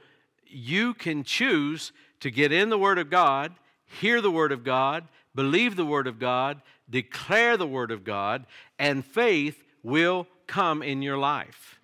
you 0.47 0.93
can 0.93 1.25
choose 1.25 1.93
to 2.21 2.31
get 2.31 2.53
in 2.53 2.69
the 2.69 2.77
Word 2.77 2.99
of 2.99 3.09
God, 3.09 3.55
hear 3.87 4.21
the 4.21 4.31
Word 4.31 4.53
of 4.53 4.65
God, 4.65 5.09
believe 5.35 5.77
the 5.77 5.87
Word 5.87 6.07
of 6.07 6.19
God, 6.19 6.61
declare 6.91 7.57
the 7.57 7.67
Word 7.67 7.91
of 7.91 8.05
God, 8.05 8.45
and 8.79 9.03
faith 9.03 9.65
will 9.83 10.27
come 10.47 10.83
in 10.83 11.01
your 11.01 11.17
life. 11.17 11.76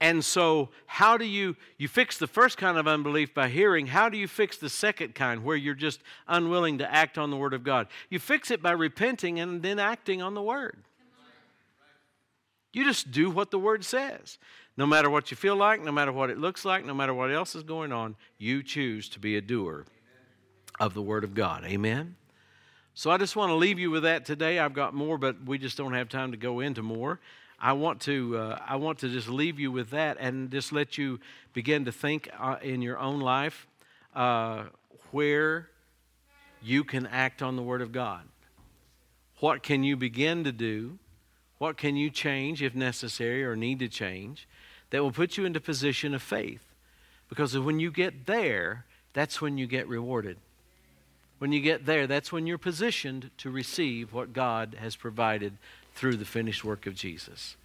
And 0.00 0.22
so, 0.22 0.68
how 0.86 1.16
do 1.16 1.24
you 1.24 1.56
you 1.78 1.88
fix 1.88 2.18
the 2.18 2.26
first 2.26 2.58
kind 2.58 2.76
of 2.76 2.86
unbelief 2.86 3.32
by 3.32 3.48
hearing? 3.48 3.86
How 3.86 4.08
do 4.10 4.18
you 4.18 4.28
fix 4.28 4.58
the 4.58 4.68
second 4.68 5.14
kind 5.14 5.42
where 5.42 5.56
you're 5.56 5.74
just 5.74 6.00
unwilling 6.28 6.78
to 6.78 6.92
act 6.92 7.16
on 7.16 7.30
the 7.30 7.36
word 7.36 7.54
of 7.54 7.64
God? 7.64 7.88
You 8.10 8.18
fix 8.18 8.50
it 8.50 8.62
by 8.62 8.72
repenting 8.72 9.40
and 9.40 9.62
then 9.62 9.78
acting 9.78 10.20
on 10.20 10.34
the 10.34 10.42
word. 10.42 10.84
You 12.74 12.84
just 12.84 13.10
do 13.10 13.30
what 13.30 13.50
the 13.50 13.58
word 13.58 13.86
says. 13.86 14.36
No 14.76 14.84
matter 14.84 15.08
what 15.08 15.30
you 15.30 15.36
feel 15.36 15.56
like, 15.56 15.82
no 15.82 15.92
matter 15.92 16.12
what 16.12 16.28
it 16.28 16.36
looks 16.36 16.66
like, 16.66 16.84
no 16.84 16.92
matter 16.92 17.14
what 17.14 17.32
else 17.32 17.54
is 17.54 17.62
going 17.62 17.90
on, 17.90 18.16
you 18.36 18.62
choose 18.62 19.08
to 19.10 19.18
be 19.18 19.36
a 19.36 19.40
doer 19.40 19.86
of 20.78 20.92
the 20.92 21.00
word 21.00 21.24
of 21.24 21.32
God. 21.32 21.64
Amen. 21.64 22.16
So 22.92 23.10
I 23.10 23.16
just 23.16 23.34
want 23.34 23.50
to 23.50 23.54
leave 23.54 23.78
you 23.78 23.90
with 23.90 24.02
that 24.02 24.26
today. 24.26 24.58
I've 24.58 24.74
got 24.74 24.92
more, 24.92 25.16
but 25.16 25.42
we 25.46 25.56
just 25.56 25.78
don't 25.78 25.94
have 25.94 26.10
time 26.10 26.32
to 26.32 26.36
go 26.36 26.60
into 26.60 26.82
more. 26.82 27.18
I 27.58 27.72
want 27.72 28.00
to 28.02 28.36
uh, 28.36 28.58
I 28.66 28.76
want 28.76 28.98
to 28.98 29.08
just 29.08 29.28
leave 29.28 29.58
you 29.58 29.72
with 29.72 29.90
that 29.90 30.18
and 30.20 30.50
just 30.50 30.72
let 30.72 30.98
you 30.98 31.20
begin 31.52 31.86
to 31.86 31.92
think 31.92 32.28
uh, 32.38 32.56
in 32.62 32.82
your 32.82 32.98
own 32.98 33.20
life 33.20 33.66
uh, 34.14 34.64
where 35.10 35.68
you 36.62 36.84
can 36.84 37.06
act 37.06 37.42
on 37.42 37.56
the 37.56 37.62
Word 37.62 37.80
of 37.80 37.92
God. 37.92 38.22
What 39.40 39.62
can 39.62 39.84
you 39.84 39.96
begin 39.96 40.44
to 40.44 40.52
do? 40.52 40.98
What 41.58 41.76
can 41.76 41.96
you 41.96 42.10
change 42.10 42.62
if 42.62 42.74
necessary 42.74 43.44
or 43.44 43.56
need 43.56 43.78
to 43.78 43.88
change 43.88 44.46
that 44.90 45.02
will 45.02 45.12
put 45.12 45.36
you 45.36 45.44
into 45.44 45.60
position 45.60 46.14
of 46.14 46.22
faith? 46.22 46.74
Because 47.28 47.58
when 47.58 47.80
you 47.80 47.90
get 47.90 48.26
there, 48.26 48.84
that's 49.14 49.40
when 49.40 49.56
you 49.56 49.66
get 49.66 49.88
rewarded. 49.88 50.36
When 51.38 51.52
you 51.52 51.60
get 51.60 51.86
there, 51.86 52.06
that's 52.06 52.32
when 52.32 52.46
you're 52.46 52.58
positioned 52.58 53.30
to 53.38 53.50
receive 53.50 54.12
what 54.12 54.32
God 54.32 54.76
has 54.78 54.96
provided 54.96 55.56
through 55.96 56.16
the 56.16 56.24
finished 56.24 56.64
work 56.64 56.86
of 56.86 56.94
Jesus. 56.94 57.56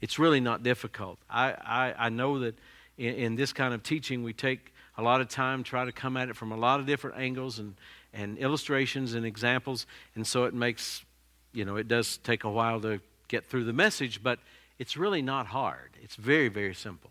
It's 0.00 0.18
really 0.18 0.40
not 0.40 0.62
difficult. 0.62 1.18
I, 1.30 1.52
I, 1.52 1.94
I 2.06 2.08
know 2.08 2.40
that 2.40 2.56
in, 2.98 3.14
in, 3.14 3.36
this 3.36 3.52
kind 3.52 3.72
of 3.72 3.82
teaching, 3.82 4.22
we 4.22 4.32
take 4.32 4.72
a 4.96 5.02
lot 5.02 5.20
of 5.20 5.28
time, 5.28 5.62
try 5.62 5.84
to 5.84 5.92
come 5.92 6.16
at 6.16 6.28
it 6.28 6.36
from 6.36 6.52
a 6.52 6.56
lot 6.56 6.80
of 6.80 6.86
different 6.86 7.16
angles 7.18 7.58
and, 7.58 7.74
and 8.12 8.36
illustrations 8.38 9.14
and 9.14 9.24
examples, 9.24 9.86
and 10.14 10.26
so 10.26 10.44
it 10.44 10.54
makes, 10.54 11.04
you 11.52 11.64
know, 11.64 11.76
it 11.76 11.88
does 11.88 12.18
take 12.18 12.44
a 12.44 12.50
while 12.50 12.80
to 12.80 13.00
get 13.28 13.46
through 13.46 13.64
the 13.64 13.72
message, 13.72 14.22
but 14.22 14.40
it's 14.78 14.96
really 14.96 15.22
not 15.22 15.46
hard. 15.46 15.90
It's 16.02 16.16
very, 16.16 16.48
very 16.48 16.74
simple. 16.74 17.10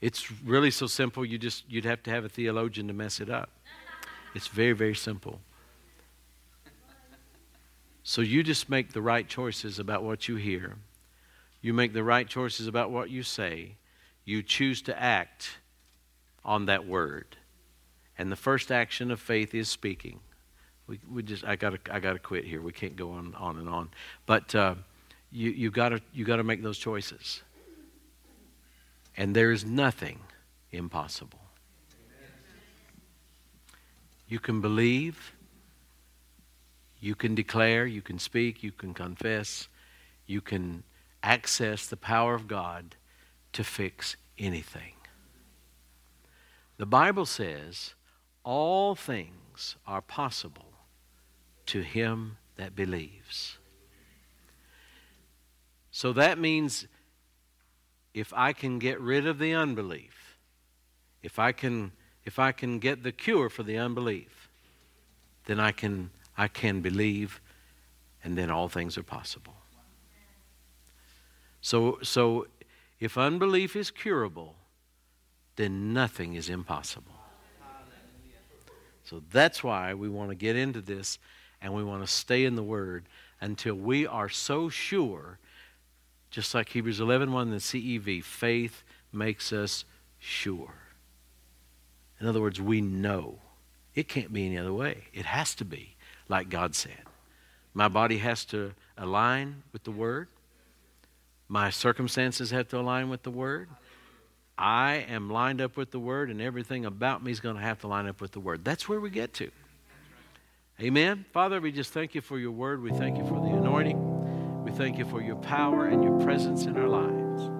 It's 0.00 0.30
really 0.42 0.70
so 0.70 0.86
simple 0.86 1.24
you 1.24 1.38
just 1.38 1.64
you'd 1.68 1.86
have 1.86 2.02
to 2.04 2.10
have 2.10 2.24
a 2.24 2.28
theologian 2.28 2.88
to 2.88 2.94
mess 2.94 3.20
it 3.20 3.30
up. 3.30 3.50
It's 4.34 4.48
very, 4.48 4.72
very 4.72 4.94
simple. 4.94 5.40
So 8.06 8.20
you 8.20 8.42
just 8.42 8.68
make 8.68 8.92
the 8.92 9.00
right 9.00 9.26
choices 9.26 9.78
about 9.78 10.04
what 10.04 10.28
you 10.28 10.36
hear. 10.36 10.76
You 11.62 11.72
make 11.72 11.94
the 11.94 12.04
right 12.04 12.28
choices 12.28 12.66
about 12.66 12.90
what 12.90 13.08
you 13.08 13.22
say. 13.22 13.76
You 14.26 14.42
choose 14.42 14.82
to 14.82 15.02
act 15.02 15.56
on 16.44 16.66
that 16.66 16.86
word. 16.86 17.38
And 18.18 18.30
the 18.30 18.36
first 18.36 18.70
action 18.70 19.10
of 19.10 19.20
faith 19.20 19.54
is 19.54 19.70
speaking. 19.70 20.20
We, 20.86 21.00
we 21.10 21.22
just 21.22 21.44
I 21.44 21.56
gotta 21.56 21.78
I 21.90 21.98
gotta 21.98 22.18
quit 22.18 22.44
here. 22.44 22.60
We 22.60 22.72
can't 22.72 22.94
go 22.94 23.12
on 23.12 23.34
on 23.36 23.56
and 23.56 23.70
on. 23.70 23.88
But 24.26 24.54
uh, 24.54 24.74
you 25.32 25.50
you 25.50 25.70
gotta 25.70 26.02
you 26.12 26.26
gotta 26.26 26.44
make 26.44 26.62
those 26.62 26.76
choices. 26.76 27.40
And 29.16 29.34
there 29.34 29.50
is 29.50 29.64
nothing 29.64 30.20
impossible. 30.72 31.38
You 34.28 34.38
can 34.38 34.60
believe 34.60 35.33
you 37.04 37.14
can 37.14 37.34
declare, 37.34 37.84
you 37.84 38.00
can 38.00 38.18
speak, 38.18 38.62
you 38.62 38.72
can 38.72 38.94
confess, 38.94 39.68
you 40.26 40.40
can 40.40 40.82
access 41.22 41.86
the 41.86 41.98
power 41.98 42.34
of 42.34 42.48
God 42.48 42.96
to 43.52 43.62
fix 43.62 44.16
anything. 44.38 44.94
The 46.78 46.86
Bible 46.86 47.26
says 47.26 47.92
all 48.42 48.94
things 48.94 49.76
are 49.86 50.00
possible 50.00 50.72
to 51.66 51.82
him 51.82 52.38
that 52.56 52.74
believes. 52.74 53.58
So 55.90 56.14
that 56.14 56.38
means 56.38 56.86
if 58.14 58.32
I 58.32 58.54
can 58.54 58.78
get 58.78 58.98
rid 58.98 59.26
of 59.26 59.38
the 59.38 59.52
unbelief, 59.52 60.38
if 61.22 61.38
I 61.38 61.52
can 61.52 61.92
if 62.24 62.38
I 62.38 62.52
can 62.52 62.78
get 62.78 63.02
the 63.02 63.12
cure 63.12 63.50
for 63.50 63.62
the 63.62 63.76
unbelief, 63.76 64.48
then 65.44 65.60
I 65.60 65.72
can 65.72 66.08
I 66.36 66.48
can 66.48 66.80
believe, 66.80 67.40
and 68.22 68.36
then 68.36 68.50
all 68.50 68.68
things 68.68 68.98
are 68.98 69.02
possible. 69.02 69.54
So, 71.60 71.98
so 72.02 72.46
if 73.00 73.16
unbelief 73.16 73.76
is 73.76 73.90
curable, 73.90 74.54
then 75.56 75.92
nothing 75.92 76.34
is 76.34 76.48
impossible. 76.48 77.12
So 79.04 79.22
that's 79.30 79.62
why 79.62 79.94
we 79.94 80.08
want 80.08 80.30
to 80.30 80.34
get 80.34 80.56
into 80.56 80.80
this 80.80 81.18
and 81.60 81.72
we 81.74 81.84
want 81.84 82.02
to 82.04 82.10
stay 82.10 82.44
in 82.44 82.56
the 82.56 82.62
Word 82.62 83.06
until 83.40 83.74
we 83.74 84.06
are 84.06 84.28
so 84.28 84.68
sure, 84.68 85.38
just 86.30 86.54
like 86.54 86.70
Hebrews 86.70 87.00
11 87.00 87.32
1 87.32 87.50
the 87.50 87.56
CEV, 87.56 88.24
faith 88.24 88.82
makes 89.12 89.52
us 89.52 89.84
sure. 90.18 90.74
In 92.20 92.26
other 92.26 92.40
words, 92.40 92.60
we 92.60 92.80
know. 92.80 93.40
It 93.94 94.08
can't 94.08 94.32
be 94.32 94.46
any 94.46 94.58
other 94.58 94.72
way. 94.72 95.04
It 95.12 95.26
has 95.26 95.54
to 95.56 95.64
be 95.64 95.93
like 96.28 96.48
God 96.48 96.74
said. 96.74 97.02
My 97.74 97.88
body 97.88 98.18
has 98.18 98.44
to 98.46 98.72
align 98.96 99.62
with 99.72 99.84
the 99.84 99.90
Word. 99.90 100.28
My 101.48 101.70
circumstances 101.70 102.50
have 102.50 102.68
to 102.68 102.78
align 102.78 103.10
with 103.10 103.22
the 103.22 103.30
Word. 103.30 103.68
I 104.56 105.04
am 105.08 105.28
lined 105.28 105.60
up 105.60 105.76
with 105.76 105.90
the 105.90 105.98
Word, 105.98 106.30
and 106.30 106.40
everything 106.40 106.84
about 106.84 107.22
me 107.24 107.32
is 107.32 107.40
going 107.40 107.56
to 107.56 107.62
have 107.62 107.80
to 107.80 107.88
line 107.88 108.06
up 108.06 108.20
with 108.20 108.30
the 108.30 108.40
Word. 108.40 108.64
That's 108.64 108.88
where 108.88 109.00
we 109.00 109.10
get 109.10 109.34
to. 109.34 109.50
Amen. 110.80 111.24
Father, 111.32 111.60
we 111.60 111.72
just 111.72 111.92
thank 111.92 112.14
you 112.14 112.20
for 112.20 112.38
your 112.38 112.52
Word. 112.52 112.80
We 112.82 112.90
thank 112.92 113.18
you 113.18 113.26
for 113.26 113.40
the 113.40 113.56
anointing. 113.56 114.64
We 114.64 114.70
thank 114.70 114.96
you 114.96 115.04
for 115.04 115.20
your 115.20 115.36
power 115.36 115.86
and 115.86 116.02
your 116.02 116.20
presence 116.20 116.66
in 116.66 116.76
our 116.76 116.88
lives. 116.88 117.50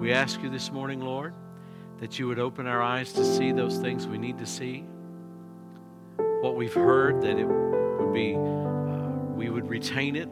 We 0.00 0.12
ask 0.12 0.42
you 0.42 0.50
this 0.50 0.70
morning, 0.70 1.00
Lord, 1.00 1.34
that 2.00 2.18
you 2.18 2.28
would 2.28 2.38
open 2.38 2.66
our 2.66 2.82
eyes 2.82 3.12
to 3.14 3.24
see 3.24 3.52
those 3.52 3.78
things 3.78 4.06
we 4.06 4.18
need 4.18 4.38
to 4.38 4.46
see. 4.46 4.84
What 6.40 6.56
we've 6.56 6.74
heard, 6.74 7.22
that 7.22 7.38
it 7.38 7.46
would 8.08 8.14
be, 8.14 8.34
uh, 8.34 9.34
we 9.34 9.50
would 9.50 9.68
retain 9.68 10.16
it, 10.16 10.28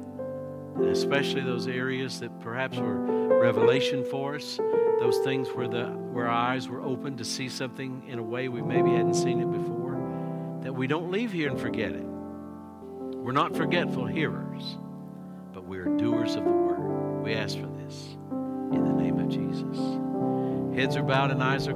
especially 0.90 1.42
those 1.42 1.68
areas 1.68 2.20
that 2.20 2.40
perhaps 2.40 2.78
were 2.78 3.38
revelation 3.38 4.04
for 4.04 4.36
us, 4.36 4.58
those 4.98 5.18
things 5.18 5.48
where, 5.48 5.68
the, 5.68 5.86
where 5.86 6.26
our 6.26 6.52
eyes 6.52 6.68
were 6.68 6.80
open 6.80 7.16
to 7.18 7.24
see 7.24 7.48
something 7.48 8.02
in 8.08 8.18
a 8.18 8.22
way 8.22 8.48
we 8.48 8.62
maybe 8.62 8.90
hadn't 8.90 9.14
seen 9.14 9.40
it 9.40 9.50
before, 9.50 10.60
that 10.62 10.72
we 10.72 10.86
don't 10.86 11.10
leave 11.10 11.32
here 11.32 11.50
and 11.50 11.60
forget 11.60 11.92
it. 11.92 12.04
We're 12.04 13.32
not 13.32 13.54
forgetful 13.54 14.06
hearers, 14.06 14.78
but 15.52 15.66
we 15.66 15.78
are 15.78 15.96
doers 15.96 16.34
of 16.36 16.44
the 16.44 16.50
word. 16.50 17.22
We 17.22 17.34
ask 17.34 17.58
for 17.58 17.66
this 17.66 18.16
in 18.72 18.84
the 18.84 18.92
name 18.92 19.18
of 19.18 19.28
Jesus. 19.28 20.78
Heads 20.78 20.96
are 20.96 21.02
bowed 21.02 21.30
and 21.30 21.42
eyes 21.42 21.68
are 21.68 21.74